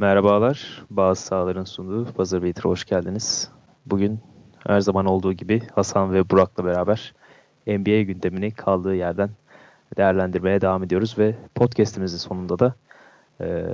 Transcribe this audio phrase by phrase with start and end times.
[0.00, 0.84] Merhabalar.
[0.90, 3.48] Bazı sahaların sunduğu Buzzer Beater'a hoş geldiniz.
[3.86, 4.18] Bugün
[4.66, 7.14] her zaman olduğu gibi Hasan ve Burak'la beraber
[7.66, 9.30] NBA gündemini kaldığı yerden
[9.96, 12.74] değerlendirmeye devam ediyoruz ve podcast'imizin sonunda da
[13.40, 13.64] e,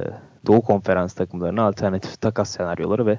[0.47, 3.19] Doğu Konferans takımlarına alternatif takas senaryoları ve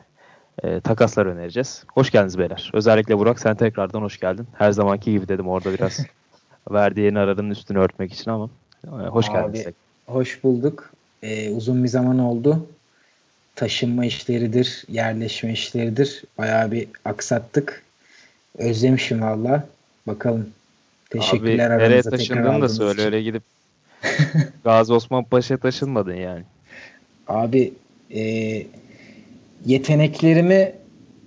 [0.64, 1.84] e, takaslar önereceğiz.
[1.94, 2.72] Hoş geldiniz beyler.
[2.74, 4.48] Özellikle Burak sen tekrardan hoş geldin.
[4.54, 6.00] Her zamanki gibi dedim orada biraz
[6.72, 8.50] verdiği yeni aranın üstünü örtmek için ama
[8.86, 9.68] e, hoş geldiniz.
[9.68, 9.74] Abi,
[10.08, 10.92] hoş bulduk.
[11.24, 12.68] Ee, uzun bir zaman oldu.
[13.58, 16.24] Taşınma işleridir, yerleşme işleridir.
[16.38, 17.84] Bayağı bir aksattık.
[18.58, 19.68] Özlemişim valla.
[20.08, 20.50] Bakalım.
[21.10, 23.06] Teşekkürler Abi, nereye taşındın da söyle için.
[23.06, 23.44] öyle gidip
[24.64, 26.44] Gazi Osman Paşa taşınmadın yani.
[27.28, 27.74] Abi
[28.16, 28.22] e,
[29.66, 30.76] yeteneklerimi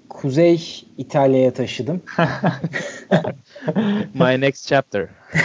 [0.09, 2.03] Kuzey İtalya'ya taşıdım.
[4.15, 5.09] My next chapter.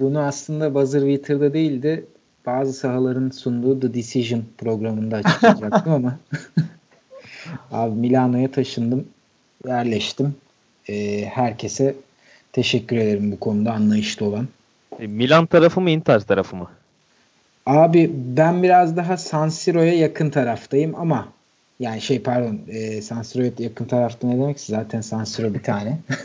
[0.00, 2.04] Bunu aslında Buzzer Beater'da değildi.
[2.46, 6.18] Bazı sahaların sunduğu The Decision programında açıklayacaktım ama
[7.72, 9.08] abi Milano'ya taşındım.
[9.66, 10.34] Yerleştim.
[10.88, 11.94] Ee, herkese
[12.52, 14.48] teşekkür ederim bu konuda anlayışlı olan.
[15.00, 16.70] E, Milan tarafı mı Inter tarafı mı?
[17.66, 21.28] Abi ben biraz daha San Siro'ya yakın taraftayım ama
[21.80, 25.98] yani şey pardon e, San Siro'ya yakın tarafta ne demek zaten San Siro bir tane.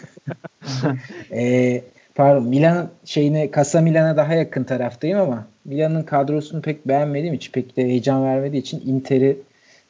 [1.32, 1.82] e,
[2.20, 7.78] pardon Milan şeyine Casa Milan'a daha yakın taraftayım ama Milan'ın kadrosunu pek beğenmediğim için pek
[7.78, 9.38] de heyecan vermediği için Inter'i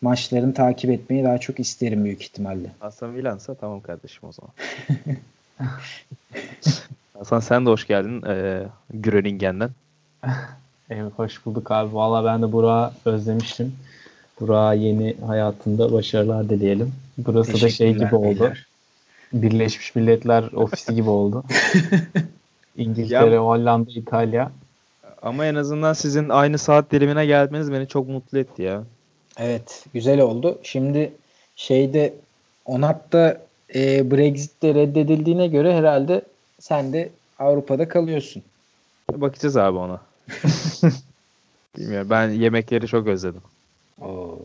[0.02, 2.70] maçlarını takip etmeyi daha çok isterim büyük ihtimalle.
[2.82, 4.52] Casa Milan'sa tamam kardeşim o zaman.
[7.18, 8.64] Hasan sen de hoş geldin e,
[8.94, 9.70] Gröningen'den.
[10.90, 11.96] Evet, hoş bulduk abi.
[11.96, 13.76] Valla ben de Burak'ı özlemiştim.
[14.40, 16.94] Burak'a yeni hayatında başarılar dileyelim.
[17.18, 18.54] Burası da şey gibi oldu.
[19.34, 21.44] Birleşmiş Milletler ofisi gibi oldu.
[22.78, 24.52] İngiltere, ya, Hollanda, İtalya.
[25.22, 28.84] Ama en azından sizin aynı saat dilimine gelmeniz beni çok mutlu etti ya.
[29.38, 30.60] Evet, güzel oldu.
[30.64, 31.12] Şimdi
[31.56, 32.14] şeyde
[32.66, 33.42] Onat'ta
[33.76, 36.22] e, Brexit'te reddedildiğine göre herhalde
[36.60, 37.10] sen de
[37.40, 38.44] Avrupa'da kalıyorsun.
[39.12, 40.02] Bakacağız abi ona.
[41.78, 42.08] Bilmiyorum.
[42.10, 43.42] Ben yemekleri çok özledim.
[44.02, 44.40] Oo.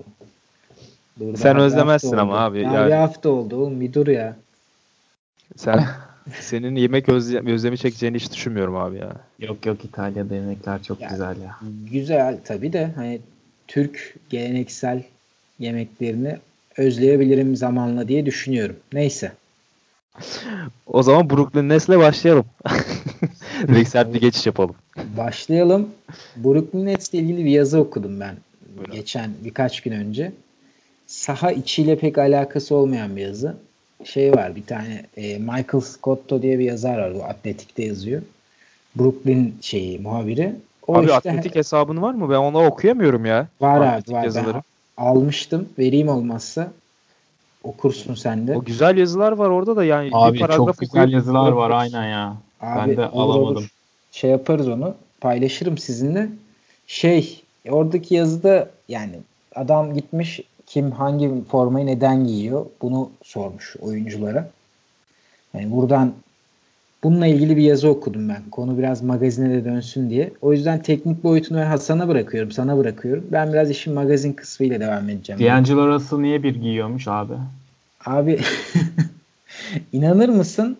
[1.20, 2.62] Dur, Sen özlemezsin ama abi.
[2.62, 2.86] Ya yani.
[2.86, 4.36] bir hafta oldu oğlum bir dur ya.
[5.56, 5.86] Sen
[6.40, 9.12] senin yemek özle özlemi çekeceğini hiç düşünmüyorum abi ya.
[9.38, 11.58] Yok yok İtalya'da yemekler çok ya, güzel ya.
[11.92, 13.20] Güzel tabii de hani
[13.68, 15.02] Türk geleneksel
[15.58, 16.38] yemeklerini
[16.76, 18.76] özleyebilirim zamanla diye düşünüyorum.
[18.92, 19.32] Neyse.
[20.86, 22.44] O zaman Brooklyn Nets'le başlayalım.
[23.68, 24.74] Direkt sert bir geçiş yapalım.
[25.16, 25.88] Başlayalım.
[26.36, 28.36] Brooklyn Nets'le ilgili bir yazı okudum ben.
[28.76, 28.94] Buyurun.
[28.94, 30.32] Geçen birkaç gün önce.
[31.06, 33.56] Saha içiyle pek alakası olmayan bir yazı.
[34.04, 37.14] Şey var bir tane e, Michael Scotto diye bir yazar var.
[37.14, 38.22] Bu Atletik'te yazıyor.
[38.98, 40.54] Brooklyn şeyi muhabiri.
[40.86, 42.30] O abi işte, atletik hesabın var mı?
[42.30, 43.48] Ben onu okuyamıyorum ya.
[43.60, 44.24] Var abi var.
[44.24, 44.54] Yazıları.
[44.54, 44.62] Ben
[45.04, 45.68] almıştım.
[45.78, 46.72] Vereyim olmazsa
[47.64, 48.56] okursun sen de.
[48.56, 52.08] O güzel yazılar var orada da yani Abi bir paragraf çok güzel yazılar var aynen
[52.08, 52.36] ya.
[52.60, 53.56] Abi, ben de olur, alamadım.
[53.56, 53.68] Olur.
[54.12, 54.94] Şey yaparız onu.
[55.20, 56.28] Paylaşırım sizinle.
[56.86, 59.14] Şey oradaki yazıda yani
[59.54, 64.50] adam gitmiş kim hangi formayı neden giyiyor bunu sormuş oyunculara.
[65.54, 66.12] Yani buradan
[67.04, 68.42] bununla ilgili bir yazı okudum ben.
[68.50, 70.32] Konu biraz magazine de dönsün diye.
[70.42, 73.24] O yüzden teknik boyutunu ben Hasan'a bırakıyorum, sana bırakıyorum.
[73.32, 75.42] Ben biraz işin magazin kısmıyla devam edeceğim.
[75.42, 77.32] D'Angelo Russell niye bir giyiyormuş abi?
[78.06, 78.40] Abi
[79.92, 80.76] inanır mısın?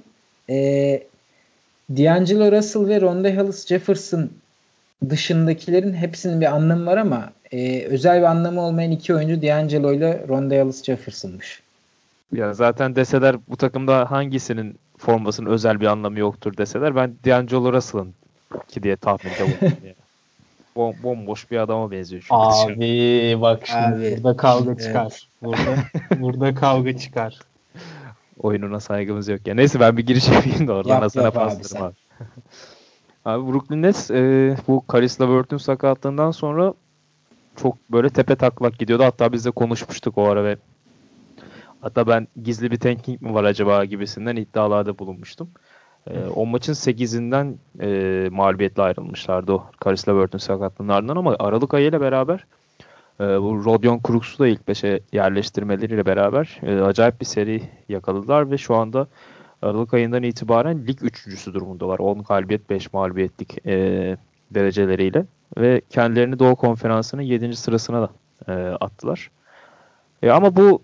[0.51, 1.03] Ee,
[1.91, 4.31] D'Angelo Russell ve Ronda Hollis Jefferson
[5.11, 10.25] dışındakilerin hepsinin bir anlamı var ama e, özel bir anlamı olmayan iki oyuncu D'Angelo ile
[10.29, 11.63] Ronda Hollis Jefferson'mış.
[12.33, 18.15] Ya zaten deseler bu takımda hangisinin formasının özel bir anlamı yoktur deseler ben D'Angelo Russell'ın
[18.69, 19.79] ki diye tahminde bulundum.
[20.77, 22.35] Bom, bomboş bir adama benziyor çünkü.
[22.35, 24.17] Abi bak şimdi Abi.
[24.17, 25.29] burada kavga çıkar.
[25.43, 25.77] Burada,
[26.21, 27.39] burada kavga çıkar.
[28.39, 29.55] Oyununa saygımız yok ya.
[29.55, 31.95] Neyse ben bir giriş yapayım da oradan yap, Hasan'a paslarım abi.
[33.25, 36.75] Abi Brooklyn Nets e, bu Karis LeVert'ün sakatlığından sonra
[37.57, 39.05] çok böyle tepe taklak gidiyordu.
[39.05, 40.57] Hatta biz de konuşmuştuk o ara ve
[41.81, 45.49] hatta ben gizli bir tanking mi var acaba gibisinden iddialarda bulunmuştum.
[46.07, 52.01] E, o maçın 8'inden e, mağlubiyetle ayrılmışlardı o Karis LeVert'ün sakatlığının ardından ama Aralık ayıyla
[52.01, 52.47] beraber
[53.21, 58.59] e, bu Rodion Crooks'u da ilk 5'e yerleştirmeleriyle beraber e, acayip bir seri yakaladılar ve
[58.59, 59.07] şu anda
[59.63, 61.99] Aralık ayından itibaren lig üçüncüsü durumundalar.
[61.99, 64.17] 10 galibiyet 5 mağlubiyetlik e,
[64.51, 65.27] dereceleriyle
[65.59, 67.57] ve kendilerini Doğu Konferansı'nın 7.
[67.57, 68.11] sırasına da
[68.49, 69.31] e, attılar.
[70.23, 70.83] E, ama bu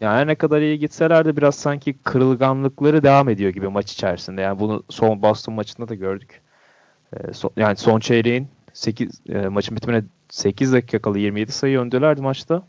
[0.00, 4.40] yani ne kadar iyi gitseler de biraz sanki kırılganlıkları devam ediyor gibi maç içerisinde.
[4.40, 6.40] Yani bunu son Boston maçında da gördük.
[7.12, 12.20] E, so, yani son çeyreğin 8 e, maçın bitimine 8 dakika kala 27 sayı öndelerdi
[12.22, 12.62] maçta.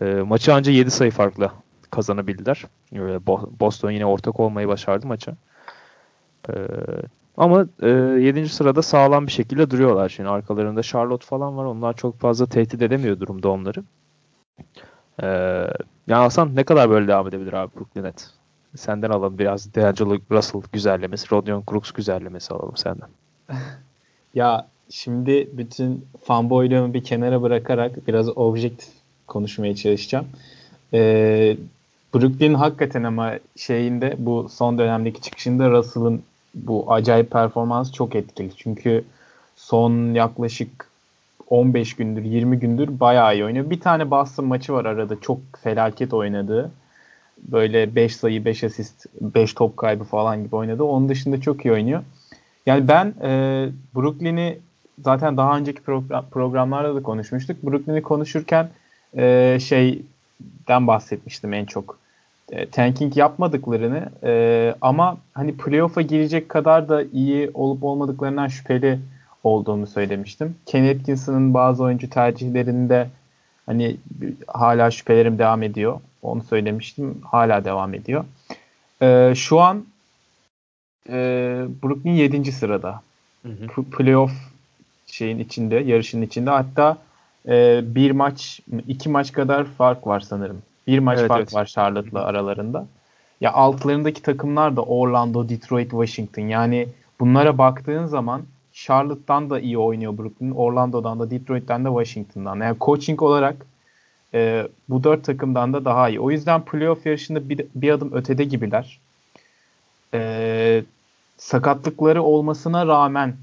[0.00, 1.50] E, maçı ancak 7 sayı farklı
[1.90, 2.64] kazanabildiler.
[2.92, 3.26] E,
[3.60, 5.36] Boston yine ortak olmayı başardı maça.
[6.48, 6.54] E,
[7.36, 8.48] ama e, 7.
[8.48, 10.08] sırada sağlam bir şekilde duruyorlar.
[10.08, 11.64] Şimdi arkalarında Charlotte falan var.
[11.64, 13.84] Onlar çok fazla tehdit edemiyor durumda onları.
[15.22, 15.26] E,
[16.06, 18.26] yani Hasan ne kadar böyle devam edebilir abi Brooklyn Nets?
[18.76, 23.08] Senden alalım biraz D'Angelo Russell güzellemesi, Rodion Crooks güzellemesi alalım senden.
[24.34, 28.88] ya şimdi bütün fanboyluğumu bir kenara bırakarak biraz objektif
[29.26, 30.26] konuşmaya çalışacağım.
[30.94, 31.56] Ee,
[32.14, 36.22] Brooklyn hakikaten ama şeyinde bu son dönemdeki çıkışında Russell'ın
[36.54, 38.56] bu acayip performans çok etkili.
[38.56, 39.04] Çünkü
[39.56, 40.88] son yaklaşık
[41.50, 43.70] 15 gündür 20 gündür bayağı iyi oynuyor.
[43.70, 46.70] Bir tane Boston maçı var arada çok felaket oynadığı.
[47.38, 50.82] Böyle 5 sayı 5 asist 5 top kaybı falan gibi oynadı.
[50.82, 52.02] Onun dışında çok iyi oynuyor.
[52.66, 54.58] Yani ben e, Brooklyn'i
[55.04, 57.62] zaten daha önceki program, programlarda da konuşmuştuk.
[57.62, 58.68] Brooklyn'i konuşurken
[59.16, 62.03] e, şeyden bahsetmiştim en çok.
[62.52, 68.98] E, tanking yapmadıklarını e, ama hani playoff'a girecek kadar da iyi olup olmadıklarından şüpheli
[69.44, 70.56] olduğunu söylemiştim.
[70.66, 73.08] Ken Atkinson'ın bazı oyuncu tercihlerinde
[73.66, 73.96] hani
[74.46, 76.00] hala şüphelerim devam ediyor.
[76.22, 77.18] Onu söylemiştim.
[77.24, 78.24] Hala devam ediyor.
[79.02, 79.84] E, şu an
[81.08, 81.12] e,
[81.82, 82.52] Brooklyn 7.
[82.52, 83.02] sırada.
[83.42, 83.82] Hı hı.
[83.82, 84.32] Playoff
[85.06, 86.50] şeyin içinde, yarışın içinde.
[86.50, 86.98] Hatta
[87.48, 90.62] e, bir maç, iki maç kadar fark var sanırım.
[90.86, 91.54] Bir maç evet, fark evet.
[91.54, 92.86] var Charlotte'la aralarında.
[93.40, 96.42] Ya altlarındaki takımlar da Orlando, Detroit, Washington.
[96.42, 96.88] Yani
[97.20, 98.42] bunlara baktığın zaman
[98.72, 102.60] Charlotte'dan da iyi oynuyor Brooklyn, Orlando'dan da, Detroit'ten de Washington'dan.
[102.60, 103.56] Yani coaching olarak
[104.34, 106.20] e, bu dört takımdan da daha iyi.
[106.20, 109.00] O yüzden playoff yarışında bir, bir adım ötede gibiler.
[110.14, 110.84] E,
[111.36, 113.36] sakatlıkları olmasına rağmen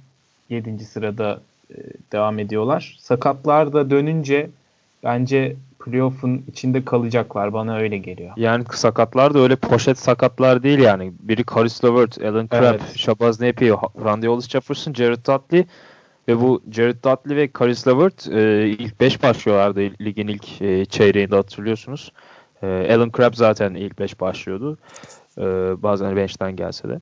[0.50, 0.86] 7.
[0.86, 1.42] sırada
[1.72, 1.76] e,
[2.12, 2.98] devam ediyorlar.
[3.00, 4.50] Sakatlar da dönünce
[5.04, 5.56] bence
[5.86, 7.54] playoff'un içinde kalacaklar.
[7.54, 8.32] Bana öyle geliyor.
[8.36, 11.14] Yani sakatlar da öyle poşet sakatlar değil yani.
[11.20, 12.82] Biri Caris LeVert, Alan Crabb, evet.
[12.96, 13.76] Shabazz Napier,
[14.06, 15.66] Randy Hollis Jefferson, Jared Dudley
[16.28, 21.36] ve bu Jared Dudley ve Caris LeVert e, ilk 5 başlıyorlardı ligin ilk e, çeyreğinde
[21.36, 22.12] hatırlıyorsunuz.
[22.64, 24.78] E, Alan Crabb zaten ilk 5 başlıyordu.
[25.38, 25.44] E,
[25.84, 27.00] bazen bench'ten gelse de.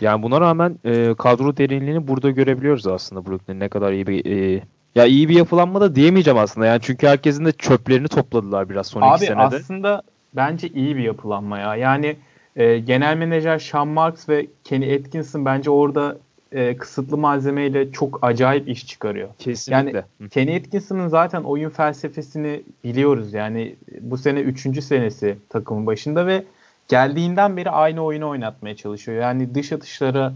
[0.00, 4.62] Yani buna rağmen e, kadro derinliğini burada görebiliyoruz aslında Brooklyn ne kadar iyi bir e,
[4.94, 6.66] ya iyi bir yapılanma da diyemeyeceğim aslında.
[6.66, 9.42] Yani çünkü herkesin de çöplerini topladılar biraz son Abi iki senede.
[9.42, 10.02] Abi aslında
[10.36, 11.76] bence iyi bir yapılanma ya.
[11.76, 12.16] Yani
[12.56, 16.18] e, genel menajer Sean Marks ve Kenny Atkinson bence orada
[16.52, 19.28] e, kısıtlı malzemeyle çok acayip iş çıkarıyor.
[19.38, 20.04] Kesinlikle.
[20.20, 23.32] Yani Kenny Atkinson'ın zaten oyun felsefesini biliyoruz.
[23.32, 26.44] Yani bu sene üçüncü senesi takımın başında ve
[26.88, 29.22] geldiğinden beri aynı oyunu oynatmaya çalışıyor.
[29.22, 30.32] Yani dış atışlara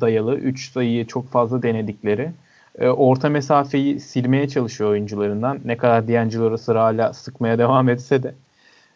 [0.00, 2.30] dayalı 3 sayıyı çok fazla denedikleri
[2.80, 5.60] e, orta mesafeyi silmeye çalışıyor oyuncularından.
[5.64, 8.34] Ne kadar D'Angelo Russell hala sıkmaya devam etse de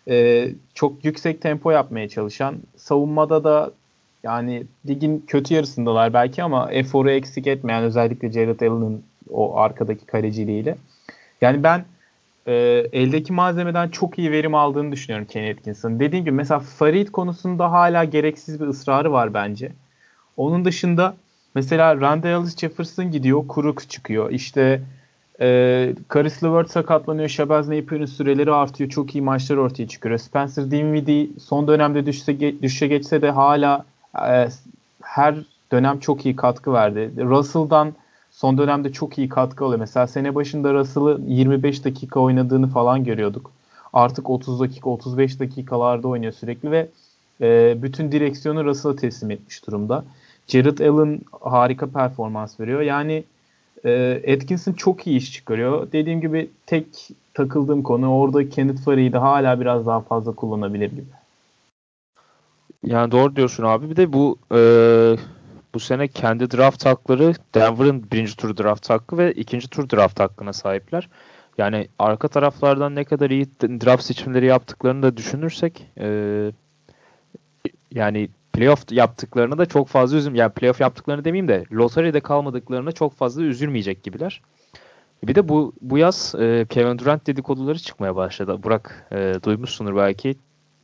[0.08, 3.70] e, çok yüksek tempo yapmaya çalışan savunmada da
[4.22, 10.76] yani ligin kötü yarısındalar belki ama eforu eksik etmeyen özellikle Jared Allen'ın o arkadaki kaleciliğiyle.
[11.40, 11.84] Yani ben
[12.46, 12.52] e,
[12.92, 16.00] eldeki malzemeden çok iyi verim aldığını düşünüyorum Kenny Atkinson.
[16.00, 19.72] Dediğim gibi mesela Farid konusunda hala gereksiz bir ısrarı var bence.
[20.36, 21.14] Onun dışında
[21.54, 23.48] Mesela Randy Ellis Jefferson gidiyor.
[23.48, 24.30] Kuruk çıkıyor.
[24.30, 24.82] İşte
[25.40, 27.28] e, Caris LeVert sakatlanıyor.
[27.28, 28.90] Shabazz Napier'in süreleri artıyor.
[28.90, 30.18] Çok iyi maçlar ortaya çıkıyor.
[30.18, 33.84] Spencer Dinwiddie son dönemde düşse, düşe geçse de hala
[34.28, 34.48] e,
[35.02, 35.34] her
[35.72, 37.10] dönem çok iyi katkı verdi.
[37.18, 37.92] Russell'dan
[38.30, 39.80] son dönemde çok iyi katkı oluyor.
[39.80, 43.50] Mesela sene başında Russell'ı 25 dakika oynadığını falan görüyorduk.
[43.92, 46.88] Artık 30 dakika, 35 dakikalarda oynuyor sürekli ve
[47.40, 50.04] e, bütün direksiyonu Russell'a teslim etmiş durumda.
[50.46, 52.80] Jared Allen harika performans veriyor.
[52.80, 53.24] Yani
[53.84, 55.92] e, Atkinson çok iyi iş çıkarıyor.
[55.92, 56.86] Dediğim gibi tek
[57.34, 61.04] takıldığım konu orada Kenneth Fary'i de hala biraz daha fazla kullanabilir gibi.
[62.86, 63.90] Yani doğru diyorsun abi.
[63.90, 64.60] Bir de bu e,
[65.74, 70.52] bu sene kendi draft hakları Denver'ın birinci tur draft hakkı ve ikinci tur draft hakkına
[70.52, 71.08] sahipler.
[71.58, 76.50] Yani arka taraflardan ne kadar iyi draft seçimleri yaptıklarını da düşünürsek e,
[77.92, 83.14] yani playoff yaptıklarını da çok fazla üzüm yani playoff yaptıklarını demeyeyim de lotaride kalmadıklarını çok
[83.14, 84.40] fazla üzülmeyecek gibiler.
[85.24, 88.62] Bir de bu bu yaz e, Kevin Durant dedikoduları çıkmaya başladı.
[88.62, 90.34] Burak e, duymuşsundur belki.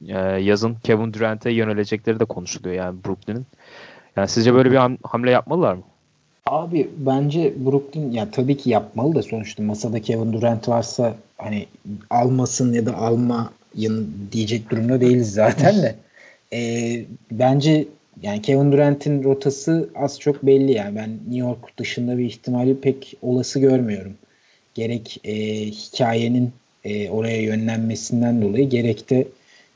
[0.06, 3.46] E, yazın Kevin Durant'e yönelecekleri de konuşuluyor yani Brooklyn'in.
[4.16, 5.82] Yani sizce böyle bir hamle yapmalılar mı?
[6.46, 11.66] Abi bence Brooklyn ya tabii ki yapmalı da sonuçta masada Kevin Durant varsa hani
[12.10, 15.96] almasın ya da almayın diyecek durumda değiliz zaten de.
[16.52, 16.60] e,
[17.30, 17.88] bence
[18.22, 20.96] yani Kevin Durant'in rotası az çok belli yani.
[20.96, 24.14] Ben New York dışında bir ihtimali pek olası görmüyorum.
[24.74, 25.34] gerek e,
[25.66, 26.52] hikayenin
[26.84, 29.28] e, oraya yönlenmesinden dolayı gerek de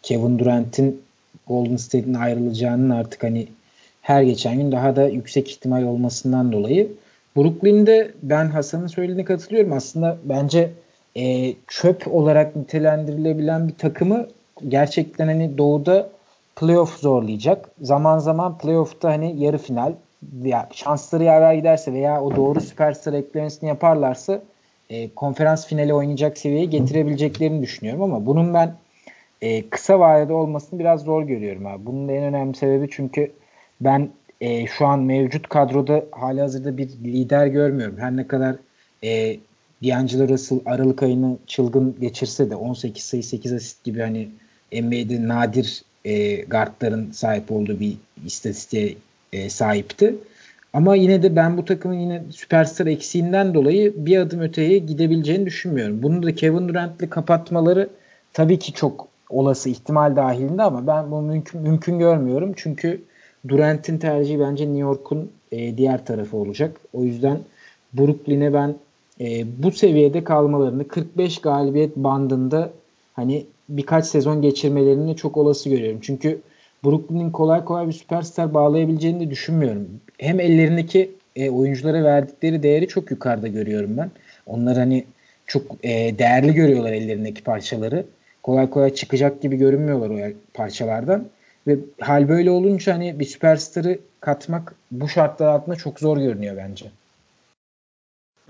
[0.03, 1.03] Kevin Durant'in
[1.47, 3.47] Golden State'in ayrılacağının artık hani
[4.03, 6.89] her geçen gün daha da yüksek ihtimal olmasından dolayı
[7.37, 9.73] Brooklyn'de ben Hasan'ın söylediğine katılıyorum.
[9.73, 10.71] Aslında bence
[11.17, 14.29] e, çöp olarak nitelendirilebilen bir takımı
[14.69, 16.11] gerçekten hani doğuda
[16.57, 17.71] playoff zorlayacak.
[17.81, 19.93] Zaman zaman playoff'ta hani yarı final
[20.43, 24.43] ya şansları yaver giderse veya o doğru süperstar eklemesini yaparlarsa
[24.91, 28.75] e, konferans finali oynayacak seviyeye getirebileceklerini düşünüyorum ama bunun ben
[29.43, 31.87] e, kısa vadede olmasını biraz zor görüyorum abi.
[31.87, 33.33] Bunun en önemli sebebi çünkü
[33.81, 34.09] ben
[34.41, 37.99] e, şu an mevcut kadroda hali hazırda bir lider görmüyorum.
[37.99, 38.57] Her ne kadar
[39.05, 39.37] e,
[39.85, 44.29] D'Angelo Russell Aralık ayını çılgın geçirse de 18 sayı 8 asist gibi hani
[44.73, 47.97] NBA'de nadir e, guardların sahip olduğu bir
[48.27, 48.95] istatistiğe
[49.33, 50.15] e, sahipti.
[50.73, 56.03] Ama yine de ben bu takımın yine süperstar eksiğinden dolayı bir adım öteye gidebileceğini düşünmüyorum.
[56.03, 57.89] Bunu da Kevin Durant'le kapatmaları
[58.33, 62.53] tabii ki çok olası ihtimal dahilinde ama ben bunu mümkün, mümkün görmüyorum.
[62.57, 63.01] Çünkü
[63.49, 66.81] Durant'in tercihi bence New York'un e, diğer tarafı olacak.
[66.93, 67.39] O yüzden
[67.93, 68.75] Brooklyn'e ben
[69.21, 72.71] e, bu seviyede kalmalarını 45 galibiyet bandında
[73.15, 76.01] hani birkaç sezon geçirmelerini çok olası görüyorum.
[76.03, 76.41] Çünkü
[76.85, 79.89] Brooklyn'in kolay kolay bir süperstar bağlayabileceğini de düşünmüyorum.
[80.19, 84.11] Hem ellerindeki e, oyunculara verdikleri değeri çok yukarıda görüyorum ben.
[84.47, 85.05] Onlar hani
[85.47, 88.07] çok e, değerli görüyorlar ellerindeki parçaları.
[88.43, 91.29] Kolay kolay çıkacak gibi görünmüyorlar o parçalardan.
[91.67, 96.87] Ve hal böyle olunca hani bir süperstarı katmak bu şartlar altında çok zor görünüyor bence.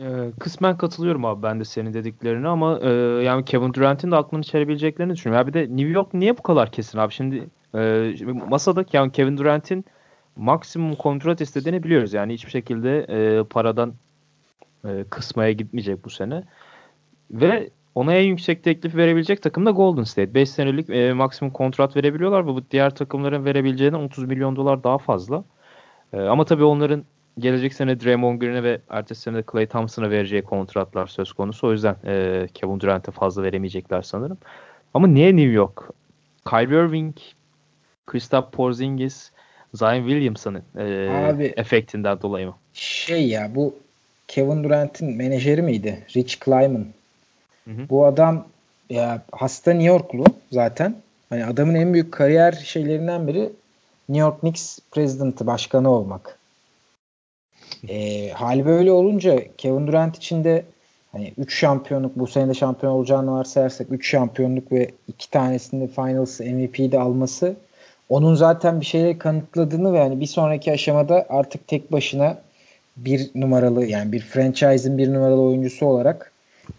[0.01, 2.91] Ee, kısmen katılıyorum abi ben de senin dediklerine ama e,
[3.25, 5.47] yani Kevin Durant'in de aklını çelebileceklerini düşünüyorum.
[5.47, 7.13] Ya bir de New York niye bu kadar kesin abi?
[7.13, 8.15] Şimdi e,
[8.49, 9.85] masada yani Kevin Durant'in
[10.37, 12.13] maksimum kontrat istediğini biliyoruz.
[12.13, 13.95] Yani hiçbir şekilde e, paradan
[14.85, 16.45] e, kısmaya gitmeyecek bu sene.
[17.31, 20.35] Ve ona en yüksek teklif verebilecek takım da Golden State.
[20.35, 24.99] 5 senelik e, maksimum kontrat verebiliyorlar ve bu diğer takımların verebileceğinden 30 milyon dolar daha
[24.99, 25.45] fazla.
[26.13, 27.05] E, ama tabii onların
[27.39, 31.67] gelecek sene Draymond Green'e ve ertesi sene de Clay Thompson'a vereceği kontratlar söz konusu.
[31.67, 34.39] O yüzden e, Kevin Durant'e fazla veremeyecekler sanırım.
[34.95, 35.83] Ama niye New York?
[36.51, 37.17] Kyrie Irving,
[38.07, 39.31] Kristaps Porzingis,
[39.75, 42.55] Zion Williamson'ın e, efektinden dolayı mı?
[42.75, 43.75] Şey ya bu
[44.29, 46.07] Kevin Durant'in menajeri miydi?
[46.17, 46.87] Rich Kleiman.
[47.65, 47.89] Hı hı.
[47.91, 48.47] Bu adam
[48.91, 50.97] ya hasta New Yorklu zaten.
[51.29, 53.51] Hani adamın en büyük kariyer şeylerinden biri
[54.09, 56.39] New York Knicks president'ı, başkanı olmak.
[57.89, 60.65] E, hal böyle olunca Kevin Durant için de
[61.13, 66.41] hani 3 şampiyonluk bu sene de şampiyon olacağını varsayarsak 3 şampiyonluk ve 2 tanesinde Finals
[66.41, 67.57] MVP'de alması
[68.09, 72.39] onun zaten bir şeyleri kanıtladığını ve yani bir sonraki aşamada artık tek başına
[72.97, 76.33] bir numaralı yani bir franchise'ın bir numaralı oyuncusu olarak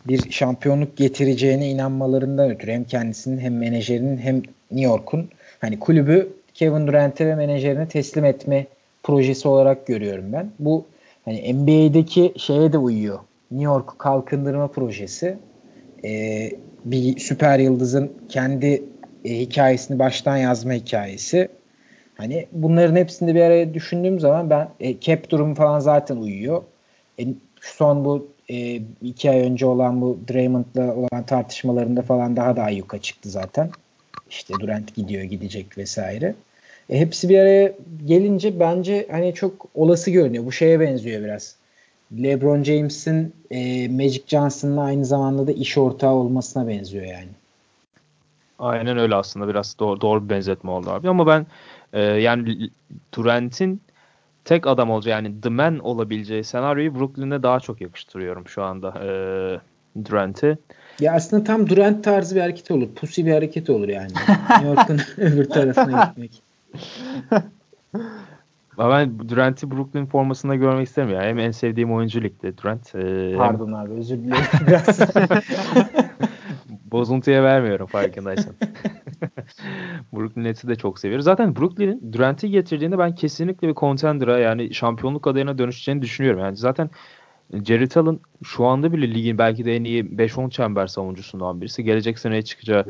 [0.08, 4.36] bir şampiyonluk getireceğine inanmalarından ötürü hem kendisinin hem menajerinin hem
[4.72, 5.30] New York'un
[5.62, 8.66] hani kulübü Kevin Durant'e ve menajerine teslim etme
[9.06, 10.52] projesi olarak görüyorum ben.
[10.60, 10.86] Bu
[11.26, 13.20] hani NBA'deki şeye de uyuyor.
[13.52, 15.38] New York kalkındırma projesi.
[16.06, 16.52] Ee,
[16.86, 18.84] bir süper yıldızın kendi
[19.26, 21.50] e, hikayesini baştan yazma hikayesi.
[22.18, 26.64] Hani bunların hepsini bir araya düşündüğüm zaman ben e, cap durumu falan zaten uyuyor.
[27.20, 27.28] E,
[27.62, 33.02] son bu e, iki ay önce olan bu Draymond'la olan tartışmalarında falan daha da ayyuka
[33.02, 33.70] çıktı zaten.
[34.30, 36.36] İşte Durant gidiyor gidecek vesaire.
[36.90, 37.74] E, hepsi bir araya
[38.06, 40.46] gelince bence hani çok olası görünüyor.
[40.46, 41.56] Bu şeye benziyor biraz.
[42.24, 47.30] LeBron James'in e, Magic Johnson'la aynı zamanda da iş ortağı olmasına benziyor yani.
[48.60, 51.46] Aynen öyle aslında biraz doğru, doğru bir benzetme oldu abi ama ben
[51.94, 52.70] e, yani
[53.14, 53.82] Durant'in
[54.46, 59.10] tek adam olacağı yani The Man olabileceği senaryoyu Brooklyn'e daha çok yakıştırıyorum şu anda e,
[60.06, 60.58] Durant'i.
[61.00, 62.88] Ya aslında tam Durant tarzı bir hareket olur.
[62.96, 64.12] Pussy bir hareket olur yani.
[64.50, 66.45] New York'un öbür tarafına gitmek.
[68.78, 71.24] Ben Durant'i Brooklyn formasında görmek istemiyorum.
[71.24, 72.96] Yani hem en sevdiğim oyuncu ligde Durant.
[72.96, 73.76] E, Pardon hem...
[73.76, 74.44] abi özür dilerim.
[74.68, 75.00] Biraz
[76.92, 78.54] Bozuntuya vermiyorum farkındaysan.
[80.14, 81.26] Brooklyn Nets'i de çok seviyoruz.
[81.26, 86.42] Zaten Brooklyn'in Durant'i getirdiğinde ben kesinlikle bir contender'a yani şampiyonluk adayına dönüşeceğini düşünüyorum.
[86.42, 86.90] Yani zaten
[87.64, 91.84] Jerry Allen şu anda bile ligin belki de en iyi 5-10 çember savunucusundan birisi.
[91.84, 92.86] Gelecek seneye çıkacağı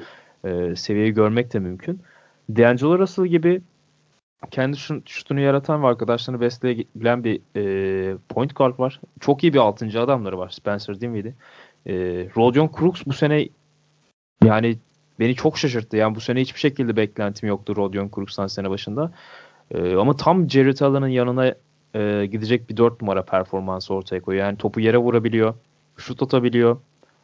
[0.45, 2.01] e, seviyeyi görmek de mümkün.
[2.49, 3.61] D'Angelo Russell gibi
[4.51, 9.01] kendi şutunu yaratan ve arkadaşlarını besleyebilen bir e, point guard var.
[9.19, 10.01] Çok iyi bir 6.
[10.01, 10.49] adamları var.
[10.49, 11.33] Spencer Dinwiddie.
[11.85, 11.93] E,
[12.37, 13.49] Rodion Crooks bu sene
[14.43, 14.77] yani
[15.19, 15.97] beni çok şaşırttı.
[15.97, 19.11] Yani bu sene hiçbir şekilde beklentim yoktu Rodion Crooks'tan sene başında.
[19.71, 21.55] E, ama tam Jared Allen'ın yanına
[21.95, 24.45] e, gidecek bir 4 numara performansı ortaya koyuyor.
[24.45, 25.53] Yani topu yere vurabiliyor.
[25.97, 26.77] Şut atabiliyor.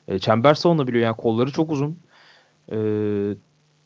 [0.08, 1.04] E, çember savunabiliyor.
[1.04, 2.00] Yani kolları çok uzun.
[2.72, 2.78] E,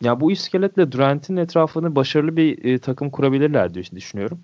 [0.01, 4.39] ya bu iskeletle Durant'in etrafını başarılı bir e, takım kurabilirler diye düşünüyorum.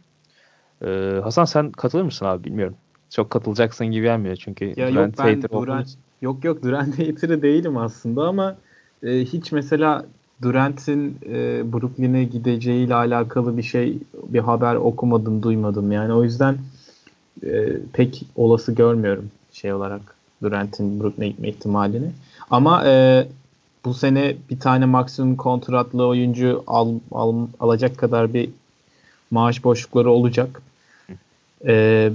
[0.86, 2.75] E, Hasan sen katılır mısın abi bilmiyorum.
[3.10, 5.88] Çok katılacaksın gibi gelmiyor çünkü ya Durant yok, ben Durant,
[6.22, 8.55] yok yok Durant hater'ı değilim aslında ama
[9.03, 10.05] e, hiç mesela
[10.41, 16.58] Durant'in e, Brooklyn'e gideceğiyle alakalı bir şey bir haber okumadım duymadım yani o yüzden
[17.43, 20.01] e, pek olası görmüyorum şey olarak
[20.43, 22.12] Durant'in Brooklyn'e gitme ihtimalini
[22.50, 23.27] ama e,
[23.86, 28.50] bu sene bir tane maksimum kontratlı oyuncu al, al, alacak kadar bir
[29.32, 30.62] maaş boşlukları olacak.
[31.68, 32.12] Ee,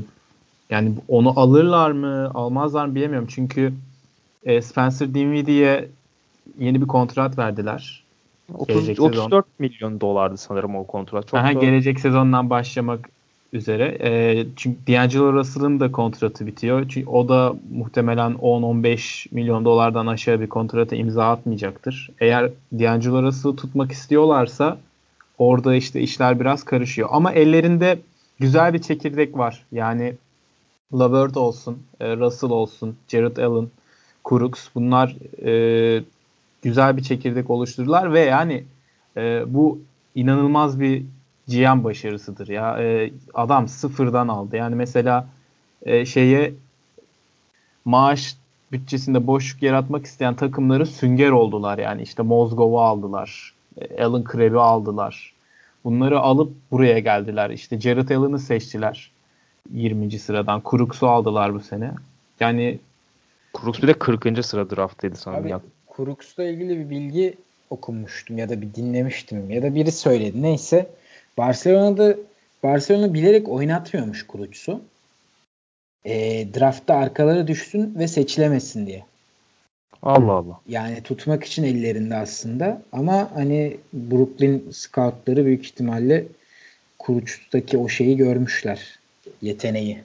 [0.71, 3.29] yani onu alırlar mı, almazlar mı bilemiyorum.
[3.31, 3.73] Çünkü
[4.45, 5.89] e, Spencer Dinwiddie'ye
[6.59, 8.03] yeni bir kontrat verdiler.
[8.55, 11.29] 30, 34 milyon dolardı sanırım o kontrat.
[11.29, 11.53] Çok Aha, da...
[11.53, 13.09] Gelecek sezondan başlamak
[13.53, 13.99] üzere.
[14.01, 16.89] E, çünkü D'Angelo Russell'ın da kontratı bitiyor.
[16.89, 22.11] Çünkü o da muhtemelen 10-15 milyon dolardan aşağı bir kontrata imza atmayacaktır.
[22.21, 24.79] Eğer D'Angelo Russell'ı tutmak istiyorlarsa
[25.39, 27.09] orada işte işler biraz karışıyor.
[27.13, 27.99] Ama ellerinde
[28.39, 29.65] güzel bir çekirdek var.
[29.73, 30.15] Yani
[30.95, 33.69] Lavert olsun, e, Russell olsun, Jared Allen,
[34.29, 36.03] Crooks bunlar e,
[36.63, 38.65] güzel bir çekirdek oluşturdular ve yani
[39.17, 39.79] e, bu
[40.15, 41.05] inanılmaz bir
[41.49, 42.83] GM başarısıdır ya.
[42.83, 44.57] E, adam sıfırdan aldı.
[44.57, 45.29] Yani mesela
[45.83, 46.55] e, şeye
[47.85, 48.37] maaş
[48.73, 51.79] bütçesinde boşluk yaratmak isteyen takımları sünger oldular.
[51.79, 53.55] Yani işte Mozgov'u aldılar.
[53.81, 55.33] E, Alan Krebs'i aldılar.
[55.85, 57.51] Bunları alıp buraya geldiler.
[57.51, 59.11] İşte Jared Allen'ı seçtiler.
[59.73, 60.19] 20.
[60.19, 60.63] sıradan.
[60.71, 61.93] Crooks'u aldılar bu sene.
[62.41, 62.79] Yani
[63.61, 64.45] Crooks bir de 40.
[64.45, 65.53] sıra draftıydı sanırım.
[65.53, 65.63] Abi,
[65.97, 67.37] Crooks'la ilgili bir bilgi
[67.71, 70.43] okumuştum ya da bir dinlemiştim ya da biri söyledi.
[70.43, 70.91] Neyse
[71.39, 72.17] Barcelona'da
[72.63, 74.81] Barcelona bilerek oynatmıyormuş Crooks'u.
[76.05, 76.15] E,
[76.55, 79.05] draftta arkaları düşsün ve seçilemesin diye.
[80.03, 80.61] Allah Allah.
[80.69, 86.25] Yani tutmak için ellerinde aslında ama hani Brooklyn scoutları büyük ihtimalle
[86.99, 88.99] Kuruç'taki o şeyi görmüşler.
[89.43, 89.99] Yeteneği.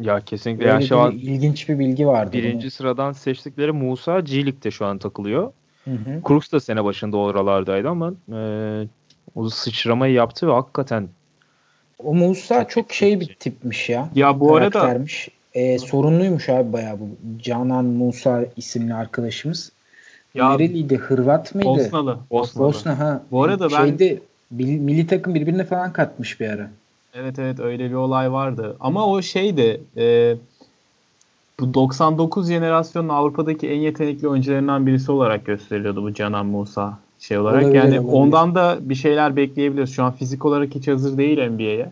[0.00, 0.60] Ya kesinlikle.
[0.60, 2.32] Böyle yani şu an ilginç bir bilgi vardı.
[2.32, 2.70] Birinci bunu.
[2.70, 5.52] sıradan seçtikleri Musa G League'de şu an takılıyor.
[5.84, 6.20] Hı hı.
[6.28, 8.38] Crooks da sene başında oralardaydı ama e,
[9.34, 11.08] o sıçramayı yaptı ve hakikaten
[11.98, 14.08] o Musa çok, şey bir tipmiş ya.
[14.14, 14.98] Ya bu arada
[15.54, 17.08] e, sorunluymuş abi bayağı bu.
[17.42, 19.72] Canan Musa isimli arkadaşımız.
[20.34, 20.96] Ya, Nereliydi?
[20.96, 21.68] Hırvat mıydı?
[21.68, 22.18] Bosnalı.
[22.30, 22.66] Bosnalı.
[22.66, 23.22] Bosna ha.
[23.30, 24.18] Bu arada ben şeyde
[24.50, 26.70] milli takım birbirine falan katmış bir ara.
[27.14, 28.76] Evet evet öyle bir olay vardı.
[28.80, 30.36] Ama o şeydi e,
[31.60, 37.62] bu 99 jenerasyonun Avrupa'daki en yetenekli oyuncularından birisi olarak gösteriliyordu bu Canan Musa şey olarak.
[37.62, 38.12] Olabilir, yani olabilir.
[38.12, 39.94] ondan da bir şeyler bekleyebiliyoruz.
[39.94, 41.90] Şu an fizik olarak hiç hazır değil NBA'ye.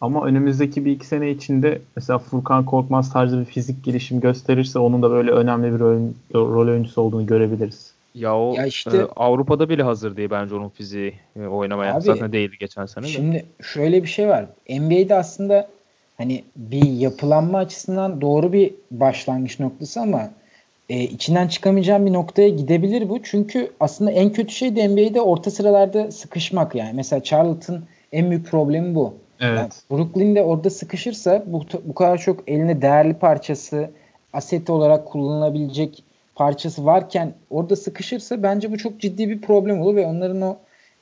[0.00, 5.02] Ama önümüzdeki bir iki sene içinde mesela Furkan Korkmaz tarzı bir fizik gelişim gösterirse onun
[5.02, 6.00] da böyle önemli bir rol,
[6.34, 7.92] rol oyuncusu olduğunu görebiliriz.
[8.14, 11.94] Ya o ya işte, e, Avrupa'da bile hazır değil bence onun fiziği e, oynamaya.
[11.94, 13.08] Abi, Zaten değildi geçen sene de.
[13.08, 14.46] Şimdi şöyle bir şey var.
[14.70, 15.68] NBA'de aslında
[16.18, 20.30] hani bir yapılanma açısından doğru bir başlangıç noktası ama
[20.92, 23.22] e, içinden çıkamayacağım bir noktaya gidebilir bu.
[23.22, 26.92] Çünkü aslında en kötü şey de NBA'de orta sıralarda sıkışmak yani.
[26.94, 27.72] Mesela Charlotte
[28.12, 29.14] en büyük problemi bu.
[29.40, 29.58] Evet.
[29.58, 33.90] Yani Brooklyn'de orada sıkışırsa bu, bu kadar çok eline değerli parçası,
[34.32, 40.06] aset olarak kullanılabilecek parçası varken orada sıkışırsa bence bu çok ciddi bir problem olur ve
[40.06, 40.56] onların o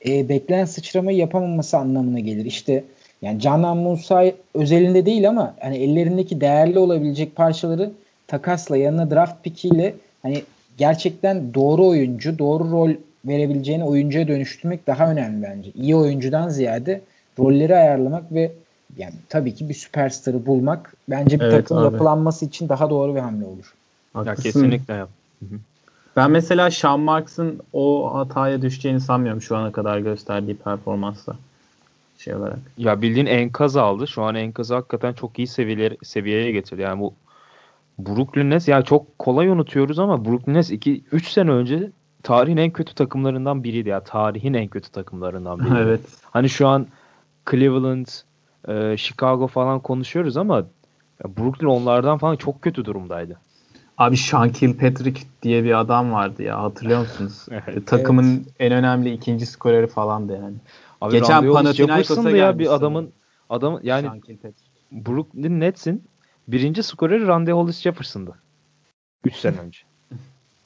[0.07, 2.45] e, beklenen sıçramayı yapamaması anlamına gelir.
[2.45, 2.83] İşte
[3.21, 4.23] yani Canan Musa
[4.53, 7.91] özelinde değil ama hani ellerindeki değerli olabilecek parçaları
[8.31, 10.43] takasla yanına draft pickiyle hani
[10.77, 12.91] gerçekten doğru oyuncu, doğru rol
[13.25, 15.71] verebileceğini oyuncuya dönüştürmek daha önemli bence.
[15.71, 17.01] İyi oyuncudan ziyade
[17.39, 18.51] rolleri ayarlamak ve
[18.97, 21.83] yani tabii ki bir süperstarı bulmak bence bir evet, takım abi.
[21.83, 23.73] yapılanması için daha doğru bir hamle olur.
[24.25, 25.09] Ya kesinlikle yap.
[26.15, 31.35] Ben mesela Sean Marks'ın o hataya düşeceğini sanmıyorum şu ana kadar gösterdiği performansla
[32.17, 32.59] şey olarak.
[32.77, 34.07] Ya bildiğin enkaz aldı.
[34.07, 36.81] Şu an enkazı hakikaten çok iyi seviyeler, seviyeye getirdi.
[36.81, 37.13] Yani bu
[37.99, 41.91] Brooklyn Nets ya çok kolay unutuyoruz ama Brooklyn Nets 2 3 sene önce
[42.23, 44.03] tarihin en kötü takımlarından biriydi ya.
[44.03, 45.79] Tarihin en kötü takımlarından biri.
[45.81, 46.01] evet.
[46.31, 46.87] Hani şu an
[47.51, 48.07] Cleveland,
[48.67, 50.65] e, Chicago falan konuşuyoruz ama
[51.37, 53.37] Brooklyn onlardan falan çok kötü durumdaydı.
[53.97, 57.45] Abi Sean Kilpatrick diye bir adam vardı ya hatırlıyor musunuz?
[57.51, 58.55] evet, Takımın evet.
[58.59, 60.55] en önemli ikinci skoreri falandı yani.
[61.01, 63.11] Abi Geçen Panathinaikos'a ya bir adamın
[63.49, 64.21] adam yani
[64.91, 66.03] Brooklyn Nets'in
[66.51, 68.35] birinci skoreri Randy Hollis Jefferson'dı.
[69.25, 69.79] 3 sene önce.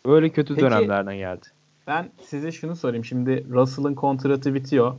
[0.05, 1.45] Öyle kötü Peki, dönemlerden geldi.
[1.87, 3.05] Ben size şunu sorayım.
[3.05, 4.95] Şimdi Russell'ın kontratı bitiyor.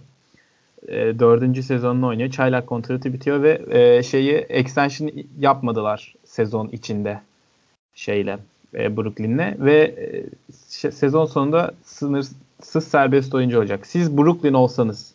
[0.89, 2.31] E, dördüncü sezonunu oynuyor.
[2.31, 7.21] Çaylak kontratı bitiyor ve e, şeyi extension yapmadılar sezon içinde.
[7.95, 8.39] şeyle
[8.75, 13.87] e, Brooklyn'le ve e, sezon sonunda sınırsız serbest oyuncu olacak.
[13.87, 15.15] Siz Brooklyn olsanız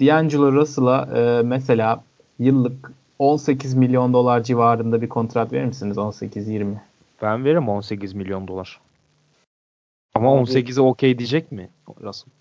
[0.00, 2.04] D'Angelo Russell'a e, mesela
[2.38, 5.96] yıllık 18 milyon dolar civarında bir kontrat verir misiniz?
[5.96, 6.74] 18-20.
[7.22, 8.80] Ben veririm 18 milyon dolar.
[10.14, 11.68] Ama 18'e okey diyecek mi
[12.02, 12.32] Russell?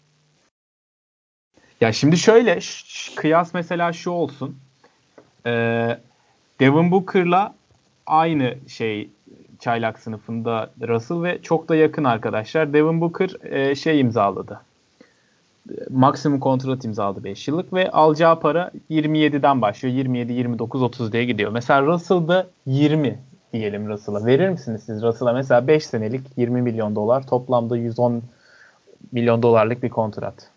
[1.82, 2.60] Ya şimdi şöyle
[3.16, 4.58] kıyas mesela şu olsun.
[5.46, 6.00] Ee,
[6.60, 7.56] Devin Booker'la
[8.06, 9.10] aynı şey
[9.60, 12.74] çaylak sınıfında Russell ve çok da yakın arkadaşlar.
[12.74, 14.62] Devin Booker e, şey imzaladı.
[15.90, 19.96] Maksimum kontrat imzaladı 5 yıllık ve alacağı para 27'den başlıyor.
[19.96, 21.52] 27, 29, 30 diye gidiyor.
[21.52, 23.20] Mesela Russell'da 20
[23.54, 24.26] diyelim Russell'a.
[24.26, 28.24] Verir misiniz siz Russell'a mesela 5 senelik 20 milyon dolar toplamda 110
[29.12, 30.50] milyon dolarlık bir kontrat.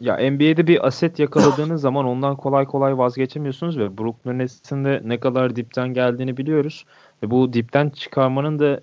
[0.00, 5.20] Ya NBA'de bir aset yakaladığınız zaman ondan kolay kolay vazgeçemiyorsunuz ve Brooklyn Nets'in de ne
[5.20, 6.84] kadar dipten geldiğini biliyoruz.
[7.22, 8.80] Ve bu dipten çıkarmanın da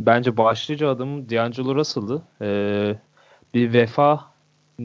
[0.00, 2.22] bence başlıca adımı D'Angelo Russell'dı.
[2.42, 2.94] Ee,
[3.54, 4.31] bir vefa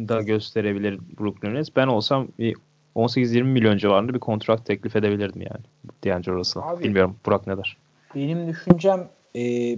[0.07, 1.69] da gösterebilir Brooklyn Nets.
[1.75, 2.55] Ben olsam bir
[2.95, 5.63] 18-20 milyon civarında bir kontrat teklif edebilirdim yani
[6.05, 6.79] D'Angelo Russell'a.
[6.79, 7.77] Bilmiyorum Burak ne der?
[8.15, 9.75] Benim düşüncem e,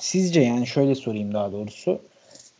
[0.00, 2.00] sizce yani şöyle sorayım daha doğrusu.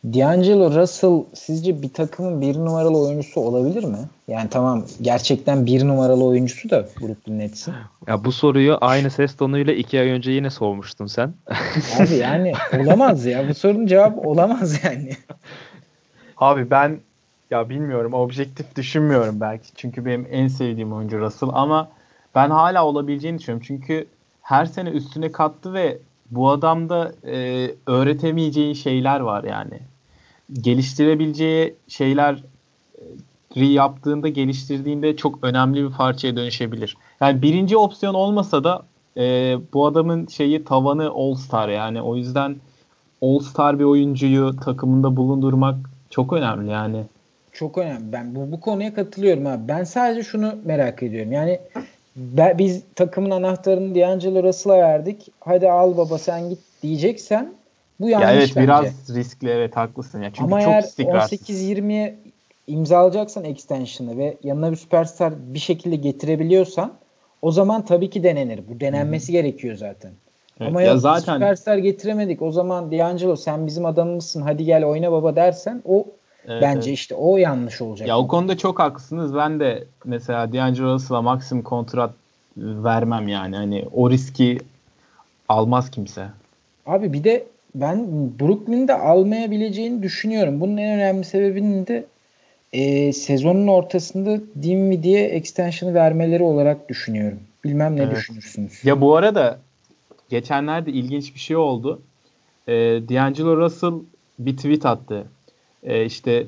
[0.05, 3.97] D'Angelo Russell sizce bir takımın bir numaralı oyuncusu olabilir mi?
[4.27, 7.73] Yani tamam gerçekten bir numaralı oyuncusu da Brooklyn Nets'in.
[8.07, 11.33] Ya bu soruyu aynı ses tonuyla iki ay önce yine sormuştun sen.
[11.99, 13.49] Abi yani olamaz ya.
[13.49, 15.11] Bu sorunun cevabı olamaz yani.
[16.37, 16.99] Abi ben
[17.51, 19.67] ya bilmiyorum objektif düşünmüyorum belki.
[19.75, 21.89] Çünkü benim en sevdiğim oyuncu Russell ama
[22.35, 23.65] ben hala olabileceğini düşünüyorum.
[23.67, 24.07] Çünkü
[24.41, 25.97] her sene üstüne kattı ve
[26.31, 29.79] bu adamda e, öğretemeyeceği şeyler var yani.
[30.53, 32.43] Geliştirebileceği şeyler
[33.55, 36.97] e, yaptığında, geliştirdiğinde çok önemli bir parçaya dönüşebilir.
[37.21, 38.83] Yani birinci opsiyon olmasa da
[39.17, 42.01] e, bu adamın şeyi tavanı All Star yani.
[42.01, 42.55] O yüzden
[43.21, 47.03] All Star bir oyuncuyu takımında bulundurmak çok önemli yani.
[47.51, 48.11] Çok önemli.
[48.11, 49.67] Ben bu, bu konuya katılıyorum abi.
[49.67, 51.31] Ben sadece şunu merak ediyorum.
[51.31, 51.59] Yani
[52.15, 55.31] ben, biz takımın anahtarını D'Angelo Russell'a verdik.
[55.39, 57.53] Hadi al baba sen git diyeceksen
[57.99, 58.67] bu yanlış ya evet, bence.
[58.67, 60.21] biraz riskli evet haklısın.
[60.21, 60.29] ya.
[60.29, 62.17] Çünkü Ama çok eğer 18-20'ye
[62.67, 66.93] imzalayacaksan extension'ı ve yanına bir süperstar bir şekilde getirebiliyorsan
[67.41, 68.59] o zaman tabii ki denenir.
[68.69, 69.41] Bu denenmesi Hı-hı.
[69.41, 70.11] gerekiyor zaten.
[70.59, 72.41] Evet, Ama ya zaten süperstar getiremedik.
[72.41, 76.05] O zaman D'Angelo sen bizim adamımızsın hadi gel oyna baba dersen o
[76.47, 76.99] Evet, Bence evet.
[76.99, 78.07] işte o yanlış olacak.
[78.07, 79.35] Ya o konuda çok haklısınız.
[79.35, 82.11] Ben de mesela D'Angelo Russell'a maksimum kontrat
[82.57, 83.55] vermem yani.
[83.55, 84.57] Hani o riski
[85.49, 86.27] almaz kimse.
[86.85, 88.07] Abi bir de ben
[88.39, 90.59] Brooklyn'de almayabileceğini düşünüyorum.
[90.59, 92.05] Bunun en önemli sebebinin de
[92.73, 97.39] e, sezonun ortasında Dinwiddie'ye extension'ı vermeleri olarak düşünüyorum.
[97.63, 98.15] Bilmem ne evet.
[98.15, 98.85] düşünürsünüz.
[98.85, 99.59] Ya bu arada
[100.29, 102.01] geçenlerde ilginç bir şey oldu.
[102.67, 102.73] E,
[103.09, 103.93] D'Angelo Russell
[104.39, 105.27] bir tweet attı
[105.83, 106.47] e, işte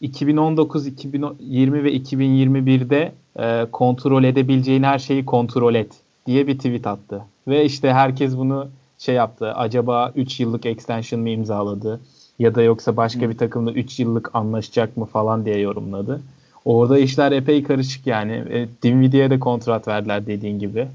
[0.00, 5.92] 2019, 2020 ve 2021'de e, kontrol edebileceğin her şeyi kontrol et
[6.26, 7.24] diye bir tweet attı.
[7.48, 9.52] Ve işte herkes bunu şey yaptı.
[9.54, 12.00] Acaba 3 yıllık extension mı imzaladı?
[12.38, 16.20] Ya da yoksa başka bir takımla 3 yıllık anlaşacak mı falan diye yorumladı.
[16.64, 18.32] Orada işler epey karışık yani.
[18.32, 20.88] E, Dinwiddie'ye de kontrat verdiler dediğin gibi.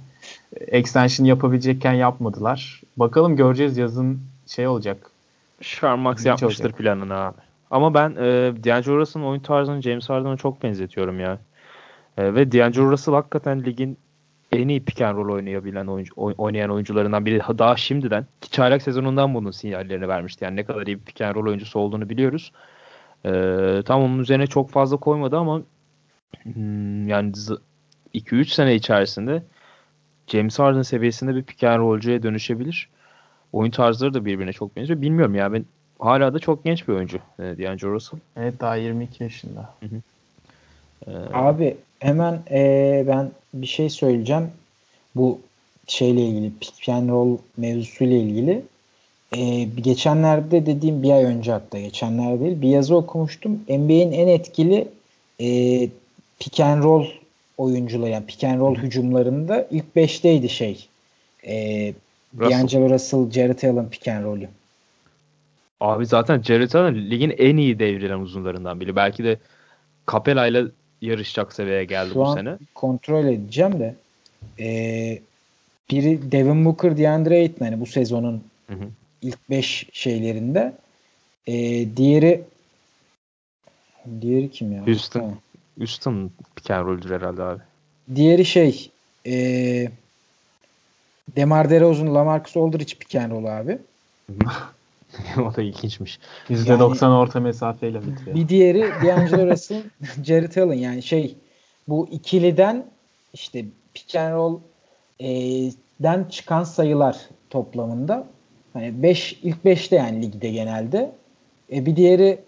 [0.68, 2.82] Extension yapabilecekken yapmadılar.
[2.98, 5.12] Bakalım göreceğiz yazın şey olacak.
[5.62, 6.78] Sharmax yapmıştır olacak.
[6.78, 7.38] planını abi.
[7.72, 11.40] Ama ben e, D'Angelo Russell'ın oyun tarzını James Harden'a çok benzetiyorum ya.
[12.18, 13.98] E, ve D'Angelo Russell hakikaten ligin
[14.52, 17.40] en iyi pick and roll oynayabilen oyuncu, oynayan oyuncularından biri.
[17.58, 20.44] Daha şimdiden ki çaylak sezonundan bunun sinyallerini vermişti.
[20.44, 22.52] Yani ne kadar iyi bir pick and roll oyuncusu olduğunu biliyoruz.
[23.26, 23.32] E,
[23.86, 25.62] tam onun üzerine çok fazla koymadı ama
[26.44, 27.32] hmm, yani
[28.14, 29.44] 2-3 sene içerisinde
[30.28, 32.90] James Harden seviyesinde bir pick and rollcuya dönüşebilir
[33.54, 35.02] oyun tarzları da birbirine çok benziyor.
[35.02, 35.66] Bilmiyorum ya ben
[36.00, 38.20] hala da çok genç bir oyuncu e, D'Angelo Russell.
[38.38, 39.74] Evet daha 22 yaşında.
[39.80, 40.02] Hı hı.
[41.08, 44.52] Ee, Abi hemen e, ben bir şey söyleyeceğim.
[45.16, 45.40] Bu
[45.88, 48.62] şeyle ilgili pick and roll mevzusuyla ilgili.
[49.32, 53.60] E, geçenlerde dediğim bir ay önce hatta geçenlerde değil bir yazı okumuştum.
[53.70, 54.88] NBA'in en etkili
[55.42, 55.48] e,
[56.40, 57.06] pick and roll
[57.58, 60.88] oyuncuları yani pick and roll hücumlarında ilk 5'teydi şey.
[61.48, 61.94] E,
[62.40, 64.50] D'Angelo Russell, Jared Allen pick and roll'ü.
[65.80, 68.96] Abi zaten Jared Allen ligin en iyi devrilen uzunlarından biri.
[68.96, 69.38] Belki de
[70.12, 70.66] Capela ile
[71.02, 72.58] yarışacak seviyeye geldi Şu bu an sene.
[72.76, 73.96] kontrol edeceğim de
[74.60, 75.20] ee,
[75.92, 78.88] biri Devin Booker, DeAndre Ayton hani bu sezonun hı hı.
[79.22, 80.74] ilk 5 şeylerinde.
[81.48, 81.54] E,
[81.98, 82.44] diğeri
[84.22, 84.88] diğeri kim ya?
[84.88, 85.22] Houston.
[85.22, 85.30] Ha.
[85.78, 87.62] Houston pick and roll'cüler herhalde abi.
[88.16, 88.92] Diğeri şey
[89.26, 89.92] eee
[91.36, 93.78] Demar DeRozan, LaMarcus Aldridge pick and roll abi.
[95.42, 96.20] o da ilginçmiş.
[96.50, 98.36] %90 yani, orta mesafeyle bitiyor.
[98.36, 99.84] Bir diğeri D'Angelo Russell,
[100.24, 101.36] Jared Allen yani şey
[101.88, 102.86] bu ikiliden
[103.34, 104.60] işte pick and roll
[105.20, 105.30] e,
[106.00, 107.18] den çıkan sayılar
[107.50, 108.28] toplamında
[108.74, 111.12] hani 5 ilk 5'te yani ligde genelde.
[111.72, 112.40] E, bir diğeri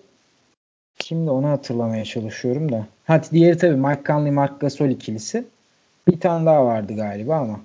[1.00, 2.88] kimdi onu hatırlamaya çalışıyorum da.
[3.10, 5.46] Hadi diğeri tabii Mike Conley, Mark Gasol ikilisi.
[6.08, 7.60] Bir tane daha vardı galiba ama.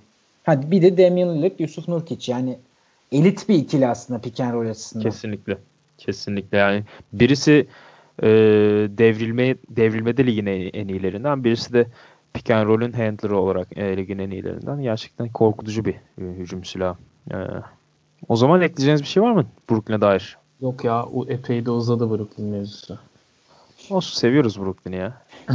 [0.44, 2.32] Hadi bir de Damian Lillard, Yusuf Nurkic.
[2.32, 2.58] Yani
[3.12, 5.02] elit bir ikili aslında pick and roll açısından.
[5.02, 5.58] Kesinlikle.
[5.98, 7.66] Kesinlikle yani birisi
[8.22, 8.28] e,
[8.98, 11.86] devrilme devrilmede ligin en, en iyilerinden birisi de
[12.34, 14.82] pick and roll'ün handler'ı olarak e, ligin en iyilerinden.
[14.82, 16.96] Gerçekten korkutucu bir e, hücum silahı.
[17.30, 17.36] E,
[18.28, 20.36] o zaman ekleyeceğiniz bir şey var mı Brooklyn'e dair?
[20.60, 22.98] Yok ya o epey de uzadı Brooklyn mevzusu.
[23.90, 25.22] Olsun seviyoruz Brooklyn'i ya.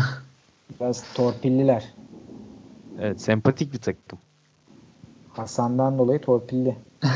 [0.80, 1.94] Biraz torpilliler.
[3.00, 4.20] Evet sempatik bir takım.
[5.34, 6.76] Hasan'dan dolayı torpilli.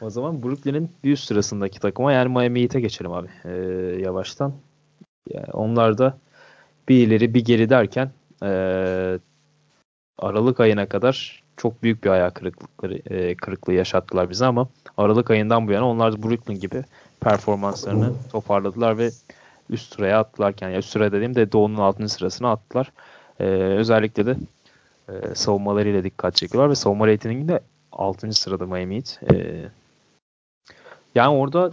[0.00, 3.50] o zaman Brooklyn'in bir üst sırasındaki takıma yani Miami Heat'e geçelim abi ee,
[4.02, 4.52] yavaştan.
[5.30, 6.18] Yani onlar da
[6.88, 8.10] bir ileri bir geri derken
[8.42, 9.18] ee,
[10.18, 15.68] Aralık ayına kadar çok büyük bir ayak kırıklıkları, e, kırıklığı yaşattılar bize ama Aralık ayından
[15.68, 16.84] bu yana onlar da Brooklyn gibi
[17.20, 19.10] performanslarını toparladılar ve
[19.70, 22.08] üst sıraya attılarken ya üst sıra dediğim de Doğu'nun 6.
[22.08, 22.92] sırasına attılar.
[23.40, 24.36] Ee, özellikle de
[25.08, 27.60] e, savunmalarıyla dikkat çekiyorlar ve savunma reytinginde
[27.92, 28.32] 6.
[28.32, 29.20] sırada Miami Heat.
[29.32, 29.64] E,
[31.14, 31.72] yani orada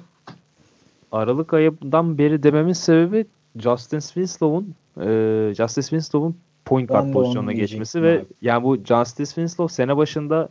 [1.11, 8.19] Aralık ayından beri dememin sebebi Justin Winslow'un e, Justin Winslow'un point guard pozisyonuna geçmesi ve
[8.19, 8.25] abi.
[8.41, 10.49] yani bu Justice Winslow sene başında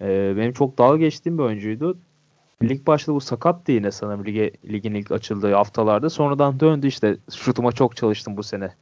[0.00, 1.98] e, benim çok dalga geçtiğim bir oyuncuydu.
[2.62, 6.10] Lig başladı bu sakattı yine sanırım lige, ligin ilk açıldığı haftalarda.
[6.10, 8.74] Sonradan döndü işte şutuma çok çalıştım bu sene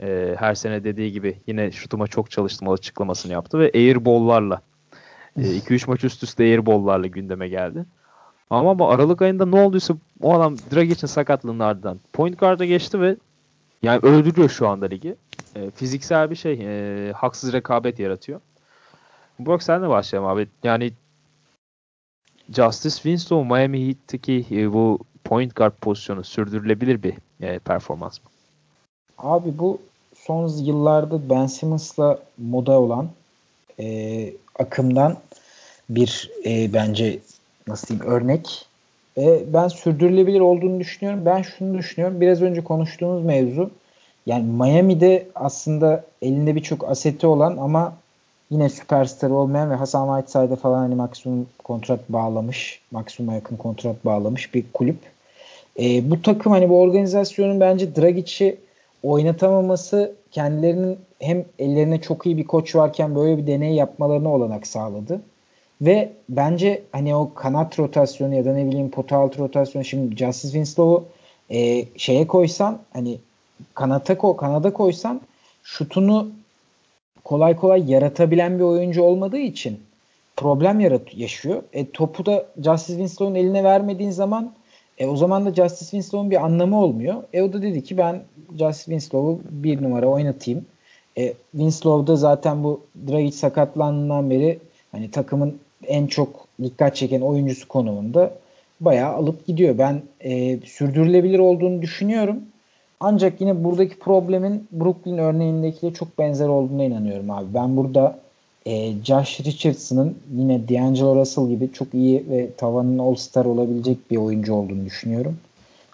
[0.00, 4.60] e, her sene dediği gibi yine şutuma çok çalıştım açıklamasını yaptı ve airball'larla
[5.36, 7.84] 2-3 e, maç üst üste airball'larla gündeme geldi.
[8.50, 13.16] Ama bu Aralık ayında ne olduysa o adam Dragic'in sakatlığının ardından point guard'a geçti ve
[13.82, 15.16] yani öldürüyor şu anda ligi.
[15.56, 18.40] E, fiziksel bir şey e, haksız rekabet yaratıyor.
[19.38, 20.48] Burak sen de başlayalım abi.
[20.62, 20.92] Yani
[22.52, 28.30] Justice Winslow Miami Heat'teki e, bu point guard pozisyonu sürdürülebilir bir e, performans mı?
[29.18, 29.80] Abi bu
[30.16, 33.08] son yıllarda Ben Simmons'la moda olan
[33.80, 35.16] e, akımdan
[35.90, 37.18] bir e, bence
[37.66, 38.66] nasıl diyeyim örnek.
[39.18, 41.22] E, ben sürdürülebilir olduğunu düşünüyorum.
[41.24, 42.20] Ben şunu düşünüyorum.
[42.20, 43.70] Biraz önce konuştuğumuz mevzu
[44.26, 47.96] yani Miami'de aslında elinde birçok aseti olan ama
[48.50, 54.54] yine süperstar olmayan ve Hasan Whiteside'e falan hani maksimum kontrat bağlamış, maksimuma yakın kontrat bağlamış
[54.54, 54.98] bir kulüp.
[55.80, 58.58] E, bu takım hani bu organizasyonun bence Dragic'i
[59.02, 65.20] oynatamaması kendilerinin hem ellerine çok iyi bir koç varken böyle bir deney yapmalarına olanak sağladı.
[65.80, 70.52] Ve bence hani o kanat rotasyonu ya da ne bileyim pota altı rotasyonu şimdi Justice
[70.52, 71.04] Winslow'u
[71.50, 73.18] e, şeye koysan hani
[73.74, 75.20] kanata ko kanada koysan
[75.62, 76.28] şutunu
[77.28, 79.80] kolay kolay yaratabilen bir oyuncu olmadığı için
[80.36, 81.62] problem yarat yaşıyor.
[81.72, 84.52] E, topu da Justice Winslow'un eline vermediğin zaman
[84.98, 87.22] e, o zaman da Justice Winslow'un bir anlamı olmuyor.
[87.32, 90.66] E o da dedi ki ben Justice Winslow'u bir numara oynatayım.
[91.18, 94.58] E, Winslow da zaten bu Dragic sakatlandığından beri
[94.92, 98.34] hani takımın en çok dikkat çeken oyuncusu konumunda
[98.80, 99.78] bayağı alıp gidiyor.
[99.78, 102.42] Ben e, sürdürülebilir olduğunu düşünüyorum.
[103.00, 107.54] Ancak yine buradaki problemin Brooklyn örneğindekiyle çok benzer olduğuna inanıyorum abi.
[107.54, 108.18] Ben burada
[108.66, 114.54] e, Josh Richardson'ın yine D'Angelo Russell gibi çok iyi ve tavanın all-star olabilecek bir oyuncu
[114.54, 115.36] olduğunu düşünüyorum.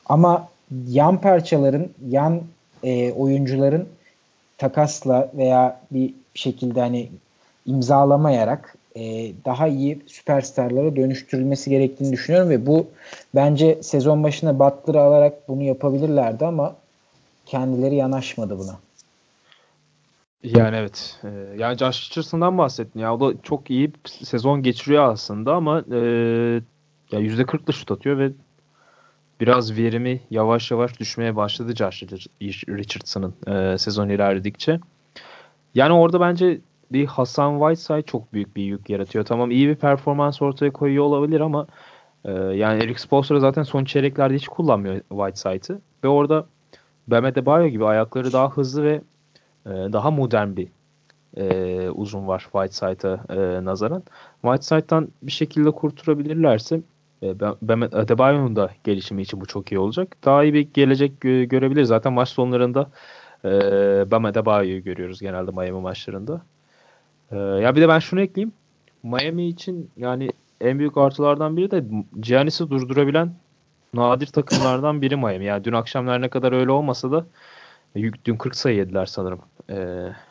[0.07, 0.49] Ama
[0.89, 2.41] yan parçaların, yan
[2.85, 3.89] e, oyuncuların
[4.59, 7.09] takasla veya bir şekilde hani
[7.67, 9.03] imzalamayarak e,
[9.45, 12.87] daha iyi süperstarlara dönüştürülmesi gerektiğini düşünüyorum ve bu
[13.35, 16.75] bence sezon başına Butler'ı alarak bunu yapabilirlerdi ama
[17.47, 18.79] kendileri yanaşmadı buna.
[20.45, 21.21] Yani evet.
[21.25, 21.29] Ee,
[21.59, 23.01] yani Josh Richardson'dan bahsettin.
[23.01, 25.99] Ya o da çok iyi sezon geçiriyor aslında ama e,
[27.13, 28.33] ya %40'la şut atıyor ve
[29.41, 32.03] biraz verimi yavaş yavaş düşmeye başladı Josh
[32.69, 34.81] Richardson'ın e, sezon ilerledikçe.
[35.75, 36.61] Yani orada bence
[36.93, 39.25] bir Hasan Whiteside çok büyük bir yük yaratıyor.
[39.25, 41.67] Tamam iyi bir performans ortaya koyuyor olabilir ama
[42.25, 46.47] e, yani Eric Spoelstra zaten son çeyreklerde hiç kullanmıyor Whiteside'ı ve orada
[47.07, 49.01] Bam Adebayo gibi ayakları daha hızlı ve
[49.67, 50.69] e, daha modern bir
[51.37, 54.03] e, uzun var Whiteside'a e, nazaran.
[54.43, 56.81] Whiteside'dan bir şekilde kurtarabilirlerse
[57.23, 60.17] e, Bam Adebayo'nun da gelişimi için bu çok iyi olacak.
[60.25, 61.85] Daha iyi bir gelecek gö- görebilir.
[61.85, 62.91] Zaten maç sonlarında
[63.45, 63.51] e,
[64.11, 66.43] Bam Adebayo'yu görüyoruz genelde Miami maçlarında.
[67.31, 68.53] E, ya bir de ben şunu ekleyeyim.
[69.03, 71.85] Miami için yani en büyük artılardan biri de
[72.21, 73.33] Giannis'i durdurabilen
[73.95, 75.45] nadir takımlardan biri Miami.
[75.45, 77.27] Yani dün akşamlar ne kadar öyle olmasa da
[78.25, 79.41] dün 40 sayı yediler sanırım.
[79.71, 79.75] Ee,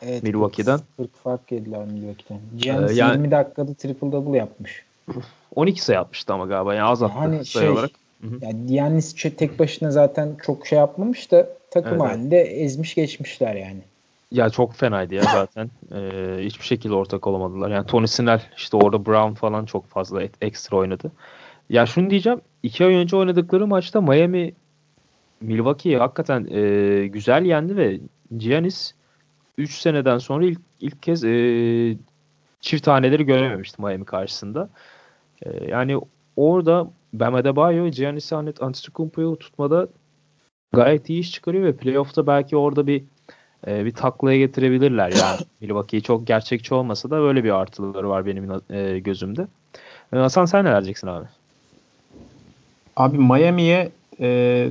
[0.02, 0.80] evet, Milwaukee'den.
[0.96, 2.40] 40 fark yediler Milwaukee'den.
[2.58, 4.84] Giannis ee, yani, 20 dakikada triple double yapmış.
[5.54, 6.74] 12 sayı atmıştı ama galiba.
[6.74, 7.90] Yani az attı hani sayı şey, olarak.
[8.20, 8.38] Hı-hı.
[8.42, 12.02] Yani Giannis tek başına zaten çok şey yapmamış da takım evet.
[12.02, 13.80] halinde ezmiş geçmişler yani.
[14.30, 15.70] Ya çok fenaydı ya zaten.
[15.94, 17.70] ee, hiçbir şekilde ortak olamadılar.
[17.70, 21.12] Yani Tony Snell işte orada Brown falan çok fazla ekstra oynadı.
[21.70, 22.40] Ya şunu diyeceğim.
[22.62, 24.54] iki ay önce oynadıkları maçta Miami
[25.40, 28.00] Milwaukee'yi hakikaten e, güzel yendi ve
[28.38, 28.94] Giannis
[29.58, 31.96] 3 seneden sonra ilk ilk kez e,
[32.60, 34.68] çift taneleri görememişti Miami karşısında.
[35.42, 36.00] E, yani
[36.36, 39.88] orada Bam Adebayo Giannis Antetokounmpo'yu tutmada
[40.72, 43.04] gayet iyi iş çıkarıyor ve playoff'ta belki orada bir
[43.66, 45.38] e, bir taklaya getirebilirler yani.
[45.60, 49.46] Milwaukee çok gerçekçi olmasa da böyle bir artıları var benim e, gözümde.
[50.12, 51.26] E, Hasan sen ne vereceksin abi?
[52.96, 54.70] Abi Miami'ye e,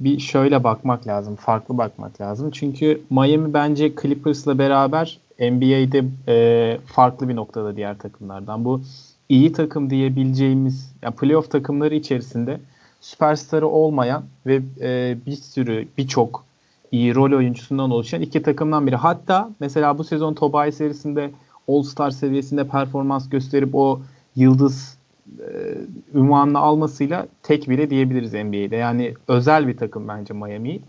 [0.00, 1.36] bir şöyle bakmak lazım.
[1.36, 2.50] Farklı bakmak lazım.
[2.50, 8.64] Çünkü Miami bence Clippers'la beraber NBA'de e, farklı bir noktada diğer takımlardan.
[8.64, 8.80] Bu
[9.28, 12.60] iyi takım diyebileceğimiz yani playoff takımları içerisinde
[13.00, 16.44] süperstarı olmayan ve e, bir sürü birçok
[16.92, 18.96] iyi rol oyuncusundan oluşan iki takımdan biri.
[18.96, 21.30] Hatta mesela bu sezon Tobay serisinde
[21.68, 24.00] All-Star seviyesinde performans gösterip o
[24.36, 24.97] yıldız
[25.40, 25.74] e,
[26.18, 28.76] ünvanını almasıyla tek bire diyebiliriz NBA'de.
[28.76, 30.80] Yani özel bir takım bence Miami.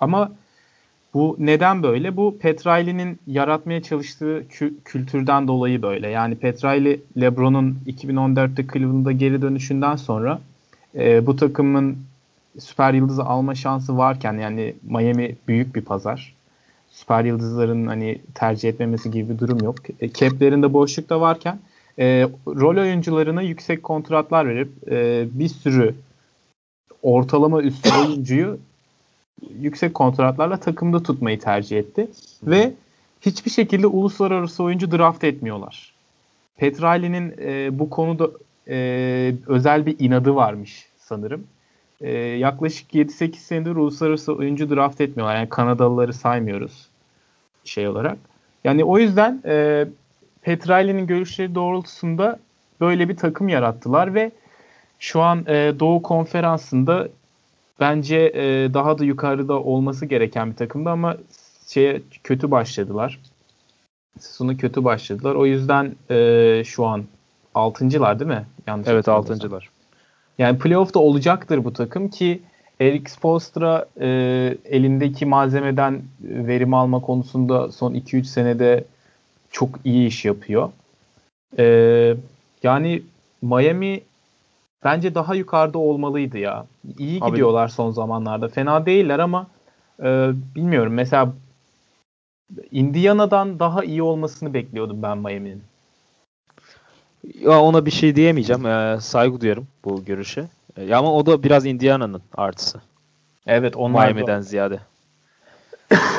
[0.00, 0.32] Ama
[1.14, 2.16] bu neden böyle?
[2.16, 6.08] Bu Petrali'nin yaratmaya çalıştığı kü- kültürden dolayı böyle.
[6.08, 10.40] Yani Petrali LeBron'un 2014'te Cleveland'a geri dönüşünden sonra
[10.94, 11.98] e, bu takımın
[12.58, 16.34] süper yıldızı alma şansı varken yani Miami büyük bir pazar.
[16.90, 19.76] Süper yıldızların hani tercih etmemesi gibi bir durum yok.
[20.00, 21.58] E, cap'lerinde boşluk da varken
[21.98, 25.94] e, rol oyuncularına yüksek kontratlar verip e, bir sürü
[27.02, 28.58] ortalama üstü oyuncuyu
[29.60, 32.08] yüksek kontratlarla takımda tutmayı tercih etti.
[32.42, 32.72] Ve
[33.20, 35.94] hiçbir şekilde uluslararası oyuncu draft etmiyorlar.
[36.56, 38.30] Petrali'nin e, bu konuda
[38.68, 41.46] e, özel bir inadı varmış sanırım.
[42.00, 45.36] E, yaklaşık 7-8 senedir uluslararası oyuncu draft etmiyorlar.
[45.36, 46.88] Yani Kanadalıları saymıyoruz
[47.64, 48.18] şey olarak.
[48.64, 49.86] Yani o yüzden e,
[50.48, 52.38] Petrali'nin görüşleri doğrultusunda
[52.80, 54.30] böyle bir takım yarattılar ve
[54.98, 57.08] şu an e, Doğu Konferansı'nda
[57.80, 61.16] bence e, daha da yukarıda olması gereken bir takımdı ama
[61.66, 63.20] şeye kötü başladılar.
[64.18, 65.34] Sezonu kötü başladılar.
[65.34, 67.04] O yüzden e, şu an
[67.54, 68.46] altıncılar değil mi?
[68.66, 69.70] Yanlış evet altıncılar.
[70.38, 72.42] Yani playoff'ta olacaktır bu takım ki
[72.80, 74.08] Eric Spoelstra e,
[74.64, 78.84] elindeki malzemeden verim alma konusunda son 2-3 senede
[79.50, 80.70] çok iyi iş yapıyor.
[81.58, 81.64] E,
[82.62, 83.02] yani
[83.42, 84.00] Miami
[84.84, 86.66] bence daha yukarıda olmalıydı ya.
[86.98, 88.48] İyi Abi, gidiyorlar son zamanlarda.
[88.48, 89.46] Fena değiller ama
[90.02, 90.92] e, bilmiyorum.
[90.92, 91.32] Mesela
[92.70, 95.62] Indiana'dan daha iyi olmasını bekliyordum ben Miami'nin.
[97.40, 98.66] Ya ona bir şey diyemeyeceğim.
[98.66, 100.44] Ee, saygı duyarım bu görüşe.
[100.76, 102.80] Ee, ama o da biraz Indiana'nın artısı.
[103.46, 104.42] Evet onlar Miami'den da...
[104.42, 104.80] ziyade.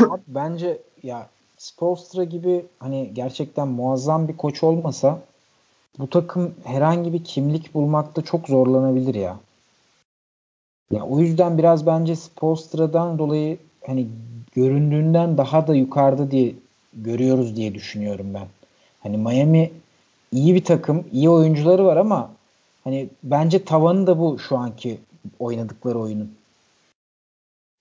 [0.10, 5.20] Abi, bence ya Spolstra gibi hani gerçekten muazzam bir koç olmasa
[6.00, 9.40] bu takım herhangi bir kimlik bulmakta çok zorlanabilir ya.
[10.92, 14.08] Ya o yüzden biraz bence Spolstra'dan dolayı hani
[14.56, 16.56] göründüğünden daha da yukarıda diye
[16.94, 18.48] görüyoruz diye düşünüyorum ben.
[19.00, 19.72] Hani Miami
[20.32, 22.32] iyi bir takım, iyi oyuncuları var ama
[22.84, 25.00] hani bence tavanı da bu şu anki
[25.40, 26.36] oynadıkları oyunun.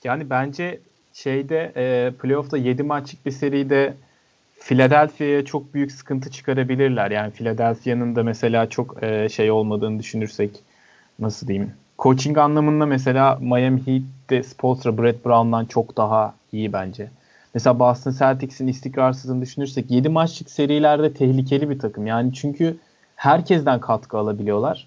[0.04, 0.80] Yani bence
[1.22, 3.94] şeyde e, playoff'ta 7 maçlık bir seride
[4.60, 7.10] Philadelphia'ya çok büyük sıkıntı çıkarabilirler.
[7.10, 10.50] Yani Philadelphia'nın da mesela çok e, şey olmadığını düşünürsek
[11.18, 11.72] nasıl diyeyim?
[11.98, 17.10] Coaching anlamında mesela Miami Heat'te Spolstra Brett Brown'dan çok daha iyi bence.
[17.54, 22.06] Mesela Boston Celtics'in istikrarsızlığını düşünürsek 7 maçlık serilerde tehlikeli bir takım.
[22.06, 22.76] Yani çünkü
[23.16, 24.86] herkesten katkı alabiliyorlar.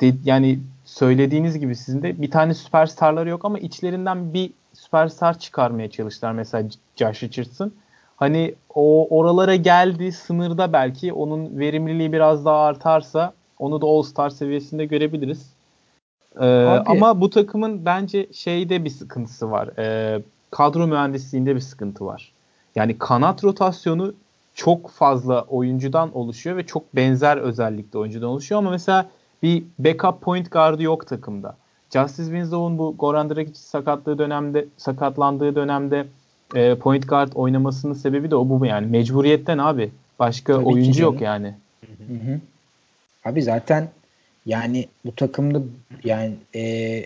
[0.00, 5.90] De, yani söylediğiniz gibi sizin de bir tane süperstarları yok ama içlerinden bir süperstar çıkarmaya
[5.90, 6.32] çalıştılar.
[6.32, 7.72] Mesela Josh Richardson.
[8.16, 14.84] Hani o oralara geldi sınırda belki onun verimliliği biraz daha artarsa onu da All-Star seviyesinde
[14.84, 15.52] görebiliriz.
[16.40, 16.46] Ee,
[16.86, 19.70] ama bu takımın bence şeyde bir sıkıntısı var.
[19.78, 22.32] Ee, kadro mühendisliğinde bir sıkıntı var.
[22.76, 24.14] Yani kanat rotasyonu
[24.54, 29.10] çok fazla oyuncudan oluşuyor ve çok benzer özellikte oyuncudan oluşuyor ama mesela
[29.42, 31.56] bir backup point guard'ı yok takımda.
[31.92, 36.06] Justice Winslow'un bu Goran Dragic sakatlığı dönemde sakatlandığı dönemde
[36.54, 39.90] e, point guard oynamasının sebebi de o bu yani mecburiyetten abi.
[40.18, 41.54] Başka Tabii oyuncu yok yani.
[42.08, 42.40] Hı hı.
[43.24, 43.88] Abi zaten
[44.46, 45.62] yani bu takımda
[46.04, 47.04] yani e,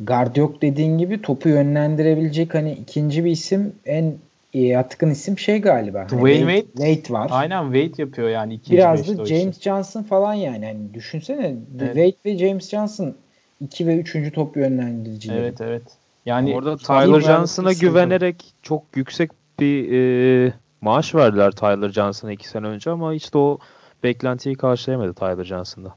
[0.00, 4.14] guard yok dediğin gibi topu yönlendirebilecek hani ikinci bir isim en
[4.54, 5.98] yatkın isim şey galiba.
[5.98, 7.28] Hani Dwayne Wade, Wade var.
[7.32, 10.64] Aynen Wade yapıyor yani ikinci Biraz da James Johnson falan yani.
[10.64, 11.94] yani düşünsene evet.
[11.94, 13.14] Wade ve James Johnson
[13.60, 14.34] 2 ve 3.
[14.34, 15.38] top yönlendiricileri.
[15.38, 15.82] Evet evet.
[16.26, 19.30] Yani orada Tyler Johnson'a güvenerek çok yüksek
[19.60, 23.58] bir e, maaş verdiler Tyler Johnson'a 2 sene önce ama hiç de o
[24.02, 25.94] beklentiyi karşılayamadı Tyler Johnson'da.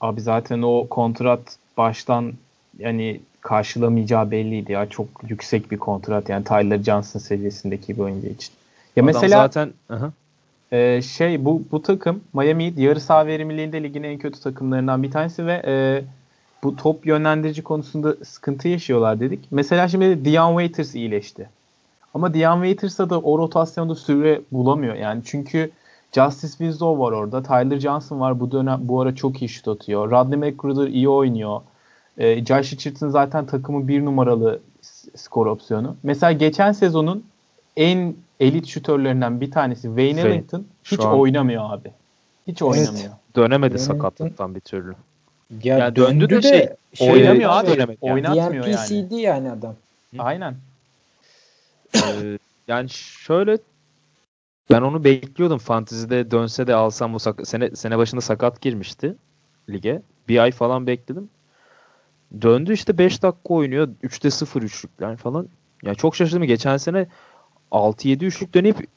[0.00, 2.32] Abi zaten o kontrat baştan
[2.78, 4.88] yani karşılamayacağı belliydi ya.
[4.88, 8.52] Çok yüksek bir kontrat yani Tyler Johnson seviyesindeki bir oyuncu için.
[8.96, 10.12] Ya Adam mesela zaten aha.
[10.72, 15.46] E, şey bu bu takım Miami yarı saha verimliliğinde ligin en kötü takımlarından bir tanesi
[15.46, 16.04] ve e,
[16.62, 19.40] bu top yönlendirici konusunda sıkıntı yaşıyorlar dedik.
[19.50, 21.48] Mesela şimdi Dion Waiters iyileşti.
[22.14, 24.94] Ama Dion Waiters'a da o rotasyonda süre bulamıyor.
[24.94, 25.70] Yani çünkü
[26.12, 27.42] Justice Winslow var orada.
[27.42, 28.40] Tyler Johnson var.
[28.40, 30.10] Bu dönem bu ara çok iyi şut atıyor.
[30.10, 31.60] Rodney McGruder iyi oynuyor.
[32.18, 34.60] E, Josh Richardson zaten takımın bir numaralı
[35.16, 35.96] skor opsiyonu.
[36.02, 37.24] Mesela geçen sezonun
[37.76, 41.18] en elit şutörlerinden bir tanesi Wayne Ellington hiç an...
[41.18, 41.90] oynamıyor abi.
[42.46, 42.72] Hiç evet.
[42.72, 43.12] oynamıyor.
[43.36, 43.94] Dönemedi Ellington...
[43.94, 44.94] sakatlıktan bir türlü.
[45.62, 47.80] Ya yani döndü, döndü de şey, şey oynamıyor abi.
[47.80, 47.96] Yani.
[48.00, 49.22] Oynatmıyor DNPC'di yani.
[49.22, 49.74] yani adam.
[50.18, 50.56] Aynen.
[51.94, 52.38] ee,
[52.68, 53.58] yani şöyle
[54.70, 55.58] ben onu bekliyordum.
[55.58, 59.14] Fantezide dönse de alsam bu sene sene başında sakat girmişti
[59.70, 60.02] lige.
[60.28, 61.30] Bir ay falan bekledim.
[62.42, 63.88] Döndü işte 5 dakika oynuyor.
[64.02, 65.48] 3'te 0 üçlükler falan.
[65.82, 66.44] Yani çok şaşırdım.
[66.44, 67.06] Geçen sene
[67.72, 68.88] 6-7 üçlük dönüp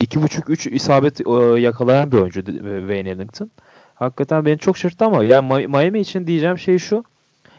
[0.00, 1.20] 2.5-3 isabet
[1.62, 3.50] yakalayan bir oyuncu Wayne Ellington.
[3.94, 7.04] Hakikaten beni çok şaşırttı ama yani Miami için diyeceğim şey şu.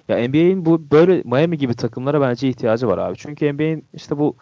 [0.08, 3.18] Ya NBA'in bu böyle Miami gibi takımlara bence ihtiyacı var abi.
[3.18, 4.36] Çünkü NBA'in işte bu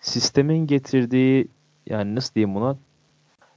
[0.00, 1.48] sistemin getirdiği
[1.86, 2.76] yani nasıl diyeyim buna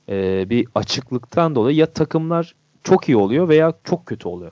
[0.10, 4.52] e, bir açıklıktan dolayı ya takımlar çok iyi oluyor veya çok kötü oluyor.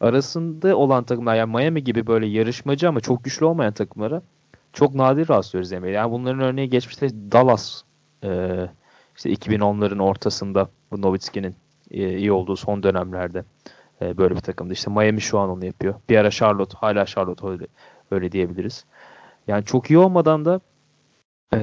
[0.00, 4.22] Arasında olan takımlar yani Miami gibi böyle yarışmacı ama çok güçlü olmayan takımlara
[4.72, 5.90] çok nadir rastlıyoruz NBA'de.
[5.90, 7.82] Yani bunların örneği geçmişte Dallas
[8.24, 8.60] e,
[9.16, 11.56] işte 2010'ların ortasında bu Nowitzki'nin
[11.90, 13.44] iyi olduğu son dönemlerde
[14.02, 14.72] e, böyle bir takımdı.
[14.72, 15.94] İşte Miami şu an onu yapıyor.
[16.08, 17.66] Bir ara Charlotte, hala Charlotte öyle,
[18.10, 18.84] öyle diyebiliriz.
[19.48, 20.60] Yani çok iyi olmadan da
[21.54, 21.60] e,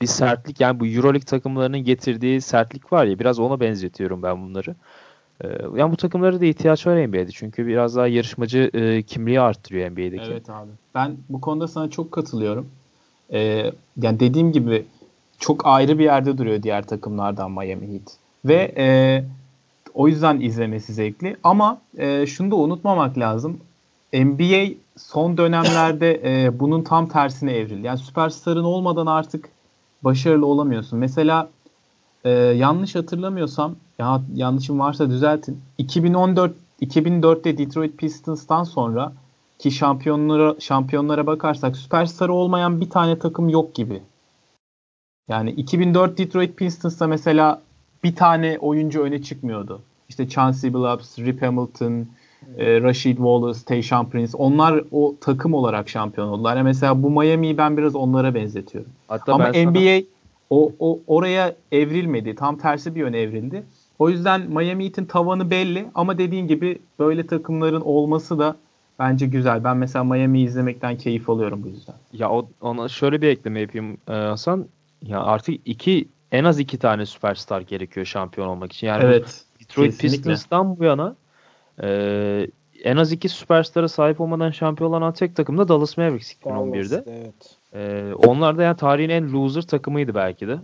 [0.00, 4.74] bir sertlik yani bu Euroleague takımlarının getirdiği sertlik var ya biraz ona benzetiyorum ben bunları.
[5.44, 9.90] E, yani bu takımlara da ihtiyaç var NBA'de çünkü biraz daha yarışmacı e, kimliği arttırıyor
[9.90, 10.30] NBA'deki.
[10.30, 10.70] Evet abi.
[10.94, 12.68] Ben bu konuda sana çok katılıyorum.
[13.32, 14.84] E, yani dediğim gibi
[15.38, 18.16] çok ayrı bir yerde duruyor diğer takımlardan Miami Heat.
[18.44, 19.24] Ve e,
[19.94, 21.36] o yüzden izlemesi zevkli.
[21.44, 23.60] Ama e, şunu da unutmamak lazım.
[24.12, 27.86] NBA son dönemlerde e, bunun tam tersine evrildi.
[27.86, 29.48] Yani süperstarın olmadan artık
[30.02, 30.98] başarılı olamıyorsun.
[30.98, 31.48] Mesela
[32.24, 35.60] e, yanlış hatırlamıyorsam ya yanlışım varsa düzeltin.
[35.78, 39.12] 2014 2004'te Detroit Pistons'tan sonra
[39.58, 44.02] ki şampiyonlara şampiyonlara bakarsak süperstar olmayan bir tane takım yok gibi.
[45.28, 47.62] Yani 2004 Detroit Pistons'ta mesela
[48.04, 49.82] bir tane oyuncu öne çıkmıyordu.
[50.08, 52.06] İşte Chauncey Billups, Rip Hamilton,
[52.58, 56.56] e, Rashid Wallace, Tayshaun Prince onlar o takım olarak şampiyon oldular.
[56.56, 58.90] Yani mesela bu Miami'yi ben biraz onlara benzetiyorum.
[59.08, 60.02] Hatta Ama NBA sana...
[60.50, 62.34] o, o oraya evrilmedi.
[62.34, 63.62] Tam tersi bir yöne evrildi.
[63.98, 68.56] O yüzden Miami Heat'in tavanı belli ama dediğin gibi böyle takımların olması da
[68.98, 69.64] bence güzel.
[69.64, 71.94] Ben mesela Miami'yi izlemekten keyif alıyorum bu yüzden.
[72.12, 74.66] Ya o, ona şöyle bir ekleme yapayım e, Hasan.
[75.02, 78.86] Ya artık iki en az iki tane süperstar gerekiyor şampiyon olmak için.
[78.86, 80.30] Yani evet, Detroit kesinlikle.
[80.30, 81.16] Pistons'tan bu yana
[81.82, 82.46] e,
[82.84, 87.04] en az iki süperstara sahip olmadan şampiyon olan tek takım da Dallas Mavericks 2011'de.
[87.06, 87.56] Evet.
[87.74, 90.58] E, onlar da yani tarihin en loser takımıydı belki de.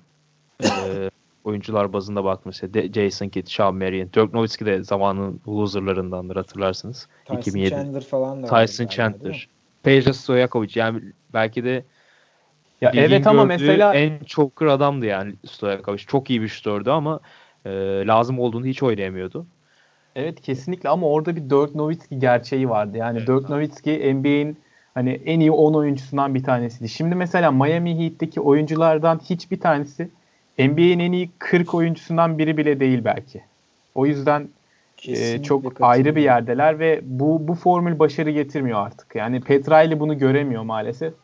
[0.64, 1.10] E,
[1.44, 7.08] oyuncular bazında baktığımızda Jason Kidd, Sean Marion, Dirk Nowitzki de zamanın loserlarındandır hatırlarsınız.
[7.24, 7.70] Tyson 2007.
[7.70, 9.48] Chandler falan da Tyson Chandler.
[9.82, 11.00] Peja Stojakovic yani
[11.32, 11.84] belki de
[12.80, 15.98] ya evet ama mesela en choker adamdı yani Stojakovic.
[15.98, 17.20] Çok iyi bir şutördü ama
[17.64, 17.70] e,
[18.06, 19.46] lazım olduğunu hiç oynayamıyordu.
[20.16, 22.96] Evet kesinlikle ama orada bir Dirk Nowitzki gerçeği vardı.
[22.96, 24.58] Yani evet, Dirk Nowitzki NBA'in
[24.94, 26.88] hani en iyi 10 oyuncusundan bir tanesiydi.
[26.88, 30.08] Şimdi mesela Miami Heat'teki oyunculardan hiçbir tanesi
[30.58, 33.42] NBA'in en iyi 40 oyuncusundan biri bile değil belki.
[33.94, 34.48] O yüzden
[35.08, 39.14] e, çok ayrı bir yerdeler ve bu bu formül başarı getirmiyor artık.
[39.14, 41.14] Yani Petrayli bunu göremiyor maalesef.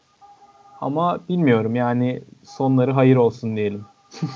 [0.83, 3.85] Ama bilmiyorum yani sonları hayır olsun diyelim.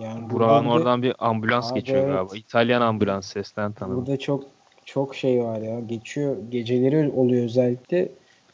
[0.00, 2.14] Yani Burak'ın oradan bir ambulans Abi geçiyor evet.
[2.14, 2.36] galiba.
[2.36, 3.96] İtalyan ambulans sesten tanıdım.
[3.96, 4.44] Burada çok
[4.84, 5.80] çok şey var ya.
[5.80, 6.36] Geçiyor.
[6.50, 8.08] Geceleri oluyor özellikle.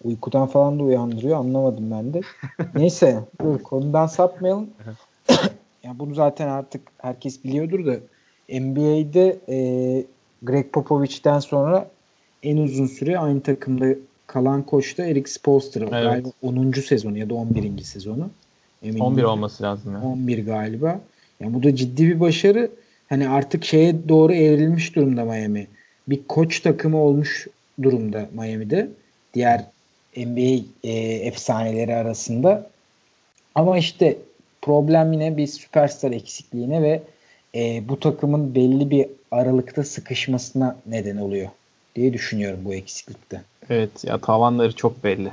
[0.04, 1.36] Uykudan falan da uyandırıyor.
[1.38, 2.20] Anlamadım ben de.
[2.74, 3.24] Neyse.
[3.42, 4.70] Dur konudan sapmayalım.
[5.82, 7.96] yani bunu zaten artık herkes biliyordur da
[8.61, 9.56] NBA'de e,
[10.42, 11.90] Greg Popovich'ten sonra
[12.42, 13.86] en uzun süre aynı takımda
[14.33, 15.81] kalan koç da Eric Spoelstra.
[15.81, 15.91] Evet.
[15.91, 16.72] Galiba 10.
[16.72, 17.83] sezonu ya da 11.
[17.83, 18.31] sezonu.
[18.83, 19.01] Eminim.
[19.01, 20.03] 11 olması lazım ya.
[20.03, 21.01] 11 galiba.
[21.41, 22.70] Yani bu da ciddi bir başarı.
[23.09, 25.66] Hani artık şeye doğru evrilmiş durumda Miami.
[26.09, 27.47] Bir koç takımı olmuş
[27.83, 28.89] durumda Miami'de.
[29.35, 29.64] Diğer
[30.16, 32.70] NBA e, efsaneleri arasında.
[33.55, 34.16] Ama işte
[34.62, 37.03] problem yine bir süperstar eksikliğine ve
[37.55, 41.49] e, bu takımın belli bir aralıkta sıkışmasına neden oluyor
[41.97, 43.43] diye düşünüyorum bu eksiklikte.
[43.70, 45.30] Evet ya tavanları çok belli.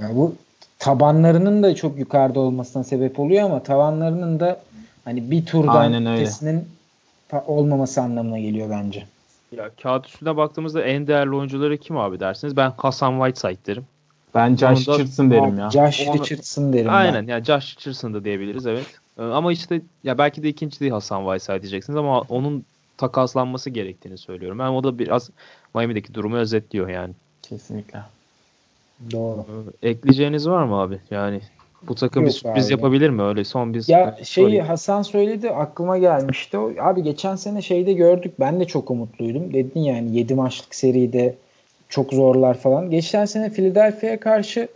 [0.00, 0.34] Yani bu
[0.78, 4.60] tabanlarının da çok yukarıda olmasına sebep oluyor ama tavanlarının da
[5.04, 6.68] hani bir turdan ötesinin
[7.46, 9.06] olmaması anlamına geliyor bence.
[9.56, 12.56] Ya kağıt üstüne baktığımızda en değerli oyuncuları kim abi dersiniz?
[12.56, 13.84] Ben Hasan Whiteside derim.
[14.34, 15.70] Ben Josh Richardson derim ya.
[15.70, 17.32] Josh Richardson derim Aynen ben.
[17.32, 18.86] yani Josh Richardson da diyebiliriz evet.
[19.18, 22.64] Ee, ama işte ya belki de ikinci değil Hasan Whiteside diyeceksiniz ama onun
[23.00, 24.58] takaslanması gerektiğini söylüyorum.
[24.58, 25.30] Ben o da biraz
[25.74, 27.14] Miami'deki durumu özetliyor yani.
[27.42, 27.98] Kesinlikle.
[29.12, 29.44] Doğru.
[29.82, 30.98] Ee, ekleyeceğiniz var mı abi?
[31.10, 31.40] Yani
[31.82, 32.72] bu takım Yok bir sürpriz abi.
[32.72, 33.22] yapabilir mi?
[33.22, 34.66] Öyle son biz Ya şeyi sorayım.
[34.66, 36.58] Hasan söyledi aklıma gelmişti.
[36.80, 38.34] Abi geçen sene şeyde gördük.
[38.40, 39.52] Ben de çok umutluydum.
[39.52, 41.34] Dedin yani 7 maçlık seride
[41.88, 42.90] çok zorlar falan.
[42.90, 44.68] Geçen sene Philadelphia'ya karşı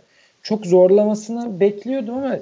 [0.43, 2.37] çok zorlamasını bekliyordum ama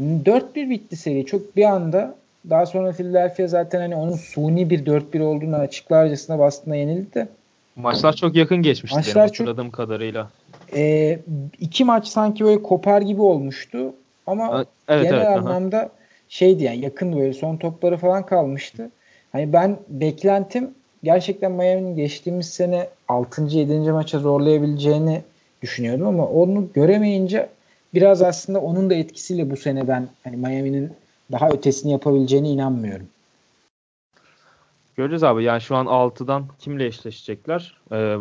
[0.00, 1.26] 4-1 bitti seri.
[1.26, 2.14] Çok bir anda
[2.50, 7.28] daha sonra Philadelphia zaten hani onun suni bir 4-1 olduğunu açıklarcasına bastığına yenildi de.
[7.76, 10.30] Maçlar çok yakın geçmişti Maçlar benim hatırladığım çok, kadarıyla.
[10.74, 11.18] E,
[11.60, 13.94] iki maç sanki böyle kopar gibi olmuştu.
[14.26, 15.90] Ama evet, genel evet, anlamda aha.
[16.28, 18.90] şeydi yani yakın böyle son topları falan kalmıştı.
[19.32, 20.70] Hani ben beklentim
[21.02, 23.42] gerçekten Miami'nin geçtiğimiz sene 6.
[23.42, 23.78] 7.
[23.92, 25.22] maça zorlayabileceğini
[25.62, 27.48] düşünüyordum ama onu göremeyince
[27.94, 30.92] biraz aslında onun da etkisiyle bu sene ben hani Miami'nin
[31.32, 33.06] daha ötesini yapabileceğine inanmıyorum.
[34.96, 35.44] Göreceğiz abi.
[35.44, 37.76] Yani şu an 6'dan kimle eşleşecekler?
[37.92, 38.16] Ee,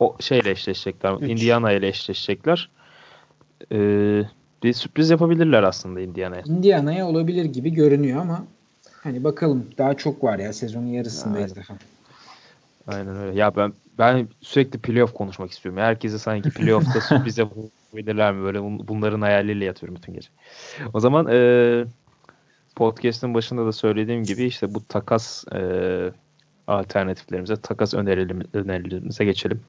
[0.00, 1.12] o şeyle eşleşecekler.
[1.12, 1.30] Üç.
[1.30, 2.70] Indiana ile eşleşecekler.
[3.72, 4.22] Ee,
[4.62, 6.42] bir sürpriz yapabilirler aslında Indiana'ya.
[6.46, 8.44] Indiana'ya olabilir gibi görünüyor ama
[9.02, 11.64] hani bakalım daha çok var ya sezonun yarısındayız Aynen.
[11.68, 11.78] daha.
[12.88, 13.38] Aynen öyle.
[13.38, 15.80] Ya ben ben sürekli playoff konuşmak istiyorum.
[15.80, 18.44] Herkese sanki playoff'ta sürpriz yapabilirler mi?
[18.44, 20.28] Böyle bunların hayalleriyle yatıyorum bütün gece.
[20.94, 21.84] O zaman e,
[22.78, 25.60] podcast'ın başında da söylediğim gibi işte bu takas e,
[26.66, 29.60] alternatiflerimize, takas önerilerimize geçelim.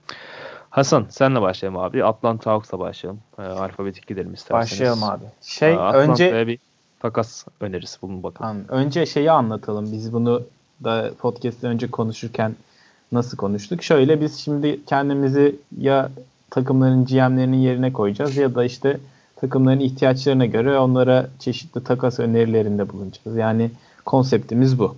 [0.69, 2.03] Hasan senle başlayalım abi.
[2.03, 3.21] Atlanta Hawks'la başlayalım.
[3.39, 4.71] E, alfabetik gidelim isterseniz.
[4.71, 5.23] Başlayalım abi.
[5.41, 6.59] Şey e, önce bir
[6.99, 8.65] takas önerisi bulun bakalım.
[8.69, 9.91] Önce şeyi anlatalım.
[9.91, 10.43] Biz bunu
[10.83, 12.55] da podcast'te önce konuşurken
[13.11, 13.83] nasıl konuştuk?
[13.83, 16.11] Şöyle biz şimdi kendimizi ya
[16.49, 18.99] takımların GM'lerinin yerine koyacağız ya da işte
[19.41, 23.37] takımların ihtiyaçlarına göre onlara çeşitli takas önerilerinde bulunacağız.
[23.37, 23.71] Yani
[24.05, 24.95] konseptimiz bu.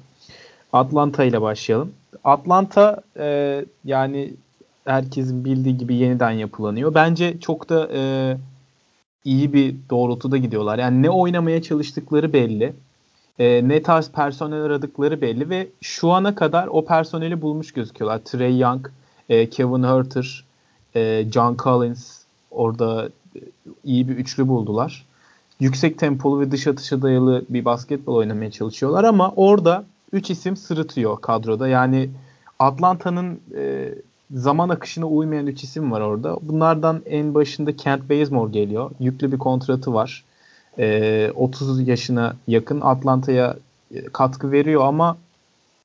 [0.73, 1.91] Atlanta ile başlayalım.
[2.23, 4.33] Atlanta e, yani
[4.85, 6.93] herkesin bildiği gibi yeniden yapılanıyor.
[6.93, 8.01] Bence çok da e,
[9.25, 10.79] iyi bir doğrultuda gidiyorlar.
[10.79, 12.73] Yani ne oynamaya çalıştıkları belli.
[13.39, 18.19] E, ne tarz personel aradıkları belli ve şu ana kadar o personeli bulmuş gözüküyorlar.
[18.19, 18.87] Trey Young,
[19.29, 20.45] e, Kevin Herter,
[20.95, 22.21] e, John Collins
[22.51, 23.09] orada
[23.83, 25.05] iyi bir üçlü buldular.
[25.59, 31.21] Yüksek tempolu ve dış atışa dayalı bir basketbol oynamaya çalışıyorlar ama orada 3 isim sırıtıyor
[31.21, 31.67] kadroda.
[31.67, 32.09] Yani
[32.59, 33.93] Atlanta'nın e,
[34.33, 36.37] zaman akışına uymayan 3 isim var orada.
[36.41, 38.91] Bunlardan en başında Kent Bazemore geliyor.
[38.99, 40.23] Yüklü bir kontratı var.
[40.79, 43.57] E, 30 yaşına yakın Atlanta'ya
[43.95, 45.17] e, katkı veriyor ama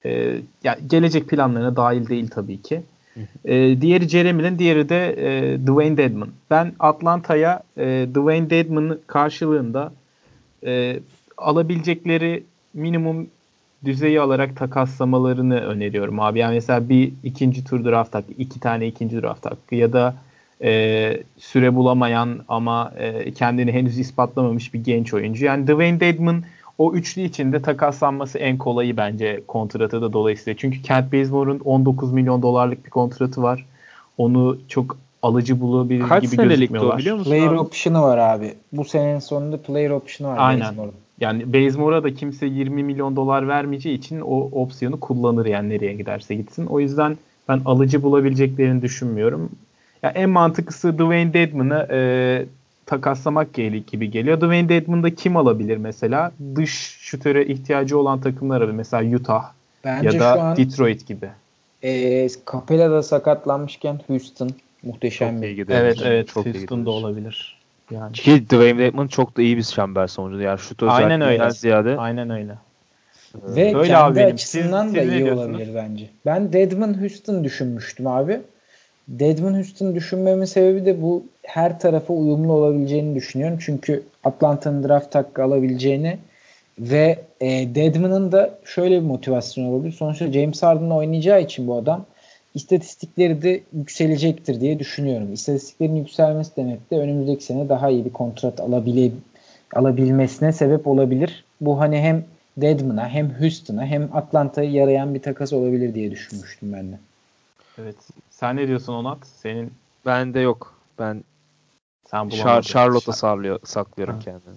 [0.05, 2.83] e, yani gelecek planlarına dahil değil tabii ki.
[3.45, 6.29] E, diğeri Jeremy'nin, diğeri de e, Dwayne Dedman.
[6.51, 9.93] Ben Atlanta'ya e, Dwayne Dedman'ın karşılığında
[10.67, 11.01] e,
[11.37, 12.45] alabilecekleri
[12.75, 13.27] minimum
[13.85, 16.39] düzeyi alarak takaslamalarını öneriyorum abi.
[16.39, 20.15] Yani mesela bir ikinci tur draft hakkı, iki tane ikinci draft hakkı ya da
[20.63, 25.45] e, süre bulamayan ama e, kendini henüz ispatlamamış bir genç oyuncu.
[25.45, 26.43] Yani Dwayne Dedman
[26.79, 30.57] o üçlü içinde takaslanması en kolayı bence kontratı da dolayısıyla.
[30.57, 33.67] Çünkü Kent Bazemore'un 19 milyon dolarlık bir kontratı var.
[34.19, 36.93] Onu çok alıcı bulabilir Kaç gibi gözükmüyorlar.
[36.93, 37.59] Kaç biliyor musun Player abi?
[37.59, 38.55] option'ı var abi.
[38.73, 40.61] Bu senenin sonunda player option'ı var Aynen.
[40.61, 40.95] Bazemore'un.
[41.21, 46.35] Yani Bazemore'a da kimse 20 milyon dolar vermeyeceği için o opsiyonu kullanır yani nereye giderse
[46.35, 46.67] gitsin.
[46.67, 47.17] O yüzden
[47.49, 49.51] ben alıcı bulabileceklerini düşünmüyorum.
[50.03, 51.99] Ya en mantıklısı Dwayne Dedman'ı e,
[52.87, 53.55] takaslamak
[53.87, 54.41] gibi geliyor.
[54.41, 56.33] Dwayne Dedman'da kim alabilir mesela?
[56.55, 56.71] Dış
[57.01, 58.73] şütöre ihtiyacı olan takımlar abi.
[58.73, 59.53] Mesela Utah
[59.85, 61.31] Bence ya da an, Detroit gibi.
[61.83, 64.51] E, Capela da sakatlanmışken Houston
[64.83, 65.69] muhteşem çok bir.
[65.69, 67.57] Evet evet çok Houston da olabilir.
[67.91, 68.13] Yani.
[68.13, 70.41] Ki Dwayne Dedman çok da iyi bir çember sonucu.
[70.41, 71.51] Yani şut Aynen öyle.
[71.51, 71.97] ziyade.
[71.99, 72.55] Aynen öyle.
[73.35, 74.35] Ve Öyle kendi abi benim.
[74.35, 76.11] açısından siz, da siz iyi olabilir bence.
[76.27, 78.41] Ben Deadman Houston düşünmüştüm abi.
[79.09, 83.59] Deadman Houston düşünmemin sebebi de bu her tarafa uyumlu olabileceğini düşünüyorum.
[83.61, 86.19] Çünkü Atlanta'nın draft hakkı alabileceğini
[86.79, 89.93] ve e, Deadman'ın da şöyle bir motivasyon olabilir.
[89.93, 92.05] Sonuçta James Harden'la oynayacağı için bu adam
[92.55, 95.33] istatistikleri de yükselecektir diye düşünüyorum.
[95.33, 99.11] İstatistiklerin yükselmesi demek de önümüzdeki sene daha iyi bir kontrat alabile,
[99.75, 101.45] alabilmesine sebep olabilir.
[101.61, 102.25] Bu hani hem
[102.57, 106.97] Deadman'a hem Houston'a hem Atlanta'ya yarayan bir takas olabilir diye düşünmüştüm ben de.
[107.79, 107.97] Evet.
[108.31, 109.27] Sen ne diyorsun Onat?
[109.27, 109.73] Senin
[110.07, 110.75] bende yok.
[110.99, 111.25] Ben
[112.11, 114.21] sen Char Charlotte'a sarlıyor, saklıyorum ha.
[114.21, 114.57] kendimi.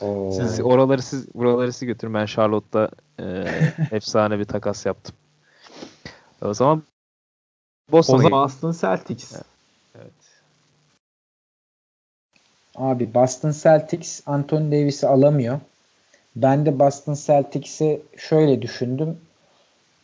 [0.00, 0.32] Oo.
[0.32, 2.14] Siz oraları siz buraları siz götürün.
[2.14, 3.24] Ben Charlotte'da e,
[3.96, 5.14] efsane bir takas yaptım.
[6.42, 6.82] O zaman
[7.92, 9.32] Boston'a O zaman Boston Celtics.
[9.94, 10.12] Evet.
[12.76, 15.60] Abi Boston Celtics Anthony Davis'i alamıyor.
[16.36, 19.18] Ben de Boston Celtics'i şöyle düşündüm.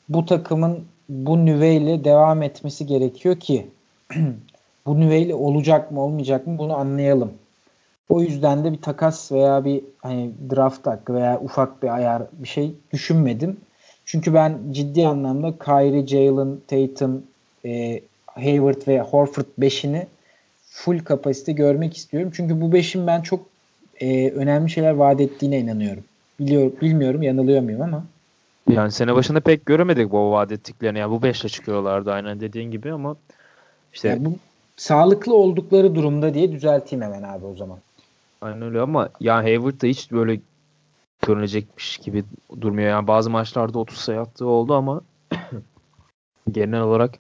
[0.09, 3.67] Bu takımın bu nüveyle devam etmesi gerekiyor ki
[4.87, 7.33] bu nüveyle olacak mı olmayacak mı bunu anlayalım.
[8.09, 12.49] O yüzden de bir takas veya bir hani draft hakkı veya ufak bir ayar bir
[12.49, 13.57] şey düşünmedim.
[14.05, 17.23] Çünkü ben ciddi anlamda Kyrie, Jalen, Tatum,
[17.65, 20.07] e, Hayward ve Horford 5'ini
[20.71, 22.33] full kapasite görmek istiyorum.
[22.35, 23.47] Çünkü bu 5'in ben çok
[24.01, 26.05] e, önemli şeyler vaat ettiğine inanıyorum.
[26.41, 28.05] Biliyor, bilmiyorum yanılıyor muyum ama.
[28.69, 30.99] Yani sene başında pek göremedik bu vaat ettiklerini.
[30.99, 33.17] Yani bu 5'le çıkıyorlardı aynen dediğin gibi ama
[33.93, 34.33] işte yani bu
[34.77, 37.79] sağlıklı oldukları durumda diye düzelteyim hemen abi o zaman.
[38.41, 40.41] Aynen öyle ama yani Hayward da hiç böyle
[41.27, 42.25] görünecekmiş gibi
[42.61, 42.89] durmuyor.
[42.89, 45.01] Yani bazı maçlarda 30 sayı attığı oldu ama
[46.51, 47.15] genel olarak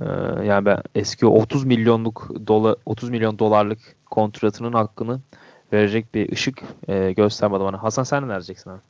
[0.00, 0.04] e,
[0.44, 5.20] yani ben eski 30 milyonluk dolar 30 milyon dolarlık kontratının hakkını
[5.72, 7.82] verecek bir ışık e, göstermedi bana.
[7.82, 8.80] Hasan sen ne vereceksin abi?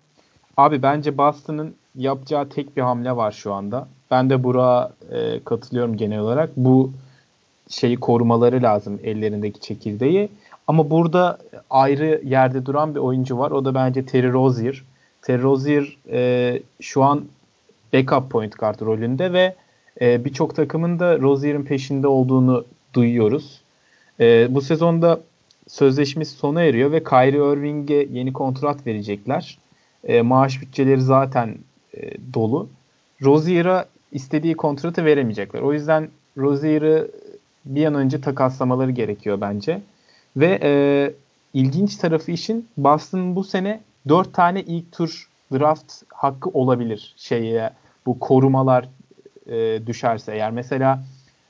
[0.57, 3.89] Abi bence Boston'ın yapacağı tek bir hamle var şu anda.
[4.11, 6.51] Ben de Burak'a e, katılıyorum genel olarak.
[6.57, 6.93] Bu
[7.69, 10.29] şeyi korumaları lazım ellerindeki çekirdeği.
[10.67, 11.39] Ama burada
[11.71, 13.51] ayrı yerde duran bir oyuncu var.
[13.51, 14.83] O da bence Terry Rozier.
[15.23, 17.25] Terry Rozier e, şu an
[17.93, 19.55] backup point guard rolünde ve
[20.01, 23.61] e, birçok takımın da Rozier'in peşinde olduğunu duyuyoruz.
[24.21, 25.21] E, bu sezonda
[25.69, 29.59] sözleşmesi sona eriyor ve Kyrie Irving'e yeni kontrat verecekler.
[30.07, 31.59] E, maaş bütçeleri zaten
[31.95, 32.69] e, dolu.
[33.23, 35.61] Rozier'a istediği kontratı veremeyecekler.
[35.61, 37.11] O yüzden Rozier'ı
[37.65, 39.81] bir an önce takaslamaları gerekiyor bence.
[40.37, 40.73] Ve e,
[41.55, 47.71] ilginç tarafı işin Boston bu sene 4 tane ilk tur draft hakkı olabilir şeye
[48.07, 48.89] bu korumalar
[49.47, 51.03] e, düşerse eğer mesela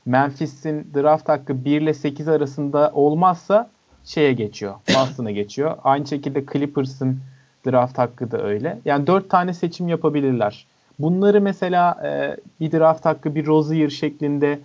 [0.06, 3.70] Memphis'in draft hakkı 1 ile 8 arasında olmazsa
[4.04, 4.74] şeye geçiyor.
[4.88, 5.76] Boston'a geçiyor.
[5.84, 7.20] Aynı şekilde Clippers'ın
[7.66, 8.78] draft hakkı da öyle.
[8.84, 10.66] Yani 4 tane seçim yapabilirler.
[10.98, 14.58] Bunları mesela e, bir draft hakkı bir Rozier şeklinde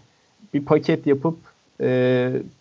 [0.54, 1.38] bir paket yapıp
[1.82, 1.88] e,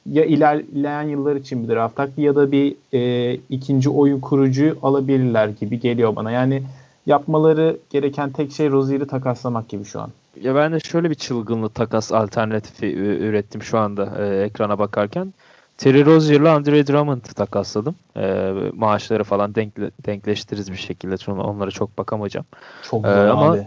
[0.07, 5.49] ya ilerleyen yıllar için bir draft hakkı ya da bir e, ikinci oyun kurucu alabilirler
[5.49, 6.31] gibi geliyor bana.
[6.31, 6.63] Yani
[7.07, 10.11] yapmaları gereken tek şey Rozier'i takaslamak gibi şu an.
[10.43, 15.35] Ya ben de şöyle bir çılgınlı takas alternatifi ürettim şu anda e, ekrana bakarken.
[15.81, 17.95] Terry Rozier'la Andre Drummond takasladım.
[18.17, 21.17] E, maaşları falan denkle, denkleştiririz bir şekilde.
[21.17, 22.47] Çünkü onlara çok bakamayacağım.
[22.83, 23.67] Çok zor e, ama, abi.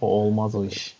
[0.00, 0.96] O olmaz o iş.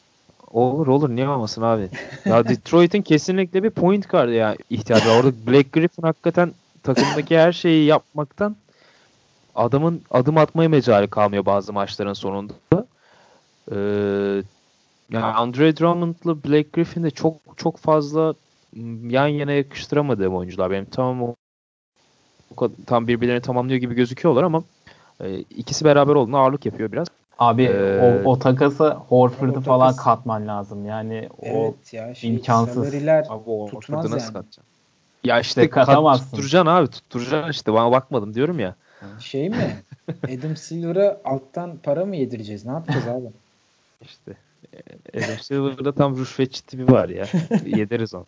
[0.53, 1.89] Olur olur niye olmasın abi.
[2.25, 5.17] Ya Detroit'in kesinlikle bir point guard ya ihtiyacı var.
[5.17, 6.53] Orada Black Griffin hakikaten
[6.83, 8.57] takımdaki her şeyi yapmaktan
[9.55, 12.53] adamın adım atmaya mecali kalmıyor bazı maçların sonunda.
[13.73, 13.77] Ee,
[15.11, 18.35] yani Andre Drummond'la Blake Griffin de çok çok fazla
[19.03, 20.71] yan yana yakıştıramadığım oyuncular.
[20.71, 21.35] Benim tamam o,
[22.87, 24.63] tam birbirlerini tamamlıyor gibi gözüküyorlar ama
[25.21, 27.09] e, ikisi beraber olduğunda ağırlık yapıyor biraz.
[27.39, 30.05] Abi ee, o, o takası Horford'u falan takas...
[30.05, 30.87] katman lazım.
[30.87, 32.95] Yani evet o ya, şey, imkansız.
[32.95, 34.33] Abi o Horford'u nasıl yani.
[34.33, 34.65] katacaksın?
[35.25, 36.25] Ya işte, işte katamazsın.
[36.25, 38.75] tutturacaksın abi tutturacaksın işte bana bakmadım diyorum ya.
[39.19, 39.83] Şey mi?
[40.39, 42.65] Adam Silver'a alttan para mı yedireceğiz?
[42.67, 43.27] Ne yapacağız abi?
[44.03, 44.37] İşte
[45.15, 47.27] Adam Silver'da tam rüşvetçi tipi var ya.
[47.67, 48.27] Yederiz onu.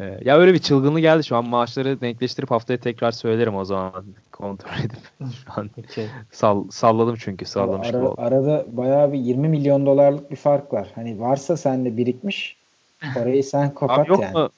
[0.00, 4.04] Ee, ya öyle bir çılgınlığı geldi şu an maaşları denkleştirip haftaya tekrar söylerim o zaman
[4.32, 6.06] kontrol edip şu an okay.
[6.32, 10.88] sall salladım çünkü sallamış Ara, arada bayağı bir 20 milyon dolarlık bir fark var.
[10.94, 12.56] Hani varsa sende birikmiş
[13.14, 14.32] parayı sen kopat abi yok yani.
[14.32, 14.50] Mu?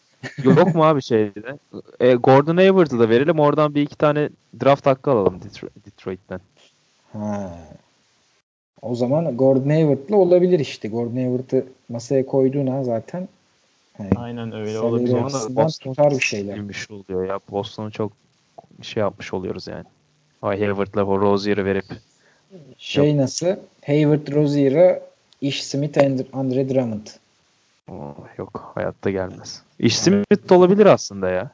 [0.44, 1.58] yok mu abi şeyde?
[2.00, 4.28] E, Gordon Hayward'ı da verelim oradan bir iki tane
[4.64, 5.40] draft hakkı alalım
[5.86, 6.40] Detroit'ten.
[7.12, 7.58] Ha.
[8.82, 10.88] O zaman Gordon Hayward'la olabilir işte.
[10.88, 13.28] Gordon Hayward'ı masaya koyduğuna zaten
[13.98, 15.14] Hani Aynen öyle olabilir.
[15.14, 16.68] Ama Boston tutar bir şeyler.
[16.68, 17.40] Bir şey oluyor ya.
[17.50, 18.12] Boston'u çok
[18.82, 19.84] şey yapmış oluyoruz yani.
[20.42, 21.84] Ay Hayward'la Rozier'ı verip
[22.78, 23.20] şey yok.
[23.20, 23.56] nasıl?
[23.86, 25.00] Hayward Rozier'a
[25.40, 27.06] Ish Smith and Andre Drummond.
[27.90, 29.62] Oh, yok hayatta gelmez.
[29.78, 31.50] Ish Smith de olabilir aslında ya.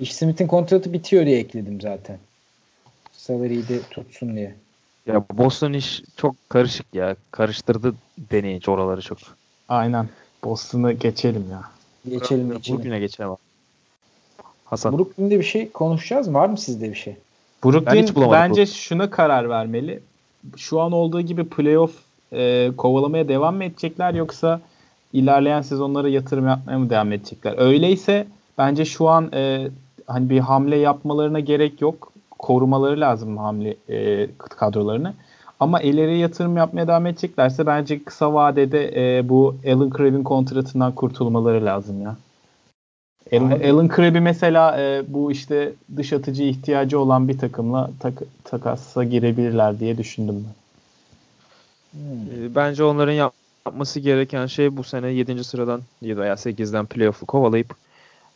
[0.00, 2.18] Ish Smith'in kontratı bitiyor diye ekledim zaten.
[3.12, 4.54] Salary'i de tutsun diye.
[5.06, 7.16] Ya Boston iş çok karışık ya.
[7.30, 7.94] Karıştırdı
[8.30, 9.18] deneyici oraları çok.
[9.68, 10.08] Aynen.
[10.44, 11.62] Boston'ı geçelim ya.
[12.10, 12.78] Geçelim geçelim.
[12.78, 13.30] Brooklyn'e geçelim.
[14.64, 14.98] Hasan.
[14.98, 16.34] Brooklyn'de bir şey konuşacağız mı?
[16.34, 17.16] Var mı sizde bir şey?
[17.64, 18.66] Brooklyn ben bence bu.
[18.66, 20.00] şuna karar vermeli.
[20.56, 21.92] Şu an olduğu gibi playoff
[22.32, 24.60] e, kovalamaya devam mı edecekler yoksa
[25.12, 27.54] ilerleyen sezonlara yatırım yapmaya mı devam edecekler?
[27.58, 28.26] Öyleyse
[28.58, 29.68] bence şu an e,
[30.06, 32.12] hani bir hamle yapmalarına gerek yok.
[32.44, 35.14] Korumaları lazım hamle e, kadrolarını.
[35.60, 41.64] Ama ileri yatırım yapmaya devam edeceklerse bence kısa vadede e, bu Alan Crabb'in kontratından kurtulmaları
[41.64, 42.16] lazım ya.
[43.32, 48.14] Alan, Alan Crabb'i mesela e, bu işte dış atıcı ihtiyacı olan bir takımla tak,
[48.44, 50.54] takasa girebilirler diye düşündüm ben.
[51.98, 52.54] Hmm.
[52.54, 53.30] Bence onların
[53.66, 55.44] yapması gereken şey bu sene 7.
[55.44, 57.74] sıradan veya 8'den playoff'u kovalayıp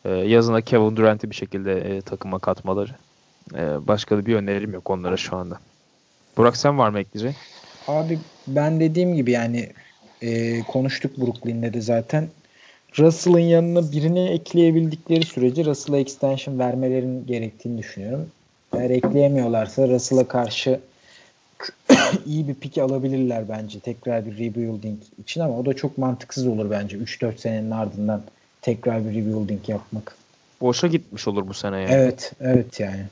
[0.05, 2.91] e, yazına Kevin Durant'i bir şekilde e, takıma katmaları.
[3.55, 5.59] E, başka da bir önerim yok onlara şu anda.
[6.37, 7.35] Burak sen var mı ekleyecek?
[7.87, 9.69] Abi ben dediğim gibi yani
[10.21, 12.27] e, konuştuk Brooklyn'de de zaten.
[12.99, 18.27] Russell'ın yanına birini ekleyebildikleri sürece Russell'a extension vermelerin gerektiğini düşünüyorum.
[18.73, 20.79] Eğer ekleyemiyorlarsa Russell'a karşı
[22.25, 26.71] iyi bir pik alabilirler bence tekrar bir rebuilding için ama o da çok mantıksız olur
[26.71, 28.21] bence 3-4 senenin ardından
[28.61, 30.15] tekrar bir rebuilding yapmak.
[30.61, 31.91] Boşa gitmiş olur bu sene yani.
[31.91, 33.05] Evet, evet yani.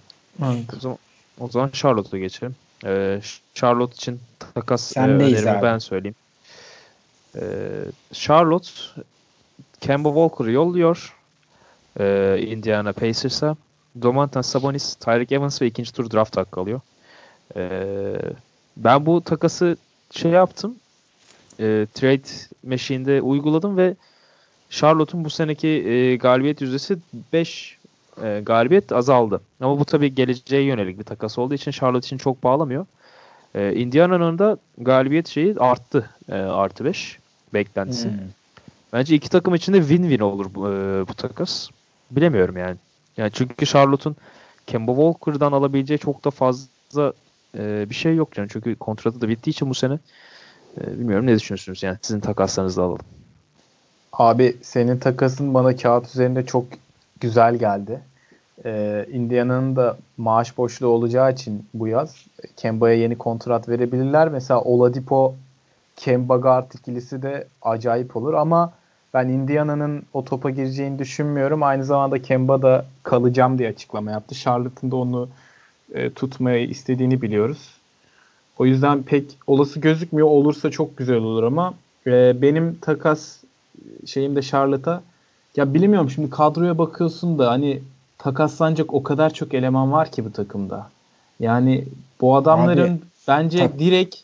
[0.78, 0.98] O zaman,
[1.40, 2.56] o zaman Charlotte'a geçelim.
[2.86, 3.22] Ee,
[3.54, 5.64] Charlotte için takas e, önerimi abi.
[5.64, 6.16] ben söyleyeyim.
[7.36, 7.42] Ee,
[8.14, 8.70] Charlotte
[9.82, 11.16] Kemba Walker'ı yolluyor.
[12.00, 13.56] Ee, Indiana Pacers'a.
[14.02, 16.82] Domantas Sabonis, Tyreek Evans ve ikinci tur draft hakkı alıyor.
[17.56, 18.16] Ee,
[18.78, 19.78] ben bu takası
[20.12, 20.76] şey yaptım.
[21.60, 22.28] E, trade
[22.64, 23.96] Machine'de uyguladım ve
[24.70, 26.98] Charlotte'un bu seneki e, galibiyet yüzdesi
[27.34, 27.77] 5
[28.24, 29.42] e, galibiyet azaldı.
[29.60, 32.86] Ama bu tabii geleceğe yönelik bir takas olduğu için Charlotte için çok bağlamıyor.
[33.56, 36.10] E, Indiana'nın da galibiyet şeyi arttı.
[36.30, 37.20] E, artı 5
[37.54, 38.10] beklentisi.
[38.10, 38.18] Hmm.
[38.94, 41.70] Bence iki takım için de win-win olur bu, e, bu takas.
[42.12, 42.76] Bilemiyorum yani.
[43.18, 44.16] Yani çünkü Charlotte'un
[44.68, 47.14] Kemba Walker'dan alabileceği çok da fazla
[47.58, 48.50] e, bir şey yok yani.
[48.52, 50.00] Çünkü kontratı da bittiği için bu sene
[50.82, 53.06] e, bilmiyorum ne düşünüyorsunuz yani sizin takaslarınızı alalım.
[54.14, 56.66] Abi senin takasın bana kağıt üzerinde çok
[57.20, 58.00] güzel geldi.
[58.66, 62.26] Ee, Indiana'nın da maaş boşluğu olacağı için bu yaz
[62.58, 64.30] Kemba'ya yeni kontrat verebilirler.
[64.30, 65.36] Mesela Oladipo
[65.96, 68.74] Kemba guard ikilisi de acayip olur ama
[69.14, 71.64] ben Indiana'nın o topa gireceğini düşünmüyorum.
[71.64, 74.36] Aynı zamanda Kemba da kalacağım diye açıklama yaptı.
[74.36, 75.30] Charlotte'ın da onu
[75.94, 77.74] e, tutmaya istediğini biliyoruz.
[78.60, 80.28] O yüzden pek olası gözükmüyor.
[80.28, 81.74] Olursa çok güzel olur ama
[82.08, 83.38] e, benim takas
[84.06, 85.02] şeyim de Charlotte'a
[85.56, 87.82] ya bilmiyorum şimdi kadroya bakıyorsun da hani
[88.18, 90.90] takaslanacak o kadar çok eleman var ki bu takımda.
[91.40, 91.86] Yani
[92.22, 94.16] bu adamların Abi, bence tak- direkt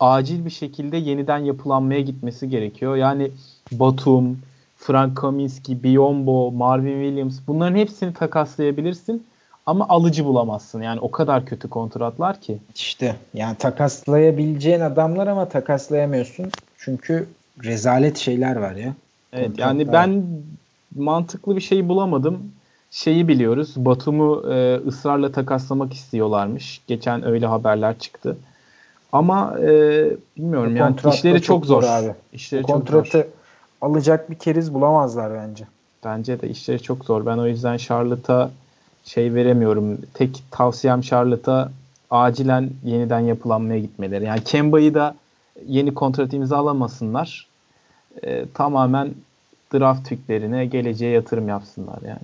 [0.00, 2.96] acil bir şekilde yeniden yapılanmaya gitmesi gerekiyor.
[2.96, 3.30] Yani
[3.72, 4.38] Batum,
[4.76, 9.26] Frank Kaminsky, Biombo, Marvin Williams bunların hepsini takaslayabilirsin
[9.66, 10.82] ama alıcı bulamazsın.
[10.82, 12.58] Yani o kadar kötü kontratlar ki.
[12.74, 16.50] İşte yani takaslayabileceğin adamlar ama takaslayamıyorsun.
[16.78, 17.28] Çünkü
[17.64, 18.94] rezalet şeyler var ya.
[19.32, 20.22] Evet yani ben
[20.96, 22.52] mantıklı bir şey bulamadım.
[22.90, 23.72] Şeyi biliyoruz.
[23.76, 26.80] Batum'u e, ısrarla takaslamak istiyorlarmış.
[26.86, 28.36] Geçen öyle haberler çıktı.
[29.12, 29.66] Ama e,
[30.36, 31.82] bilmiyorum yani işleri çok, zor.
[31.82, 32.14] abi.
[32.32, 33.30] İşleri Bu kontratı çok zor.
[33.80, 35.64] alacak bir keriz bulamazlar bence.
[36.04, 37.26] Bence de işleri çok zor.
[37.26, 38.50] Ben o yüzden Charlotte'a
[39.04, 39.98] şey veremiyorum.
[40.14, 41.70] Tek tavsiyem Charlotte'a
[42.10, 44.24] acilen yeniden yapılanmaya gitmeleri.
[44.24, 45.14] Yani Kemba'yı da
[45.66, 47.46] yeni kontrat imzalamasınlar.
[48.22, 49.10] E, tamamen
[49.74, 52.18] draft picklerine geleceğe yatırım yapsınlar yani.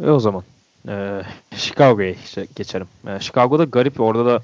[0.00, 0.42] E o zaman
[0.88, 2.14] e, Chicago'ya
[2.56, 2.88] geçelim.
[3.06, 4.42] E, Chicago'da garip orada da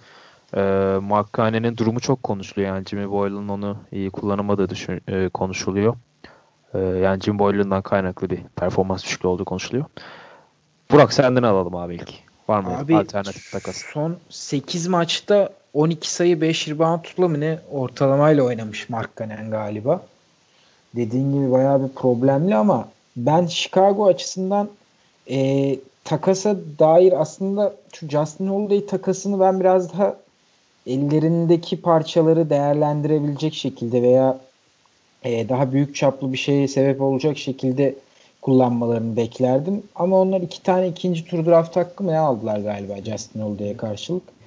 [0.54, 0.60] e,
[0.98, 1.38] Mark
[1.78, 2.74] durumu çok konuşuluyor.
[2.74, 5.96] Yani Jimmy Boyle'ın onu iyi kullanamadığı düşün, e, konuşuluyor.
[6.74, 9.84] E, yani Jimmy Boyle'ından kaynaklı bir performans düşüklüğü olduğu konuşuluyor.
[10.90, 12.14] Burak senden alalım abi ilk.
[12.48, 13.76] Var mı abi, alternatif takas?
[13.92, 20.02] Son 8 maçta 12 sayı 5 rebound tutla mı ne ortalamayla oynamış Mark Cannon galiba.
[20.96, 24.68] Dediğin gibi bayağı bir problemli ama ben Chicago açısından
[25.30, 30.16] e, takasa dair aslında şu Justin Holiday takasını ben biraz daha
[30.86, 34.38] ellerindeki parçaları değerlendirebilecek şekilde veya
[35.24, 37.94] e, daha büyük çaplı bir şeye sebep olacak şekilde
[38.42, 39.82] kullanmalarını beklerdim.
[39.94, 44.37] Ama onlar iki tane ikinci tur draft hakkı mı ne aldılar galiba Justin Holiday'e karşılık.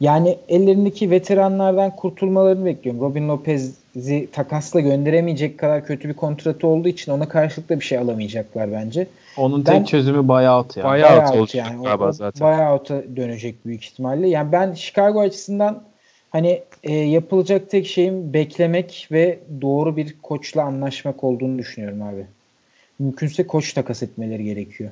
[0.00, 3.00] Yani ellerindeki veteranlardan kurtulmalarını bekliyorum.
[3.02, 7.98] Robin Lopez'i takasla gönderemeyecek kadar kötü bir kontratı olduğu için ona karşılık da bir şey
[7.98, 9.06] alamayacaklar bence.
[9.36, 10.84] Onun ben, tek çözümü buyout ya.
[10.84, 11.84] Buyout, buyout olacak yani.
[11.84, 12.48] galiba zaten.
[12.48, 14.28] Buyout'a dönecek büyük ihtimalle.
[14.28, 15.82] Yani ben Chicago açısından
[16.30, 22.26] hani e, yapılacak tek şeyin beklemek ve doğru bir koçla anlaşmak olduğunu düşünüyorum abi.
[22.98, 24.90] Mümkünse koç takas etmeleri gerekiyor.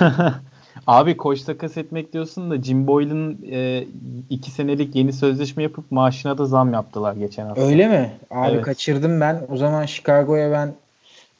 [0.86, 3.86] Abi koç takas etmek diyorsun da Jim Boyle'ın e,
[4.30, 7.62] iki senelik yeni sözleşme yapıp maaşına da zam yaptılar geçen hafta.
[7.62, 8.12] Öyle mi?
[8.30, 8.64] Abi evet.
[8.64, 9.46] kaçırdım ben.
[9.48, 10.74] O zaman Chicago'ya ben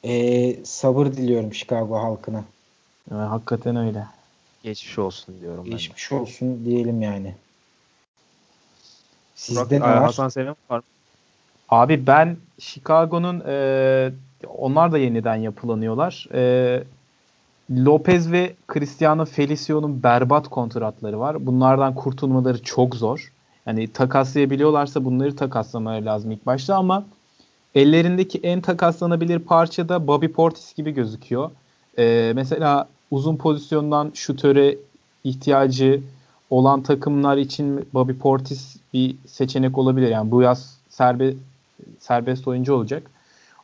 [0.05, 2.45] e, sabır diliyorum Chicago halkına.
[3.13, 4.07] Evet, hakikaten öyle.
[4.63, 6.23] Geçmiş olsun diyorum Geçmiş ben de.
[6.23, 7.35] olsun diyelim yani.
[9.35, 10.03] Sizde Burak, ne var?
[10.03, 10.83] Hasan Selim var
[11.69, 14.13] Abi ben Chicago'nun e,
[14.49, 16.29] onlar da yeniden yapılanıyorlar.
[16.35, 16.83] E,
[17.71, 21.47] Lopez ve Cristiano Felicio'nun berbat kontratları var.
[21.47, 23.33] Bunlardan kurtulmaları çok zor.
[23.67, 27.05] Yani takaslayabiliyorlarsa bunları takaslamaları lazım ilk başta ama
[27.75, 31.51] ellerindeki en takaslanabilir parça da Bobby Portis gibi gözüküyor.
[31.99, 34.77] Ee, mesela uzun pozisyondan şutöre
[35.25, 36.01] ihtiyacı
[36.51, 40.09] olan takımlar için Bobby Portis bir seçenek olabilir.
[40.09, 41.35] Yani bu yaz serbe,
[41.99, 43.11] serbest oyuncu olacak.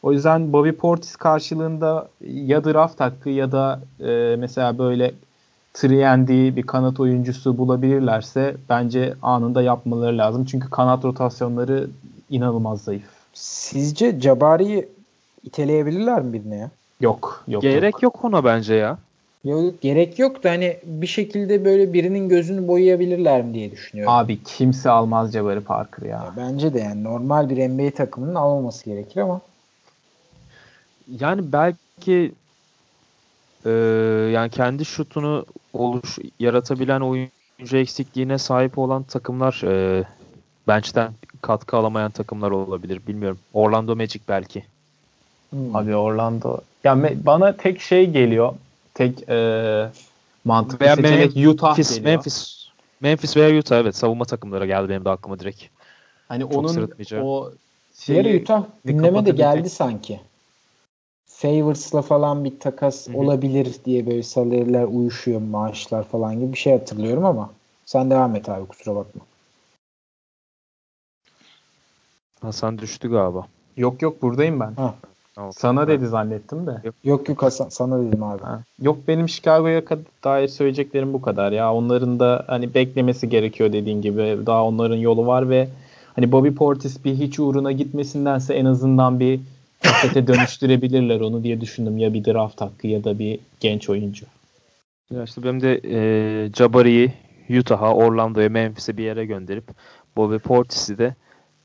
[0.02, 5.14] O yüzden Bobby Portis karşılığında ya draft hakkı ya da e, mesela böyle
[5.74, 10.44] Triendy bir kanat oyuncusu bulabilirlerse bence anında yapmaları lazım.
[10.44, 11.86] Çünkü kanat rotasyonları
[12.30, 13.04] inanılmaz zayıf.
[13.32, 14.88] Sizce Cabari'yi
[15.44, 16.70] iteleyebilirler mi birine ya?
[17.00, 17.44] Yok.
[17.48, 18.02] yok Gerek yok.
[18.02, 18.98] yok ona bence ya.
[19.44, 24.12] Yok, gerek yok da hani bir şekilde böyle birinin gözünü boyayabilirler mi diye düşünüyorum.
[24.12, 26.16] Abi kimse almaz Jabari Parker ya.
[26.16, 26.32] ya.
[26.36, 29.40] Bence de yani normal bir NBA takımının almaması gerekir ama
[31.20, 32.32] yani belki
[33.64, 33.70] e,
[34.32, 40.04] yani kendi şutunu oluş yaratabilen oyuncu eksikliğine sahip olan takımlar e,
[40.68, 43.00] bench'ten katkı alamayan takımlar olabilir.
[43.08, 43.38] Bilmiyorum.
[43.54, 44.64] Orlando Magic belki.
[45.50, 45.76] Hmm.
[45.76, 46.58] Abi Orlando.
[46.84, 48.52] Ya bana tek şey geliyor.
[48.94, 49.88] Tek e,
[50.44, 52.04] mantıklı Veya seçenek Memphis, Utah geliyor.
[52.04, 52.66] Memphis,
[53.00, 55.62] Memphis veya Utah evet savunma takımları geldi benim de aklıma direkt.
[56.28, 56.90] Hani Çok onun
[57.22, 57.50] o
[57.98, 60.20] şeyi Utah gündeme de geldi sanki.
[61.26, 63.16] Favors'la falan bir takas Hı-hı.
[63.18, 67.50] olabilir diye böyle salariler uyuşuyor maaşlar falan gibi bir şey hatırlıyorum ama
[67.86, 69.20] sen devam et abi kusura bakma.
[72.40, 73.46] Hasan düştü galiba.
[73.76, 74.72] Yok yok buradayım ben.
[74.74, 74.94] Ha.
[75.50, 76.82] Sana dedi zannettim de.
[77.04, 78.42] Yok yok Hasan sana dedim abi.
[78.42, 78.62] Ha.
[78.80, 79.82] Yok benim Chicago'ya
[80.24, 81.74] dair söyleyeceklerim bu kadar ya.
[81.74, 84.38] Onların da hani beklemesi gerekiyor dediğin gibi.
[84.46, 85.68] Daha onların yolu var ve
[86.14, 89.40] hani Bobby Portis bir hiç uğruna gitmesindense en azından bir
[89.84, 91.98] asete dönüştürebilirler onu diye düşündüm.
[91.98, 94.26] Ya bir draft hakkı ya da bir genç oyuncu.
[95.10, 95.98] Ya işte benim de e,
[96.52, 97.12] Jabari'yi
[97.60, 99.64] Utah'a, Orlando'ya, Memphis'e bir yere gönderip
[100.16, 101.14] Bobby Portis'i de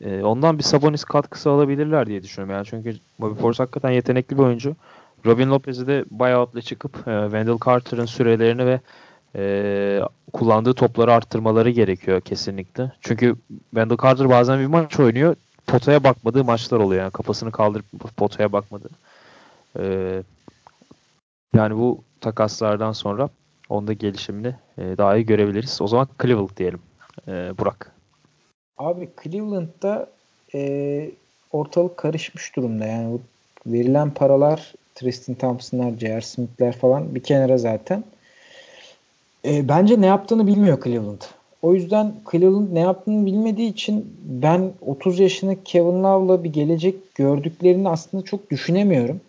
[0.01, 2.55] e, ondan bir Sabonis katkısı alabilirler diye düşünüyorum.
[2.55, 4.76] Yani çünkü Bobby Portis hakikaten yetenekli bir oyuncu.
[5.26, 8.80] Robin Lopez'i de buyout'la çıkıp e, Wendell Carter'ın sürelerini ve
[9.36, 10.01] e,
[10.34, 12.91] kullandığı topları arttırmaları gerekiyor kesinlikle.
[13.01, 13.36] Çünkü
[13.70, 15.36] Wendell Carter bazen bir maç oynuyor
[15.72, 17.01] potaya bakmadığı maçlar oluyor.
[17.01, 17.86] Yani kafasını kaldırıp
[18.17, 18.89] potaya bakmadı.
[19.80, 20.24] Ee,
[21.55, 23.30] yani bu takaslardan sonra
[23.69, 25.82] onda gelişimini e, daha iyi görebiliriz.
[25.82, 26.80] O zaman Cleveland diyelim.
[27.28, 27.91] E, Burak.
[28.78, 30.09] Abi Cleveland'da
[30.55, 31.11] e,
[31.51, 32.86] ortalık karışmış durumda.
[32.86, 33.19] Yani
[33.65, 36.22] verilen paralar Tristan Thompson'lar, J.R.
[36.22, 38.03] Smith'ler falan bir kenara zaten.
[39.45, 41.22] E, bence ne yaptığını bilmiyor Cleveland.
[41.62, 47.89] O yüzden Cleveland ne yaptığını bilmediği için ben 30 yaşındaki Kevin Love'la bir gelecek gördüklerini
[47.89, 49.22] aslında çok düşünemiyorum.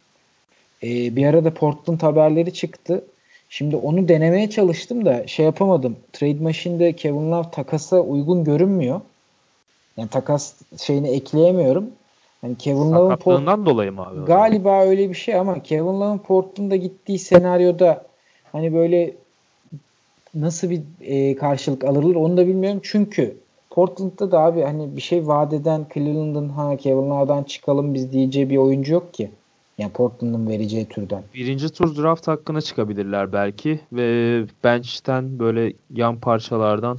[0.83, 3.05] Ee, bir arada Portland haberleri çıktı.
[3.49, 5.97] Şimdi onu denemeye çalıştım da şey yapamadım.
[6.13, 9.01] Trade Machine'de Kevin Love takasa uygun görünmüyor.
[9.97, 11.91] Yani takas şeyini ekleyemiyorum.
[12.43, 14.25] Yani Kevin Love'ın Port- dolayı mı abi?
[14.25, 18.05] Galiba öyle bir şey ama Kevin Love'ın Portland'a gittiği senaryoda
[18.53, 19.15] hani böyle
[20.35, 22.81] nasıl bir e, karşılık alırlar onu da bilmiyorum.
[22.83, 23.37] Çünkü
[23.71, 28.93] Portland'da da abi hani bir şey vadeden Cleveland'ın ha Love'dan çıkalım biz diyeceği bir oyuncu
[28.93, 29.31] yok ki.
[29.79, 31.23] Yani Portland'ın vereceği türden.
[31.35, 36.99] Birinci tur draft hakkına çıkabilirler belki ve bench'ten böyle yan parçalardan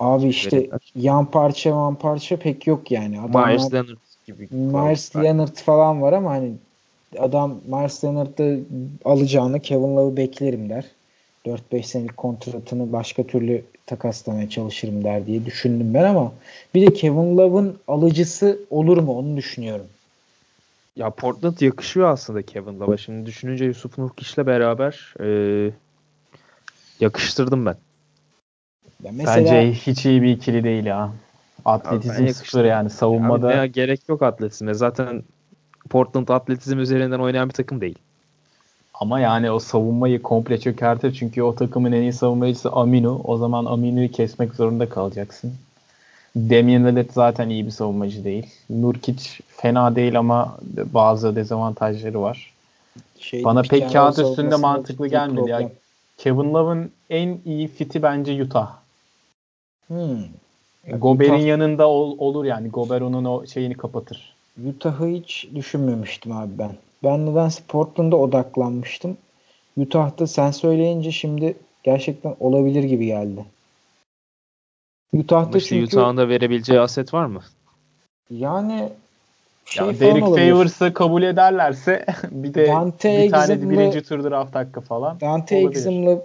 [0.00, 0.92] Abi işte verirler.
[0.96, 3.20] yan parça yan parça pek yok yani.
[3.20, 3.96] Adamlar, Myers Leonard
[4.26, 4.48] gibi.
[4.50, 6.52] Myers Leonard falan var ama hani
[7.18, 8.60] adam Myers Leonard'ı
[9.04, 10.84] alacağını Kevin Love'ı beklerim der.
[11.46, 16.32] 4-5 senelik kontratını başka türlü takaslamaya çalışırım der diye düşündüm ben ama
[16.74, 19.86] bir de Kevin Love'ın alıcısı olur mu onu düşünüyorum.
[20.96, 22.96] Ya Portland yakışıyor aslında Kevin Love'a.
[22.96, 25.28] Şimdi düşününce Yusuf Nurkiş'le beraber e,
[27.00, 27.76] yakıştırdım ben.
[29.02, 31.12] Ya mesela, Bence hiç iyi bir ikili değil ya.
[31.64, 33.52] Atletizm sıfır yani savunmada.
[33.52, 34.74] Ya, gerek yok atletizme.
[34.74, 35.22] Zaten
[35.90, 37.98] Portland atletizm üzerinden oynayan bir takım değil.
[39.00, 41.14] Ama yani o savunmayı komple çökertir.
[41.14, 43.20] Çünkü o takımın en iyi savunmacısı Aminu.
[43.24, 45.54] O zaman Aminu'yu kesmek zorunda kalacaksın.
[46.36, 48.46] Damian Lillard zaten iyi bir savunmacı değil.
[48.70, 52.54] Nurkic fena değil ama bazı dezavantajları var.
[53.18, 55.50] Şeyde Bana pek kağıt üstünde mantıklı gelmedi.
[55.50, 55.70] Ya.
[56.18, 58.72] Kevin Love'ın en iyi fiti bence Utah.
[59.88, 60.24] Hmm.
[60.98, 61.46] Gober'in Utah...
[61.46, 62.68] yanında ol, olur yani.
[62.68, 64.34] Gober onun o şeyini kapatır.
[64.68, 66.70] Utah'ı hiç düşünmemiştim abi ben.
[67.04, 69.16] Ben nedense Portland'a odaklanmıştım.
[69.76, 73.44] Utah'ta sen söyleyince şimdi gerçekten olabilir gibi geldi.
[75.12, 77.40] Utah'ta işte çünkü Utah'ın da verebileceği aset var mı?
[78.30, 78.88] Yani
[79.64, 84.54] şey ya Derek Favors'ı kabul ederlerse bir de Dante bir tane de birinci tur draft
[84.54, 86.18] hakkı falan Dante Exum'la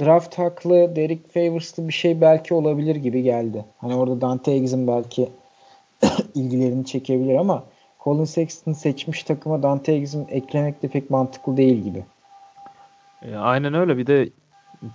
[0.00, 3.64] draft haklı Derek Favors'lı bir şey belki olabilir gibi geldi.
[3.78, 5.28] Hani orada Dante Exum belki
[6.34, 7.64] ilgilerini çekebilir ama
[8.08, 12.04] Colin Sexton seçmiş takıma Dante Exum eklemek de pek mantıklı değil gibi.
[13.22, 13.98] E, aynen öyle.
[13.98, 14.28] Bir de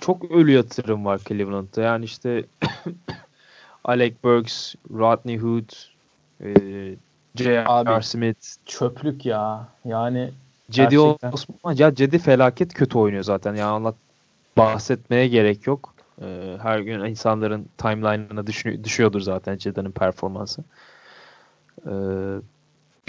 [0.01, 1.81] çok ölü yatırım var Cleveland'da.
[1.81, 2.45] Yani işte
[3.83, 5.69] Alec Burks, Rodney Hood,
[6.41, 6.53] e,
[7.35, 8.01] J.R.
[8.01, 8.47] Smith.
[8.65, 9.67] Çöplük ya.
[9.85, 10.31] Yani
[10.71, 13.55] Cedi Osman ya Cedi felaket kötü oynuyor zaten.
[13.55, 13.95] Yani anlat
[14.57, 15.93] bahsetmeye gerek yok.
[16.21, 18.47] Ee, her gün insanların timeline'ına
[18.83, 20.63] düşüyordur zaten Cedi'nin performansı.
[21.85, 21.91] Ee,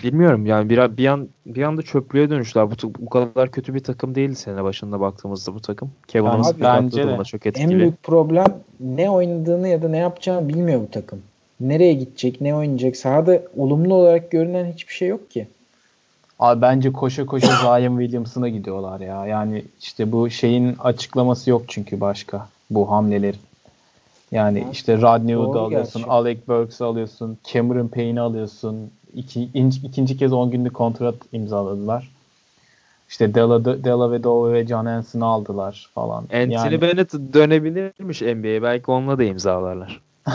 [0.02, 2.70] bilmiyorum yani bir, bir an bir anda çöplüğe dönüştüler.
[2.70, 5.90] Bu, bu kadar kötü bir takım değildi sene başında baktığımızda bu takım.
[6.08, 7.24] Kevin Owens bence de.
[7.24, 7.64] çok etkili.
[7.64, 8.46] En büyük problem
[8.80, 11.22] ne oynadığını ya da ne yapacağını bilmiyor bu takım.
[11.60, 12.96] Nereye gidecek, ne oynayacak?
[12.96, 15.46] Sahada olumlu olarak görünen hiçbir şey yok ki.
[16.38, 19.26] Abi bence koşa koşa Zion Williamson'a gidiyorlar ya.
[19.26, 23.40] Yani işte bu şeyin açıklaması yok çünkü başka bu hamlelerin.
[24.32, 26.10] Yani ha, işte Rodney Hood'u alıyorsun, gerçi.
[26.10, 28.90] Alec Burks'ı alıyorsun, Cameron Payne'i alıyorsun.
[29.14, 29.42] İki,
[29.84, 32.10] ikinci kez 10 günlük kontrat imzaladılar.
[33.08, 36.22] İşte Della, Della Vedova ve John Hanson'ı aldılar falan.
[36.22, 36.80] Anthony yani...
[36.80, 38.62] Bennett dönebilirmiş NBA'ye.
[38.62, 40.00] Belki onunla da imzalarlar.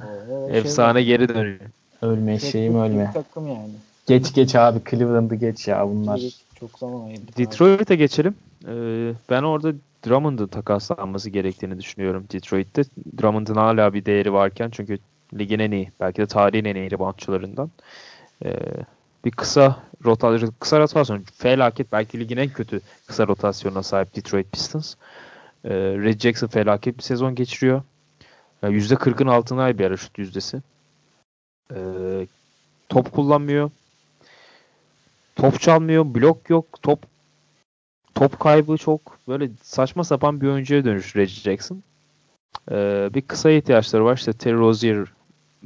[0.00, 1.60] Oo, Efsane şey geri dönüyor.
[2.02, 3.10] Ölme şeyim ölme.
[3.14, 3.70] Takım yani.
[4.06, 6.20] Geç geç abi Cleveland'ı geç ya bunlar.
[6.60, 7.10] Çok zaman.
[7.36, 8.34] Detroit'e geçelim.
[8.68, 9.72] Ee, ben orada
[10.06, 12.82] Drummond'un takaslanması gerektiğini düşünüyorum Detroit'te.
[13.18, 14.98] Drummond'un hala bir değeri varken çünkü
[15.38, 17.70] ligin en iyi, belki de tarihin en iyi reboundçularından.
[18.44, 18.56] Ee,
[19.24, 24.94] bir kısa rotasyon, kısa rotasyon felaket belki ligin en kötü kısa rotasyonuna sahip Detroit Pistons.
[25.64, 27.82] Ee, Red Jackson felaket bir sezon geçiriyor.
[28.62, 30.62] Yani %40'ın altına bir ara şut yüzdesi.
[31.74, 32.26] Ee,
[32.88, 33.70] top kullanmıyor.
[35.36, 37.06] Top çalmıyor, blok yok, top
[38.14, 39.18] top kaybı çok.
[39.28, 41.82] Böyle saçma sapan bir oyuncuya dönüş Reggie Jackson.
[42.70, 44.16] Ee, bir kısa ihtiyaçları var.
[44.16, 45.06] İşte Terry Rozier'a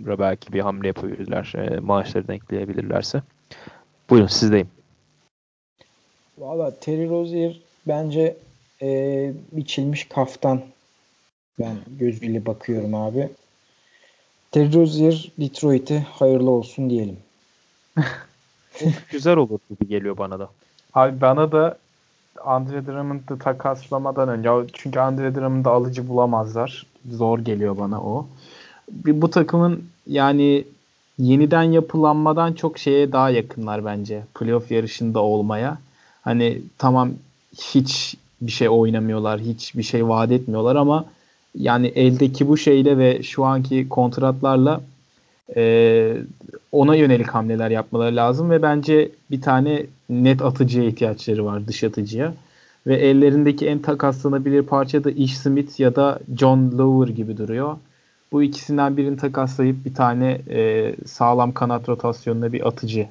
[0.07, 1.53] belki bir hamle yapabilirler.
[1.57, 3.23] E, maaşları denkleyebilirlerse.
[4.11, 4.69] Buyurun sizdeyim.
[6.39, 8.37] Valla Terry Rozier bence
[8.83, 10.63] e, biçilmiş kaftan
[11.59, 13.29] ben gözüyle bakıyorum abi.
[14.51, 17.17] Terry Rozier Detroit'e hayırlı olsun diyelim.
[19.11, 20.51] güzel olur gibi geliyor bana da.
[20.95, 21.79] Abi bana da
[22.45, 26.87] Andre Drummond'ı takaslamadan önce çünkü Andre Drummond'ı alıcı bulamazlar.
[27.11, 28.27] Zor geliyor bana o.
[29.07, 30.65] Bu takımın yani
[31.19, 34.23] yeniden yapılanmadan çok şeye daha yakınlar bence.
[34.35, 35.79] Playoff yarışında olmaya.
[36.23, 37.11] Hani tamam
[37.59, 41.05] hiç bir şey oynamıyorlar, hiç bir şey vaat etmiyorlar ama
[41.55, 44.81] yani eldeki bu şeyle ve şu anki kontratlarla
[45.57, 46.17] e,
[46.73, 52.35] ona yönelik hamleler yapmaları lazım ve bence bir tane net atıcıya ihtiyaçları var dış atıcıya.
[52.87, 57.77] Ve ellerindeki en takaslanabilir parça da Ish Smith ya da John Lower gibi duruyor.
[58.33, 63.09] Bu ikisinden birini takaslayıp bir tane e, sağlam kanat rotasyonunda bir atıcı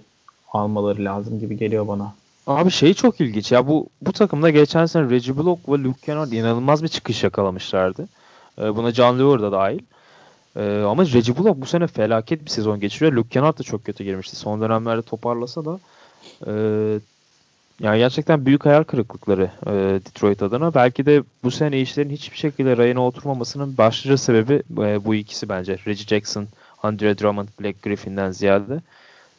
[0.54, 2.14] almaları lazım gibi geliyor bana.
[2.48, 6.32] Abi şey çok ilginç ya bu bu takımda geçen sene Reggie Block ve Luke Kennard
[6.32, 8.08] inanılmaz bir çıkış yakalamışlardı.
[8.60, 9.80] Ee, buna John Lower da dahil.
[10.56, 13.14] Ee, ama Reggie Bullock bu sene felaket bir sezon geçiriyor.
[13.14, 14.36] Luke Kennard da çok kötü girmişti.
[14.36, 15.80] Son dönemlerde toparlasa da
[16.48, 16.52] e,
[17.80, 19.72] yani gerçekten büyük hayal kırıklıkları e,
[20.06, 20.74] Detroit adına.
[20.74, 25.78] Belki de bu sene işlerin hiçbir şekilde rayına oturmamasının başlıca sebebi e, bu ikisi bence.
[25.88, 26.48] Reggie Jackson,
[26.84, 28.80] Andre Drummond, Black Griffin'den ziyade.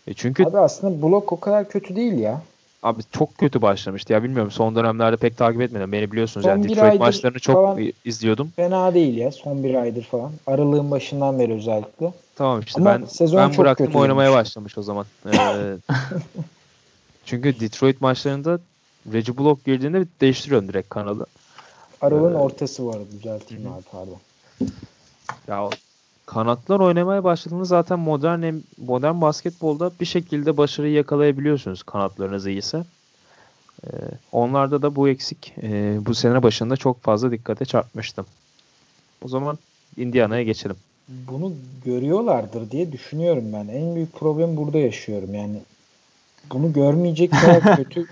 [0.07, 2.43] E, çünkü Abi aslında Bullock o kadar kötü değil ya.
[2.82, 5.93] Abi çok kötü başlamıştı ya bilmiyorum son dönemlerde pek takip etmedim.
[5.93, 8.53] Beni biliyorsunuz son yani Detroit maçlarını çok izliyordum.
[8.57, 10.32] Fena değil ya son bir aydır falan.
[10.47, 12.12] Aralığın başından beri özellikle.
[12.36, 15.07] Tamam işte Ama ben sezon ben çok bıraktım oynamaya başlamış o zaman.
[15.26, 15.76] Ee,
[17.29, 18.61] Çünkü Detroit maçlarında
[19.12, 21.26] Reggie Block girdiğinde değiştiriyorsun direkt kanalı.
[22.01, 23.74] Aralığın ee, ortası var düzelteyim hı.
[23.74, 24.18] abi pardon.
[25.49, 25.70] Ya
[26.26, 32.85] kanatlar oynamaya başladığında zaten modern modern basketbolda bir şekilde başarıyı yakalayabiliyorsunuz kanatlarınız iyiyse.
[33.85, 33.89] Ee,
[34.33, 35.55] onlarda da bu eksik.
[35.62, 38.26] Ee, bu sene başında çok fazla dikkate çarpmıştım.
[39.24, 39.59] O zaman
[39.97, 40.76] Indiana'ya geçelim.
[41.09, 41.53] Bunu
[41.85, 43.68] görüyorlardır diye düşünüyorum ben.
[43.68, 45.35] En büyük problem burada yaşıyorum.
[45.35, 45.59] Yani
[46.53, 48.07] bunu görmeyecek kadar kötü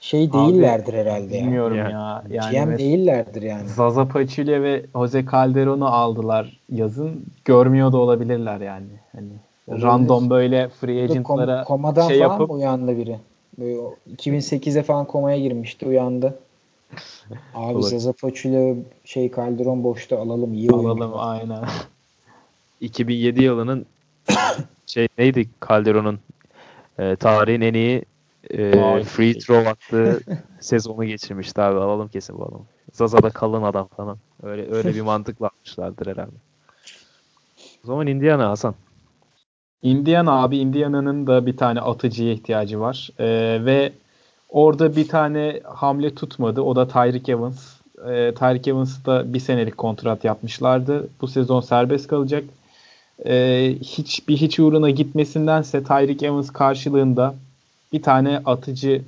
[0.00, 1.32] şey değillerdir Abi, herhalde.
[1.32, 1.92] Bilmiyorum yani.
[1.92, 2.24] ya.
[2.30, 3.68] Yani GM değillerdir yani.
[3.68, 7.24] Zaza Pachulia ve Jose Calderon'u aldılar yazın.
[7.44, 8.86] Görmüyor da olabilirler yani.
[9.16, 9.28] Hani
[9.66, 9.86] Olabilir.
[9.86, 13.18] random böyle free agent'lara kom komadan şey falan yapıp uyandı biri.
[13.58, 13.80] Böyle
[14.16, 16.38] 2008'e falan komaya girmişti uyandı.
[17.54, 21.18] Abi Zaza Pachulia şey Calderon boşta alalım iyi Alalım oyuncu.
[21.18, 21.64] aynen.
[22.80, 23.86] 2007 yılının
[24.86, 26.18] şey neydi Calderon'un
[26.98, 28.04] e, tarihin en iyi
[28.50, 28.72] e,
[29.04, 30.20] free throw attığı
[30.60, 31.78] sezonu geçirmişti abi.
[31.78, 32.64] Alalım kesin bu adamı.
[32.92, 34.18] Zaza'da kalın adam falan.
[34.42, 36.36] Öyle öyle bir mantıkla atmışlardır herhalde.
[37.84, 38.74] O zaman Indiana Hasan.
[39.82, 43.10] Indiana abi Indiana'nın da bir tane atıcıya ihtiyacı var.
[43.18, 43.92] Ee, ve
[44.48, 46.60] orada bir tane hamle tutmadı.
[46.60, 47.74] O da Tyreek Evans.
[47.98, 51.08] Ee, Tyreek Evans da bir senelik kontrat yapmışlardı.
[51.20, 52.44] Bu sezon serbest kalacak.
[53.26, 57.34] Ee, hiç bir hiç uğruna gitmesindense Tyreek Evans karşılığında
[57.92, 59.02] bir tane atıcı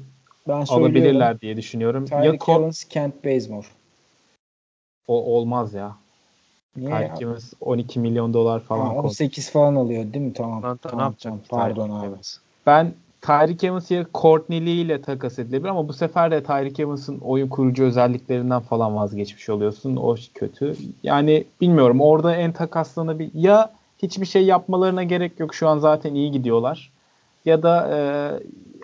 [0.48, 2.06] ben alabilirler diye düşünüyorum.
[2.06, 3.66] Tyreek ya Evans, Kent Bazemore.
[5.08, 5.96] O olmaz ya.
[6.76, 8.86] Niye Tyreek Evans 12 milyon dolar falan.
[8.86, 10.32] Ha, 18 falan alıyor değil mi?
[10.32, 10.62] Tamam.
[10.62, 11.34] Lan, tamam, yapacak?
[11.48, 11.66] Tamam.
[11.66, 12.06] Pardon abi.
[12.06, 12.36] Evans.
[12.66, 17.18] Ben Tyreek Evans ya Courtney Lee ile takas edilebilir ama bu sefer de Tyreek Evans'ın
[17.18, 19.96] oyun kurucu özelliklerinden falan vazgeçmiş oluyorsun.
[19.96, 20.76] O kötü.
[21.02, 23.72] Yani bilmiyorum orada en takaslanabilir ya
[24.02, 25.54] hiçbir şey yapmalarına gerek yok.
[25.54, 26.92] Şu an zaten iyi gidiyorlar.
[27.44, 27.98] Ya da e,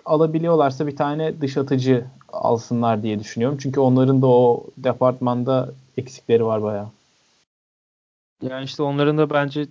[0.05, 3.57] alabiliyorlarsa bir tane dış atıcı alsınlar diye düşünüyorum.
[3.61, 6.87] Çünkü onların da o departmanda eksikleri var bayağı.
[8.41, 9.67] Yani işte onların da bence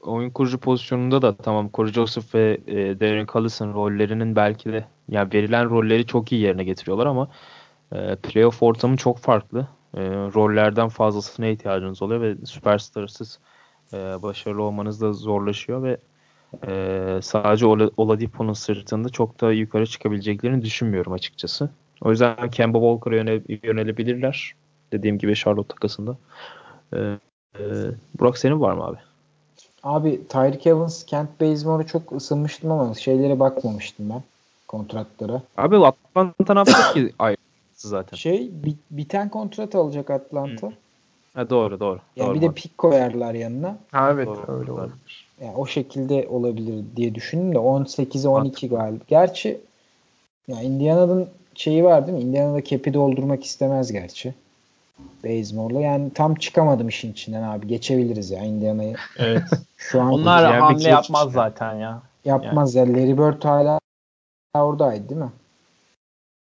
[0.00, 5.32] oyun kurucu pozisyonunda da tamam Corey Joseph ve e, Darren Collison rollerinin belki de yani
[5.32, 7.28] verilen rolleri çok iyi yerine getiriyorlar ama
[7.92, 9.66] e, playoff ortamı çok farklı.
[9.94, 13.38] E, rollerden fazlasına ihtiyacınız oluyor ve süperstarsız
[13.92, 15.98] e, başarılı olmanız da zorlaşıyor ve
[16.66, 17.66] e, sadece
[17.96, 21.70] Oladipo'nun sırtında çok da yukarı çıkabileceklerini düşünmüyorum açıkçası.
[22.02, 24.54] O yüzden Kemba Walker'a yöne, yönelebilirler.
[24.92, 26.16] Dediğim gibi Charlotte takasında.
[26.92, 26.98] E,
[27.58, 27.62] e,
[28.18, 28.96] Burak senin var mı abi?
[29.82, 34.22] Abi Tyreek Evans, Kent Bazemore'a çok ısınmıştım ama şeylere bakmamıştım ben
[34.68, 35.42] kontratlara.
[35.56, 38.16] Abi Atlanta ne yapacak ki ayrısı zaten?
[38.16, 38.50] Şey
[38.90, 40.66] biten kontrat alacak Atlanta.
[40.66, 40.76] Hmm.
[41.38, 42.00] Ha, doğru doğru.
[42.16, 43.78] Ya doğru bir de pik koyarlar yanına.
[43.92, 44.90] Ha evet doğru, öyle olur.
[45.40, 49.04] Yani o şekilde olabilir diye düşündüm de 18'e 12 galiba.
[49.08, 49.60] Gerçi
[50.48, 52.24] ya Indiana'nın şeyi var değil mi?
[52.24, 54.34] Indiana'da cap'i doldurmak istemez gerçi.
[55.24, 55.80] Bazemore'la.
[55.80, 57.66] Yani tam çıkamadım işin içinden abi.
[57.66, 58.96] Geçebiliriz ya Indiana'yı.
[59.16, 59.42] Evet.
[59.76, 62.02] Şu an Onlar hamle yapmaz zaten ya.
[62.24, 62.90] Yapmaz yani.
[62.90, 62.96] ya.
[62.96, 63.78] Larry Bird hala
[64.54, 65.32] oradaydı değil mi?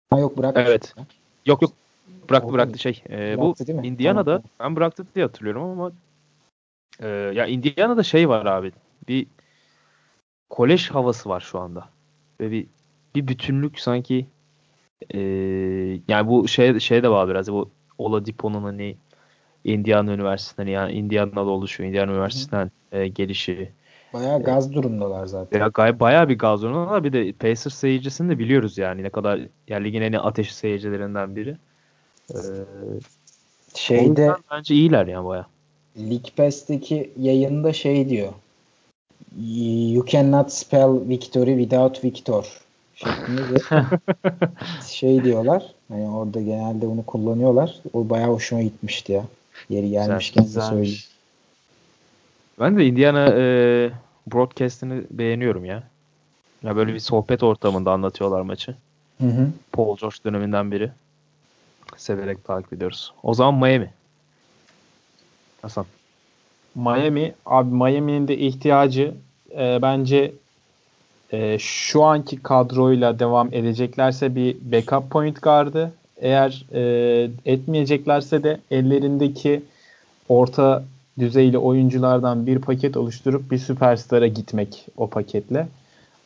[0.10, 0.58] Ha yok bırak.
[0.58, 0.94] Evet.
[1.46, 1.72] Yok yok
[2.30, 3.04] Bıraktı bıraktı şey.
[3.10, 4.44] E, bu Indiana'da tamam.
[4.60, 5.92] ben bıraktı diye hatırlıyorum ama
[7.00, 8.72] e, ya Indiana'da şey var abi.
[9.08, 9.28] Bir
[10.50, 11.90] kolej havası var şu anda.
[12.42, 12.68] Ve bir
[13.16, 14.26] bir bütünlük sanki
[15.14, 15.20] e,
[16.08, 18.96] yani bu şey şey de var biraz bu Oladipo'nun hani
[19.64, 23.72] Indiana Üniversitesi'nden yani Indiana'da oluşu, Indiana Üniversitesi'nden e, gelişi.
[24.14, 25.60] Bayağı gaz durumdalar zaten.
[25.60, 27.04] Ya gay bayağı bir gaz durumdalar.
[27.04, 31.58] Bir de Pacers seyircisini de biliyoruz yani ne kadar yani ligin en ateş seyircilerinden biri.
[32.34, 32.38] Ee,
[33.76, 35.46] şeyde bence iyiler ya baya.
[35.98, 38.34] League Pass'teki yayında şey diyor.
[39.94, 42.62] You cannot spell victory without Victor
[42.96, 43.60] şeklinde
[44.88, 45.74] şey diyorlar.
[45.88, 47.76] Hani orada genelde bunu kullanıyorlar.
[47.94, 49.24] O bayağı hoşuma gitmişti ya.
[49.70, 51.00] Yeri gelmişken de söyleyeyim.
[52.60, 53.92] Ben de Indiana e,
[54.28, 55.84] broadcast'ini beğeniyorum ya.
[56.64, 58.76] Ya böyle bir sohbet ortamında anlatıyorlar maçı.
[59.22, 59.48] Hı hı.
[59.72, 60.92] Paul George döneminden biri
[61.98, 63.14] severek takip ediyoruz.
[63.24, 63.90] O zaman Miami.
[65.62, 65.86] Hasan.
[66.76, 69.14] Miami abi Miami'nin de ihtiyacı
[69.58, 70.34] e, bence
[71.32, 76.82] e, şu anki kadroyla devam edeceklerse bir backup point guard'ı eğer e,
[77.46, 79.64] etmeyeceklerse de ellerindeki
[80.30, 80.84] orta
[81.20, 85.68] düzeyli oyunculardan bir paket oluşturup bir süperstara gitmek o paketle.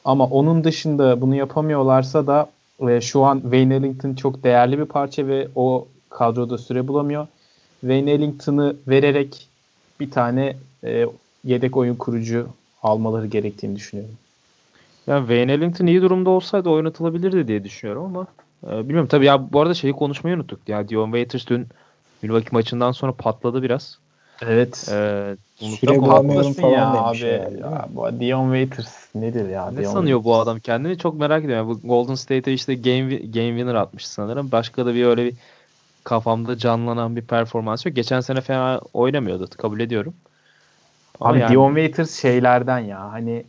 [0.05, 2.49] Ama onun dışında bunu yapamıyorlarsa da
[2.81, 7.27] ve şu an Wayne Ellington çok değerli bir parça ve o kadroda süre bulamıyor.
[7.81, 9.47] Wayne Ellington'ı vererek
[9.99, 11.05] bir tane e,
[11.43, 12.47] yedek oyun kurucu
[12.83, 14.15] almaları gerektiğini düşünüyorum.
[15.07, 18.27] Yani Wayne Ellington iyi durumda olsaydı oynatılabilirdi diye düşünüyorum ama
[18.67, 20.59] e, bilmiyorum tabii ya bu arada şeyi konuşmayı unuttuk.
[20.67, 21.67] Ya Dion Waiters dün
[22.21, 23.99] Milwaukee maçından sonra patladı biraz.
[24.41, 24.87] Evet.
[24.91, 26.93] Ee, Süre bulamıyorum falan ya.
[26.93, 29.71] Abi, Yani, ya, bu Dion Waiters nedir ya?
[29.71, 30.25] Ne Dion sanıyor Waiters.
[30.25, 30.97] bu adam kendini?
[30.97, 31.69] Çok merak ediyorum.
[31.69, 34.51] Bu Golden State'e işte game, game winner atmış sanırım.
[34.51, 35.33] Başka da bir öyle bir
[36.03, 37.95] kafamda canlanan bir performans yok.
[37.95, 39.49] Geçen sene fena oynamıyordu.
[39.57, 40.13] Kabul ediyorum.
[41.19, 43.43] Ama Abi yani- Dion Waiters şeylerden ya hani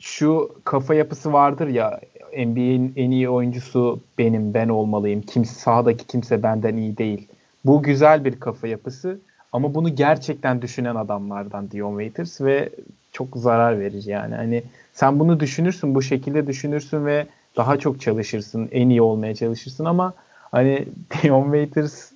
[0.00, 2.00] şu kafa yapısı vardır ya
[2.36, 5.22] NBA'in en iyi oyuncusu benim, ben olmalıyım.
[5.22, 7.28] Kimse sahadaki kimse benden iyi değil.
[7.64, 9.18] Bu güzel bir kafa yapısı
[9.52, 12.68] ama bunu gerçekten düşünen adamlardan Dion Waiters ve
[13.12, 14.34] çok zarar verici yani.
[14.34, 14.62] Hani
[14.94, 17.26] sen bunu düşünürsün, bu şekilde düşünürsün ve
[17.56, 20.14] daha çok çalışırsın, en iyi olmaya çalışırsın ama
[20.50, 20.88] hani
[21.22, 22.10] Dion Waiters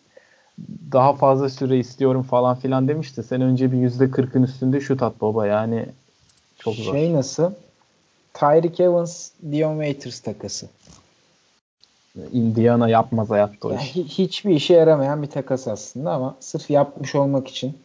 [0.93, 3.23] daha fazla süre istiyorum falan filan demişti.
[3.23, 5.87] Sen önce bir %40'ın üstünde şut at baba yani
[6.59, 6.93] çok zor.
[6.93, 7.53] Şey nasıl?
[8.35, 10.69] Tyreek Evans, Dion Waiters takası.
[12.33, 17.15] Indiana yapmaz hayatta o Yani hi- hiçbir işe yaramayan bir takas aslında ama sırf yapmış
[17.15, 17.79] olmak için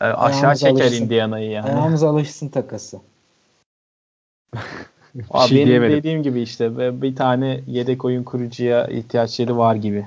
[0.00, 1.04] Ee, aşağı çeker alışsın.
[1.04, 1.66] Indiana'yı yani.
[1.66, 3.00] ayağımız alışsın takası.
[5.30, 5.98] Abi şey benim diyemedim.
[5.98, 10.06] dediğim gibi işte bir tane yedek oyun kurucuya ihtiyaçları var gibi.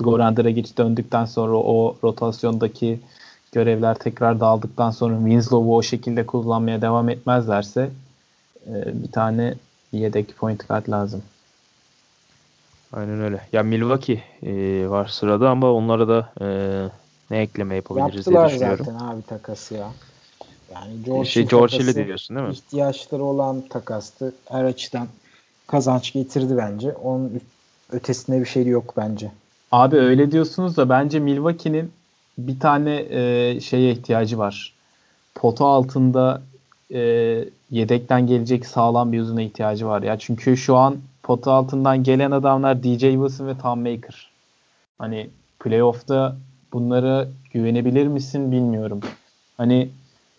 [0.00, 3.00] Goran Dragic döndükten sonra o rotasyondaki
[3.52, 7.90] görevler tekrar dağıldıktan sonra Winslow'u o şekilde kullanmaya devam etmezlerse
[8.66, 9.54] e, bir tane
[9.92, 11.22] yedek point guard lazım.
[12.92, 13.40] Aynen öyle.
[13.52, 16.46] Ya Milwaukee e, var sırada ama onlara da e,
[17.30, 18.86] ne ekleme yapabiliriz diye Yaptılar düşünüyorum.
[18.86, 19.90] zaten abi takası ya.
[20.74, 22.52] Yani George, şey George takası Hill'i diyorsun değil mi?
[22.54, 24.34] ihtiyaçları olan takastı.
[24.48, 25.08] Her açıdan
[25.66, 26.92] kazanç getirdi bence.
[26.92, 27.40] Onun
[27.92, 29.30] ötesinde bir şey yok bence.
[29.72, 31.92] Abi öyle diyorsunuz da bence Milwaukee'nin
[32.38, 34.74] bir tane e, şeye ihtiyacı var.
[35.34, 36.42] Pota altında
[36.94, 37.00] e,
[37.70, 40.18] yedekten gelecek sağlam bir uzuna ihtiyacı var ya.
[40.18, 44.30] Çünkü şu an pota altından gelen adamlar DJ Wilson ve Tom Maker.
[44.98, 45.30] Hani
[45.60, 46.36] playoff'ta
[46.72, 49.00] bunlara güvenebilir misin bilmiyorum.
[49.56, 49.88] Hani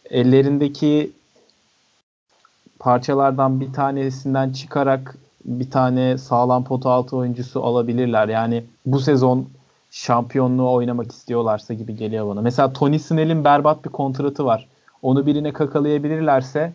[0.09, 1.11] ellerindeki
[2.79, 8.27] parçalardan bir tanesinden çıkarak bir tane sağlam pota altı oyuncusu alabilirler.
[8.27, 9.47] Yani bu sezon
[9.91, 12.41] şampiyonluğu oynamak istiyorlarsa gibi geliyor bana.
[12.41, 14.67] Mesela Tony Snell'in berbat bir kontratı var.
[15.01, 16.73] Onu birine kakalayabilirlerse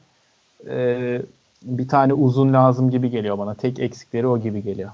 [0.69, 1.23] e,
[1.63, 3.55] bir tane uzun lazım gibi geliyor bana.
[3.55, 4.91] Tek eksikleri o gibi geliyor.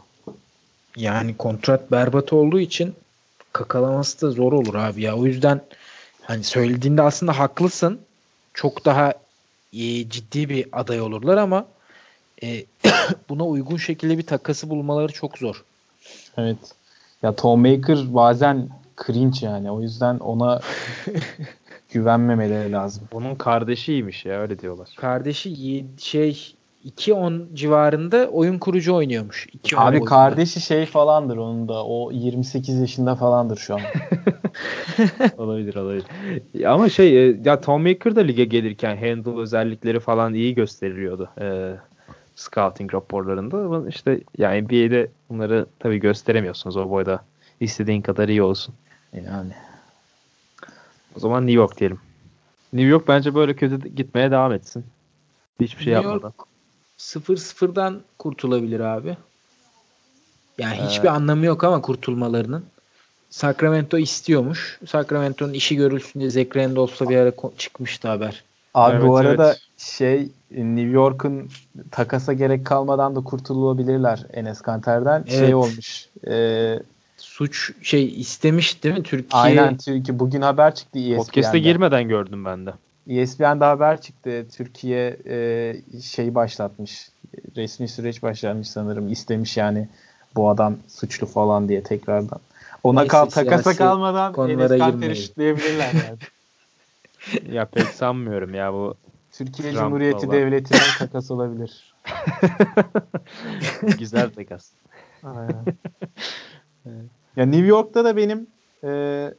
[0.97, 2.95] Yani kontrat berbat olduğu için
[3.53, 5.17] kakalaması da zor olur abi ya.
[5.17, 5.61] O yüzden
[6.23, 8.01] hani söylediğinde aslında haklısın.
[8.55, 9.15] Çok daha
[9.73, 11.67] e, ciddi bir aday olurlar ama
[12.43, 12.65] e,
[13.29, 15.65] buna uygun şekilde bir takası bulmaları çok zor.
[16.37, 16.59] Evet.
[17.23, 18.69] Ya Tom Maker bazen
[19.07, 19.71] cringe yani.
[19.71, 20.61] O yüzden ona
[21.93, 23.09] güvenmemeleri lazım.
[23.13, 24.89] Onun kardeşiymiş ya öyle diyorlar.
[24.97, 26.55] Kardeşi şey
[26.85, 29.47] 2-10 civarında oyun kurucu oynuyormuş.
[29.47, 30.09] 2-10 Abi boyunda.
[30.09, 31.87] kardeşi şey falandır onun da.
[31.87, 33.81] O 28 yaşında falandır şu an.
[35.39, 36.05] olabilir olabilir.
[36.67, 41.31] Ama şey e, ya Tom Maker da lige gelirken handle özellikleri falan iyi gösteriliyordu.
[41.41, 41.75] E,
[42.35, 43.89] scouting raporlarında.
[43.89, 47.25] İşte ya NBA'de bunları tabii gösteremiyorsunuz o boyda.
[47.61, 48.75] İstediğin kadar iyi olsun.
[49.13, 49.53] Yani.
[51.17, 51.99] O zaman New York diyelim.
[52.73, 54.85] New York bence böyle kötü gitmeye devam etsin.
[55.61, 56.33] Hiçbir şey New yapmadan.
[56.39, 56.49] York
[56.99, 59.17] 0-0'dan kurtulabilir abi.
[60.59, 62.65] Yani Ee, hiçbir anlamı yok ama kurtulmalarının.
[63.31, 64.81] Sacramento istiyormuş.
[64.87, 68.45] Sacramento'nun işi görülsün diye Zach Randolph'la bir ara çıkmıştı haber.
[68.75, 69.61] Abi Evet, bu arada evet.
[69.77, 71.51] şey New York'un
[71.91, 75.25] takasa gerek kalmadan da kurtulabilirler Enes Kanter'den.
[75.25, 75.55] Şey Evet.
[75.55, 76.07] olmuş.
[76.27, 76.79] E,
[77.23, 79.43] Suç şey istemiş değil mi Türkiye?
[79.43, 81.17] aynen Türkiye bugün haber çıktı ESPN'de.
[81.17, 82.73] Podcast'e girmeden gördüm ben de.
[83.09, 84.47] ESPN'de haber çıktı.
[84.57, 87.09] Türkiye e, şey başlatmış.
[87.57, 89.13] Resmi süreç başlatmış sanırım.
[89.13, 89.89] İstemiş yani
[90.37, 92.41] bu adam suçlu falan diye tekrardan.
[92.83, 96.19] Ona Neyse, kal takasa kalmadan konulara Enes Kanter'i şutlayabilirler yani.
[97.53, 98.95] Ya pek sanmıyorum ya bu.
[99.33, 100.39] Türkiye Trump Cumhuriyeti vallahi.
[100.39, 101.95] Devleti'nin takas olabilir.
[103.99, 104.71] Güzel takas.
[105.25, 105.65] Aynen.
[107.37, 108.47] Ya New York'ta da benim
[108.85, 109.35] e,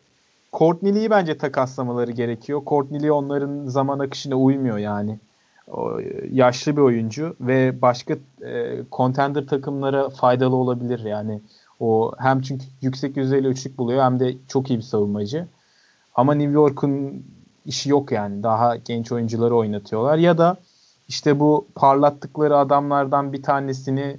[0.53, 2.61] Courtney bence takaslamaları gerekiyor.
[2.67, 5.19] Courtney onların zaman akışına uymuyor yani.
[5.71, 5.99] O,
[6.31, 8.13] yaşlı bir oyuncu ve başka
[8.45, 11.41] e, contender takımlara faydalı olabilir yani.
[11.79, 15.47] O hem çünkü yüksek yüzdeyle üçlük buluyor hem de çok iyi bir savunmacı.
[16.15, 17.23] Ama New York'un
[17.65, 18.43] işi yok yani.
[18.43, 20.17] Daha genç oyuncuları oynatıyorlar.
[20.17, 20.57] Ya da
[21.07, 24.17] işte bu parlattıkları adamlardan bir tanesini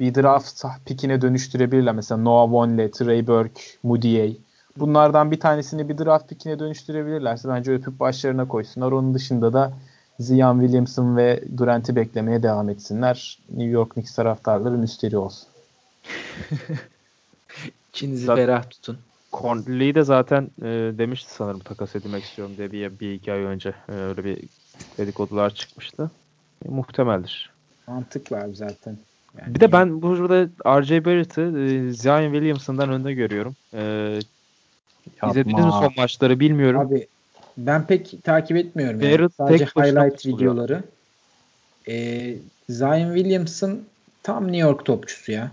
[0.00, 1.94] bir draft pickine dönüştürebilirler.
[1.94, 4.36] Mesela Noah Vonleh, Trey Burke, Mudiay.
[4.76, 8.92] Bunlardan bir tanesini bir draft pickine dönüştürebilirlerse bence öpüp başlarına koysunlar.
[8.92, 9.72] Onun dışında da
[10.20, 13.38] Zion Williamson ve Durant'i beklemeye devam etsinler.
[13.50, 15.48] New York Knicks taraftarları müsteri olsun.
[17.92, 18.98] İçinizi zaten, ferah tutun.
[19.32, 20.66] Conley'i de zaten e,
[20.98, 24.38] demişti sanırım takas edilmek istiyorum diye bir, bir iki ay önce e, öyle bir
[24.98, 26.10] dedikodular çıkmıştı.
[26.64, 27.50] E, muhtemeldir.
[27.86, 28.98] Mantıklı abi zaten.
[29.38, 30.48] Yani bir de ben burada
[30.80, 31.04] R.J.
[31.04, 33.56] Barrett'ı e, Zion Williamson'dan önde görüyorum.
[33.74, 34.18] E,
[35.30, 36.80] izlediniz mi son maçları bilmiyorum.
[36.80, 37.06] Abi
[37.56, 39.00] ben pek takip etmiyorum.
[39.00, 39.30] Yani.
[39.36, 40.82] Sadece highlight videoları.
[41.88, 42.36] Ee,
[42.68, 43.80] Zion Williamson
[44.22, 45.50] tam New York topçusu ya.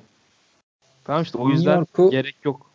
[1.04, 2.72] Tamam işte o yüzden gerek yok.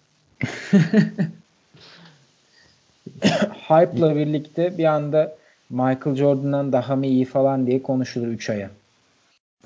[3.68, 5.36] Hype'la birlikte bir anda
[5.70, 8.70] Michael Jordan'dan daha mı iyi falan diye konuşulur 3 aya.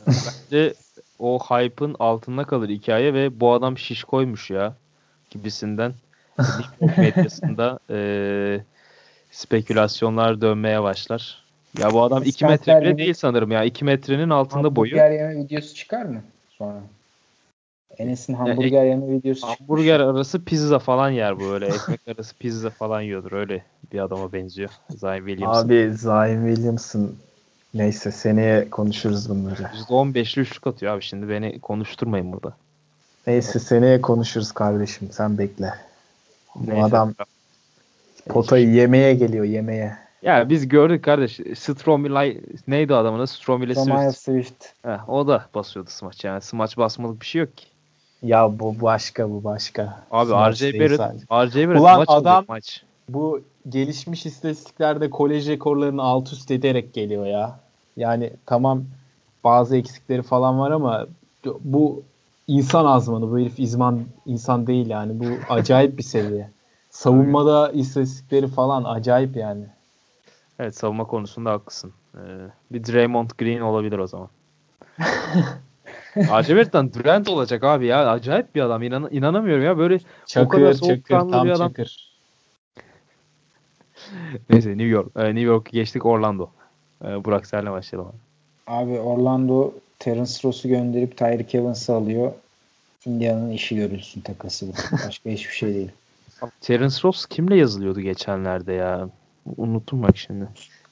[0.06, 0.74] Bence
[1.18, 4.74] o hype'ın altında kalır hikaye ve bu adam şiş koymuş ya
[5.30, 5.94] gibisinden
[6.98, 7.98] medyasında e,
[9.30, 11.44] spekülasyonlar dönmeye başlar.
[11.78, 13.64] Ya bu adam 2 metre bile değil sanırım ya.
[13.64, 14.92] 2 metrenin altında boyu.
[14.92, 16.80] Hamburger yeme videosu çıkar mı sonra?
[17.98, 20.16] Enes'in hamburger yani, yeme videosu Hamburger çıkmış.
[20.16, 21.66] arası pizza falan yer bu öyle.
[21.66, 23.32] Ekmek arası pizza falan yiyordur.
[23.32, 24.70] Öyle bir adama benziyor.
[24.90, 25.64] Zion Williamson.
[25.64, 27.14] Abi Zion Williamson
[27.76, 29.62] neyse seneye konuşuruz bunları.
[29.62, 31.28] %15'li üçlük atıyor abi şimdi.
[31.28, 32.52] Beni konuşturmayın burada.
[33.26, 35.08] Neyse seneye konuşuruz kardeşim.
[35.12, 35.74] Sen bekle.
[36.54, 37.14] Bu neyse, adam
[38.28, 39.96] potayı yemeye geliyor yemeye.
[40.22, 41.40] Ya biz gördük kardeş.
[41.54, 43.26] Stromilay neydi adamın adı?
[43.26, 44.16] Stromile Swift.
[44.16, 44.64] Swift.
[44.82, 46.40] Heh, o da basıyordu smaç yani.
[46.40, 47.66] Smaç basmalık bir şey yok ki.
[48.22, 50.02] Ya bu başka bu başka.
[50.10, 51.00] Abi RJ Barrett,
[51.30, 52.82] RJ Barrett Ulan maç adam maç.
[53.08, 57.60] bu gelişmiş istatistiklerde kolej rekorlarını alt üst ederek geliyor ya.
[57.96, 58.84] Yani tamam
[59.44, 61.06] bazı eksikleri falan var ama
[61.60, 62.02] bu
[62.46, 63.30] insan azmanı.
[63.30, 65.20] Bu herif izman insan değil yani.
[65.20, 66.50] Bu acayip bir seviye.
[66.90, 69.64] Savunmada istatistikleri falan acayip yani.
[70.58, 71.92] Evet savunma konusunda haklısın.
[72.14, 72.18] Ee,
[72.72, 74.28] bir Draymond Green olabilir o zaman.
[76.30, 78.10] Acebert'ten Durant olacak abi ya.
[78.10, 78.82] Acayip bir adam.
[78.82, 79.78] İnan inanamıyorum ya.
[79.78, 81.68] Böyle çakır, o kadar soğukkanlı bir adam.
[81.68, 82.16] Çakır.
[84.50, 85.08] Neyse New York.
[85.16, 86.50] Ee, New York'u geçtik Orlando.
[87.04, 88.16] Ee, Burak senle başlayalım abi.
[88.66, 92.32] Abi Orlando Terence Ross'u gönderip Tyreek Evans'ı alıyor.
[93.06, 94.72] Indiana'nın işi görülsün takası bu.
[95.06, 95.90] Başka hiçbir şey değil.
[96.60, 99.08] Terence Ross kimle yazılıyordu geçenlerde ya?
[99.56, 100.48] Unuttum bak şimdi.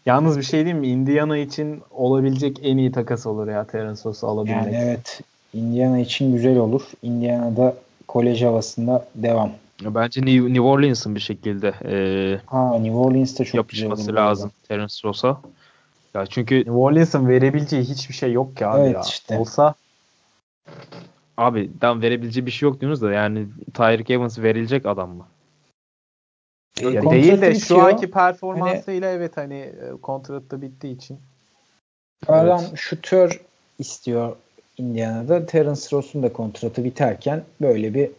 [0.06, 0.88] Yalnız bir şey diyeyim mi?
[0.88, 4.64] Indiana için olabilecek en iyi takas olur ya Terence Ross'u alabilmek.
[4.64, 5.20] Yani evet.
[5.54, 6.82] Indiana için güzel olur.
[7.02, 7.76] Indiana'da
[8.08, 9.50] kolej havasında devam.
[9.82, 14.94] Bence New, New Orleans'ın bir şekilde e, ha, New Orleans'ta çok yapışması güzel lazım Terence
[15.04, 15.40] Ross'a.
[16.14, 19.00] Ya çünkü New Orleans'ın verebileceği hiçbir şey yok ki abi evet, ya.
[19.00, 19.38] Işte.
[19.38, 19.74] Olsa
[21.36, 25.26] Abi tam verebileceği bir şey yok diyorsunuz da yani Tyreek Evans verilecek adam mı?
[26.80, 31.18] Ya e, değil de şu anki performansıyla hani, evet hani e, kontratı bittiği için.
[32.28, 32.78] Adam evet.
[32.78, 33.40] şutör
[33.78, 34.36] istiyor
[34.78, 35.46] Indiana'da.
[35.46, 38.10] Terence Ross'un da kontratı biterken böyle bir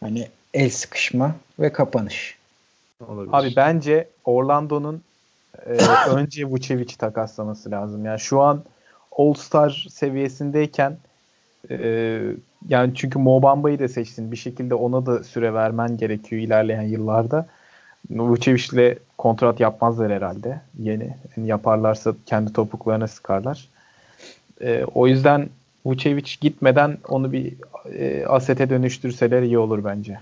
[0.00, 2.38] hani el sıkışma ve kapanış.
[3.08, 3.30] Olabilir.
[3.32, 5.02] Abi bence Orlando'nun
[5.66, 5.76] e,
[6.10, 8.04] önce Vucevic'i takaslaması lazım.
[8.04, 8.62] Yani şu an
[9.18, 10.96] All-Star seviyesindeyken
[11.70, 12.20] e,
[12.68, 14.32] yani çünkü Mobamba'yı da seçtin.
[14.32, 17.46] Bir şekilde ona da süre vermen gerekiyor ilerleyen yıllarda.
[18.10, 21.16] Vucevic'le kontrat yapmazlar herhalde yeni.
[21.36, 23.68] Yani yaparlarsa kendi topuklarına sıkarlar.
[24.60, 25.48] E, o yüzden
[25.86, 27.54] Vucevic gitmeden onu bir
[27.94, 30.18] e, asete dönüştürseler iyi olur bence.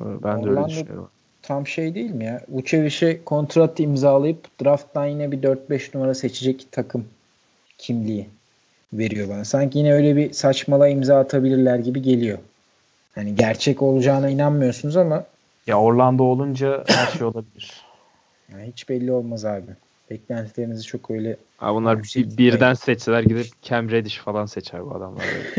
[0.00, 1.08] Ben de öyle düşünüyorum.
[1.42, 2.40] Tam şey değil mi ya?
[2.48, 7.04] Vucevic'e kontrat imzalayıp drafttan yine bir 4-5 numara seçecek takım
[7.78, 8.26] kimliği
[8.92, 9.44] veriyor bana.
[9.44, 12.38] Sanki yine öyle bir saçmala imza atabilirler gibi geliyor.
[13.14, 15.24] Hani gerçek olacağına inanmıyorsunuz ama
[15.66, 17.72] ya Orlando olunca her şey olabilir.
[18.52, 19.70] Yani hiç belli olmaz abi.
[20.10, 25.24] Beklentilerinizi çok öyle Abi bunlar bir, birden seçseler gidip Cam Reddish falan seçer bu adamlar.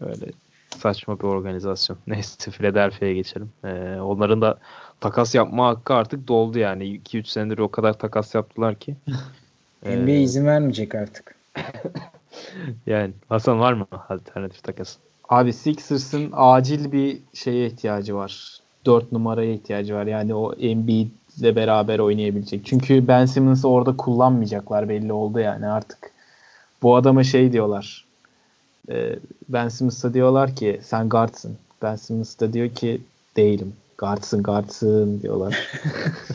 [0.00, 0.32] Öyle, öyle
[0.82, 1.98] saçma bir organizasyon.
[2.06, 3.50] Neyse Philadelphia'ya geçelim.
[3.64, 4.58] Ee, onların da
[5.00, 6.84] takas yapma hakkı artık doldu yani.
[6.84, 8.96] 2-3 senedir o kadar takas yaptılar ki.
[9.86, 11.34] NBA ee, izin vermeyecek artık.
[12.86, 14.96] yani Hasan var mı alternatif takas?
[15.28, 18.60] Abi Sixers'ın acil bir şeye ihtiyacı var.
[18.86, 20.06] 4 numaraya ihtiyacı var.
[20.06, 22.66] Yani o Embiid ile beraber oynayabilecek.
[22.66, 26.10] Çünkü Ben Simmons'ı orada kullanmayacaklar belli oldu yani artık.
[26.82, 28.04] Bu adama şey diyorlar.
[28.90, 29.18] E,
[29.48, 31.56] ben Simmons'a diyorlar ki sen guardsın.
[31.82, 33.00] Ben Simmons da diyor ki
[33.36, 33.72] değilim.
[33.98, 35.68] Guardsın guardsın diyorlar.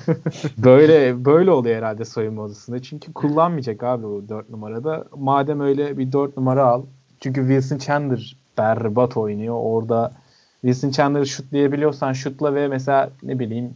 [0.57, 2.81] böyle böyle oluyor herhalde soyunma odasında.
[2.81, 5.05] Çünkü kullanmayacak abi o 4 numarada.
[5.15, 6.81] Madem öyle bir 4 numara al.
[7.19, 9.55] Çünkü Wilson Chandler berbat oynuyor.
[9.61, 10.13] Orada
[10.61, 13.73] Wilson Chandler'ı şutlayabiliyorsan şutla ve mesela ne bileyim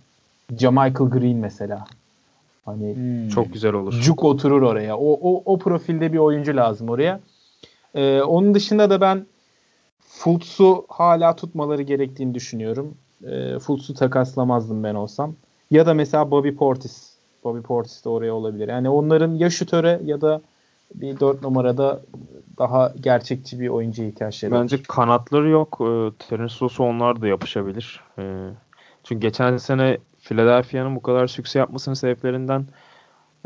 [0.58, 1.86] Jamichael Green mesela.
[2.66, 3.30] Hani hmm.
[3.30, 3.94] çok güzel olur.
[3.94, 4.98] Cuk oturur oraya.
[4.98, 7.20] O, o, o profilde bir oyuncu lazım oraya.
[7.96, 9.26] Ee, onun dışında da ben
[10.00, 12.98] Fultz'u hala tutmaları gerektiğini düşünüyorum.
[13.24, 15.36] E, Fultz'u takaslamazdım ben olsam.
[15.72, 17.12] Ya da mesela Bobby Portis.
[17.44, 18.68] Bobby Portis de oraya olabilir.
[18.68, 20.42] Yani onların ya şutöre ya da
[20.96, 22.02] bir dört numarada
[22.58, 24.84] daha gerçekçi bir oyuncuya ihtiyaçları Bence var.
[24.84, 25.78] kanatları yok.
[25.82, 28.02] E, Terence Ross'u onlar da yapışabilir.
[28.20, 28.50] E,
[29.04, 32.66] çünkü geçen sene Philadelphia'nın bu kadar sükse yapmasının sebeplerinden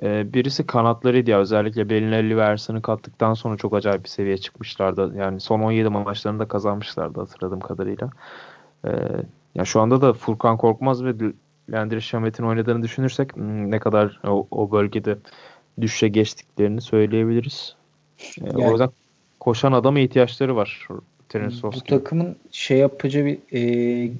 [0.03, 1.39] e, birisi kanatlarıydı ya.
[1.39, 5.13] Özellikle Belinelli ve Ersan'ı kattıktan sonra çok acayip bir seviye çıkmışlardı.
[5.17, 8.09] Yani son 17 maçlarını da kazanmışlardı hatırladığım kadarıyla.
[8.85, 8.91] E,
[9.55, 11.13] ya şu anda da Furkan Korkmaz ve
[11.69, 15.17] Landry Şamet'in oynadığını düşünürsek hmm, ne kadar o, o bölgede
[15.81, 17.75] düşüşe geçtiklerini söyleyebiliriz.
[18.41, 18.89] E, yani, o yüzden
[19.39, 20.87] koşan adama ihtiyaçları var.
[21.63, 24.11] Bu takımın şey yapacağı bir e,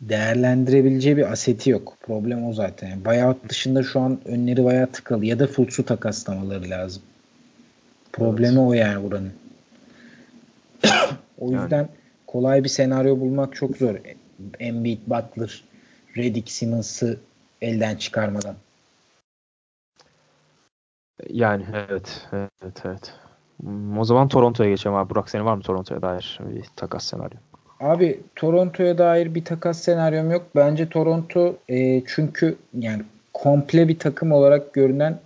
[0.00, 1.96] değerlendirebileceği bir aseti yok.
[2.00, 2.88] Problem o zaten.
[2.88, 7.02] Yani buyout dışında şu an önleri bayağı tıkalı ya da Fultz'u takaslamaları lazım.
[8.12, 8.68] Problemi evet.
[8.68, 9.32] o yani buranın.
[11.38, 11.88] o yüzden yani.
[12.26, 13.94] kolay bir senaryo bulmak çok zor.
[14.58, 15.64] Embiid, Butler,
[16.16, 17.20] Redick, Simmons'ı
[17.62, 18.54] elden çıkarmadan.
[21.28, 23.14] Yani evet, evet, evet.
[23.98, 25.10] O zaman Toronto'ya geçelim abi.
[25.10, 27.38] Burak senin var mı Toronto'ya dair bir takas senaryo?
[27.80, 30.46] Abi Toronto'ya dair bir takas senaryom yok.
[30.56, 33.02] Bence Toronto e, çünkü yani
[33.34, 35.18] komple bir takım olarak görünen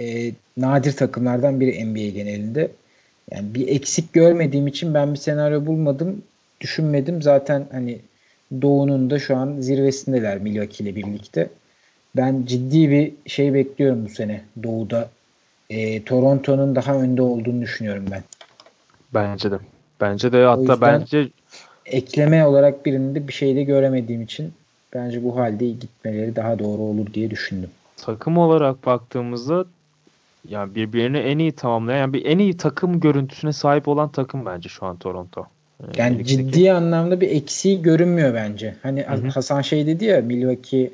[0.00, 2.70] e, nadir takımlardan biri NBA genelinde.
[3.30, 6.22] Yani bir eksik görmediğim için ben bir senaryo bulmadım,
[6.60, 7.22] düşünmedim.
[7.22, 7.98] Zaten hani
[8.62, 11.48] Doğu'nun da şu an zirvesindeler Milwaukee ile birlikte.
[12.16, 15.08] Ben ciddi bir şey bekliyorum bu sene Doğu'da.
[15.70, 18.22] E, Toronto'nun daha önde olduğunu düşünüyorum ben.
[19.14, 19.58] Bence de.
[20.00, 21.28] Bence de hatta bence
[21.86, 24.52] ekleme olarak birinde bir şey de göremediğim için
[24.94, 27.70] bence bu halde gitmeleri daha doğru olur diye düşündüm.
[27.96, 29.64] Takım olarak baktığımızda
[30.48, 34.68] yani birbirlerini en iyi tamamlayan yani bir en iyi takım görüntüsüne sahip olan takım bence
[34.68, 35.46] şu an Toronto.
[35.80, 36.28] Ee, yani Ligdeki.
[36.28, 38.74] ciddi anlamda bir eksiği görünmüyor bence.
[38.82, 39.28] Hani Hı-hı.
[39.28, 40.90] Hasan şey dedi ya Milwaukee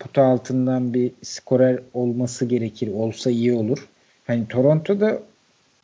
[0.00, 2.90] kutu altından bir skorer olması gerekir.
[2.94, 3.88] Olsa iyi olur.
[4.26, 5.22] Hani Toronto'da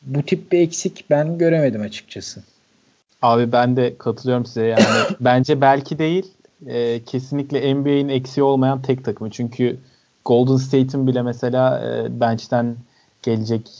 [0.02, 2.42] bu tip bir eksik ben göremedim açıkçası.
[3.22, 4.84] Abi ben de katılıyorum size yani
[5.20, 6.32] bence belki değil
[6.66, 9.78] e, kesinlikle NBA'in eksiği olmayan tek takımı çünkü
[10.24, 12.76] Golden State'in bile mesela e, bench'ten
[13.22, 13.70] gelecek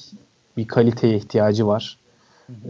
[0.57, 1.99] bir kaliteye ihtiyacı var.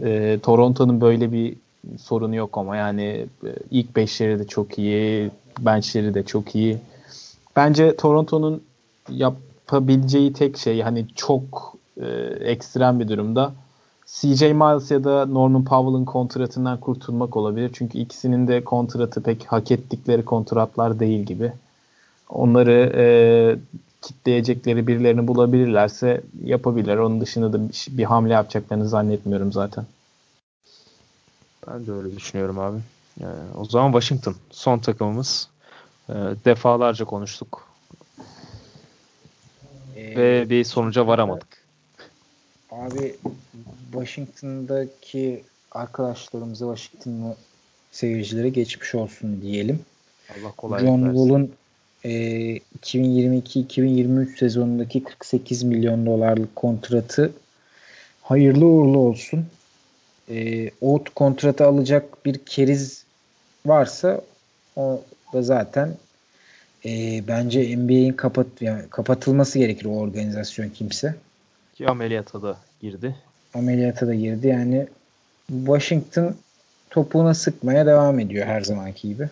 [0.03, 1.55] E, Toronto'nun böyle bir
[1.99, 6.77] sorunu yok ama yani e, ilk beşleri de çok iyi, benchleri de çok iyi.
[7.55, 8.63] Bence Toronto'nun
[9.09, 12.07] yapabileceği tek şey hani çok e,
[12.39, 13.53] ekstrem bir durumda
[14.13, 17.71] CJ Miles ya da Norman Powell'ın kontratından kurtulmak olabilir.
[17.73, 21.53] Çünkü ikisinin de kontratı pek hak ettikleri kontratlar değil gibi.
[22.29, 23.05] Onları e,
[24.01, 26.97] kitleyecekleri birilerini bulabilirlerse yapabilirler.
[26.97, 29.85] Onun dışında da bir, bir hamle yapacaklarını zannetmiyorum zaten.
[31.67, 32.77] Ben de öyle düşünüyorum abi.
[33.19, 35.49] Yani ee, o zaman Washington son takımımız.
[36.09, 36.13] E,
[36.45, 37.67] defalarca konuştuk.
[39.95, 41.60] Ee, Ve bir sonuca varamadık.
[42.71, 43.15] Abi
[43.91, 47.35] Washington'daki arkadaşlarımıza Washington'lı
[47.91, 49.79] seyircilere geçmiş olsun diyelim.
[50.29, 51.51] Allah kolaylık John Wall'un
[52.03, 52.11] e,
[52.81, 57.31] 2022-2023 sezonundaki 48 milyon dolarlık kontratı
[58.21, 59.45] hayırlı uğurlu olsun.
[60.29, 63.03] E, Oat kontratı alacak bir keriz
[63.65, 64.21] varsa
[64.75, 65.01] o
[65.33, 65.95] da zaten
[66.85, 71.15] e, bence NBA'in kapat, yani kapatılması gerekir o organizasyon kimse.
[71.81, 73.15] Ki ameliyata da girdi.
[73.53, 74.47] Ameliyata da girdi.
[74.47, 74.87] Yani
[75.47, 76.35] Washington
[76.89, 79.29] topuğuna sıkmaya devam ediyor her zamanki gibi.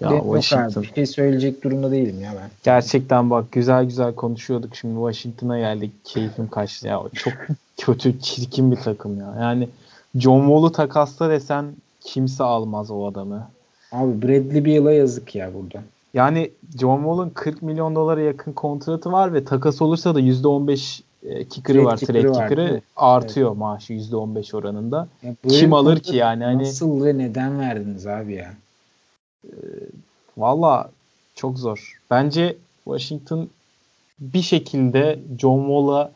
[0.00, 0.82] Ya De, Washington.
[0.82, 2.50] Bir şey söyleyecek durumda değilim ya ben.
[2.62, 4.76] Gerçekten bak güzel güzel konuşuyorduk.
[4.76, 5.92] Şimdi Washington'a geldik.
[6.04, 7.02] Keyfim kaçtı ya.
[7.14, 7.32] Çok
[7.78, 9.34] kötü, çirkin bir takım ya.
[9.40, 9.68] Yani
[10.14, 11.66] John Wall'u takasla desen
[12.00, 13.48] kimse almaz o adamı.
[13.92, 15.84] Abi Bradley Beal'a yazık ya burada.
[16.14, 16.50] Yani
[16.80, 21.84] John Wall'un 40 milyon dolara yakın kontratı var ve takas olursa da %15 e, kicker'ı
[21.84, 23.58] var, trade kicker'ı artıyor evet.
[23.58, 25.08] maaşı %15 oranında.
[25.22, 26.44] Ya Kim alır ki yani?
[26.44, 28.54] Hani nasıl ve neden verdiniz abi ya?
[29.44, 29.52] E,
[30.36, 30.90] Valla
[31.34, 32.00] çok zor.
[32.10, 33.48] Bence Washington
[34.20, 36.10] bir şekilde John Wall'a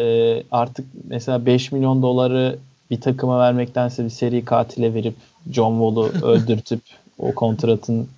[0.00, 2.58] e, artık mesela 5 milyon doları
[2.90, 5.14] bir takıma vermektense bir seri katile verip
[5.50, 6.80] John Wall'u öldürtüp
[7.18, 8.08] o kontratın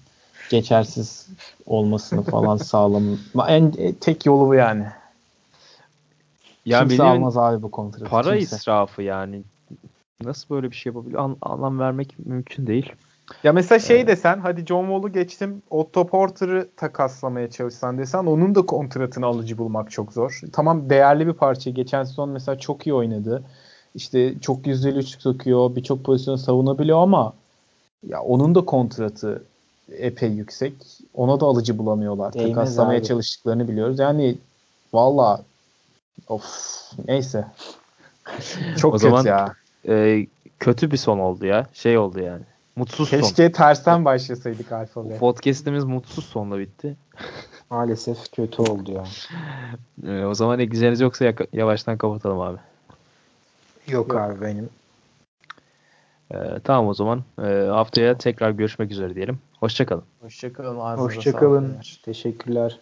[0.51, 1.29] geçersiz
[1.67, 3.19] olmasını falan sağlam.
[3.49, 4.85] En tek yolu bu yani.
[6.67, 8.11] Ya kimse almaz abi bu kontratı.
[8.11, 8.57] Para kimse.
[8.57, 9.43] israfı yani.
[10.25, 11.15] Nasıl böyle bir şey yapabilir?
[11.15, 12.93] An- anlam vermek mümkün değil.
[13.45, 18.67] Ya mesela şey desen hadi John Wall'u geçtim Otto Porter'ı takaslamaya çalışsan desen onun da
[18.67, 20.41] kontratını alıcı bulmak çok zor.
[20.53, 21.71] Tamam değerli bir parça.
[21.71, 23.43] Geçen sezon mesela çok iyi oynadı.
[23.95, 25.77] İşte çok yüzdeli üçlük sokuyor.
[25.77, 27.33] Birçok pozisyon savunabiliyor ama
[28.07, 29.43] ya onun da kontratı
[29.93, 30.75] epey yüksek.
[31.15, 32.33] Ona da alıcı bulamıyorlar.
[32.35, 33.07] Değmez Takaslamaya abi.
[33.07, 33.99] çalıştıklarını biliyoruz.
[33.99, 34.39] Yani
[34.93, 35.43] valla
[36.29, 36.45] of
[37.09, 37.45] neyse.
[38.79, 39.55] Çok o kötü zaman, ya.
[39.89, 40.27] E,
[40.59, 41.67] kötü bir son oldu ya.
[41.73, 42.43] Şey oldu yani.
[42.77, 43.29] Mutsuz Keşke son.
[43.29, 45.19] Keşke tersten başlasaydık alfabe.
[45.19, 46.97] Podcast'imiz mutsuz sonla bitti.
[47.71, 49.05] Maalesef kötü oldu ya.
[50.07, 52.59] ee, o zaman ekleyeceğiniz yoksa yavaştan kapatalım abi.
[53.89, 54.17] Yok, Yok.
[54.17, 54.69] abi benim.
[56.35, 57.25] Ee, tamam o zaman.
[57.43, 59.39] Ee, haftaya tekrar görüşmek üzere diyelim.
[59.61, 60.05] Hoşçakalın.
[60.21, 60.77] Hoşçakalın.
[60.77, 61.77] Hoşçakalın.
[62.03, 62.79] Teşekkürler.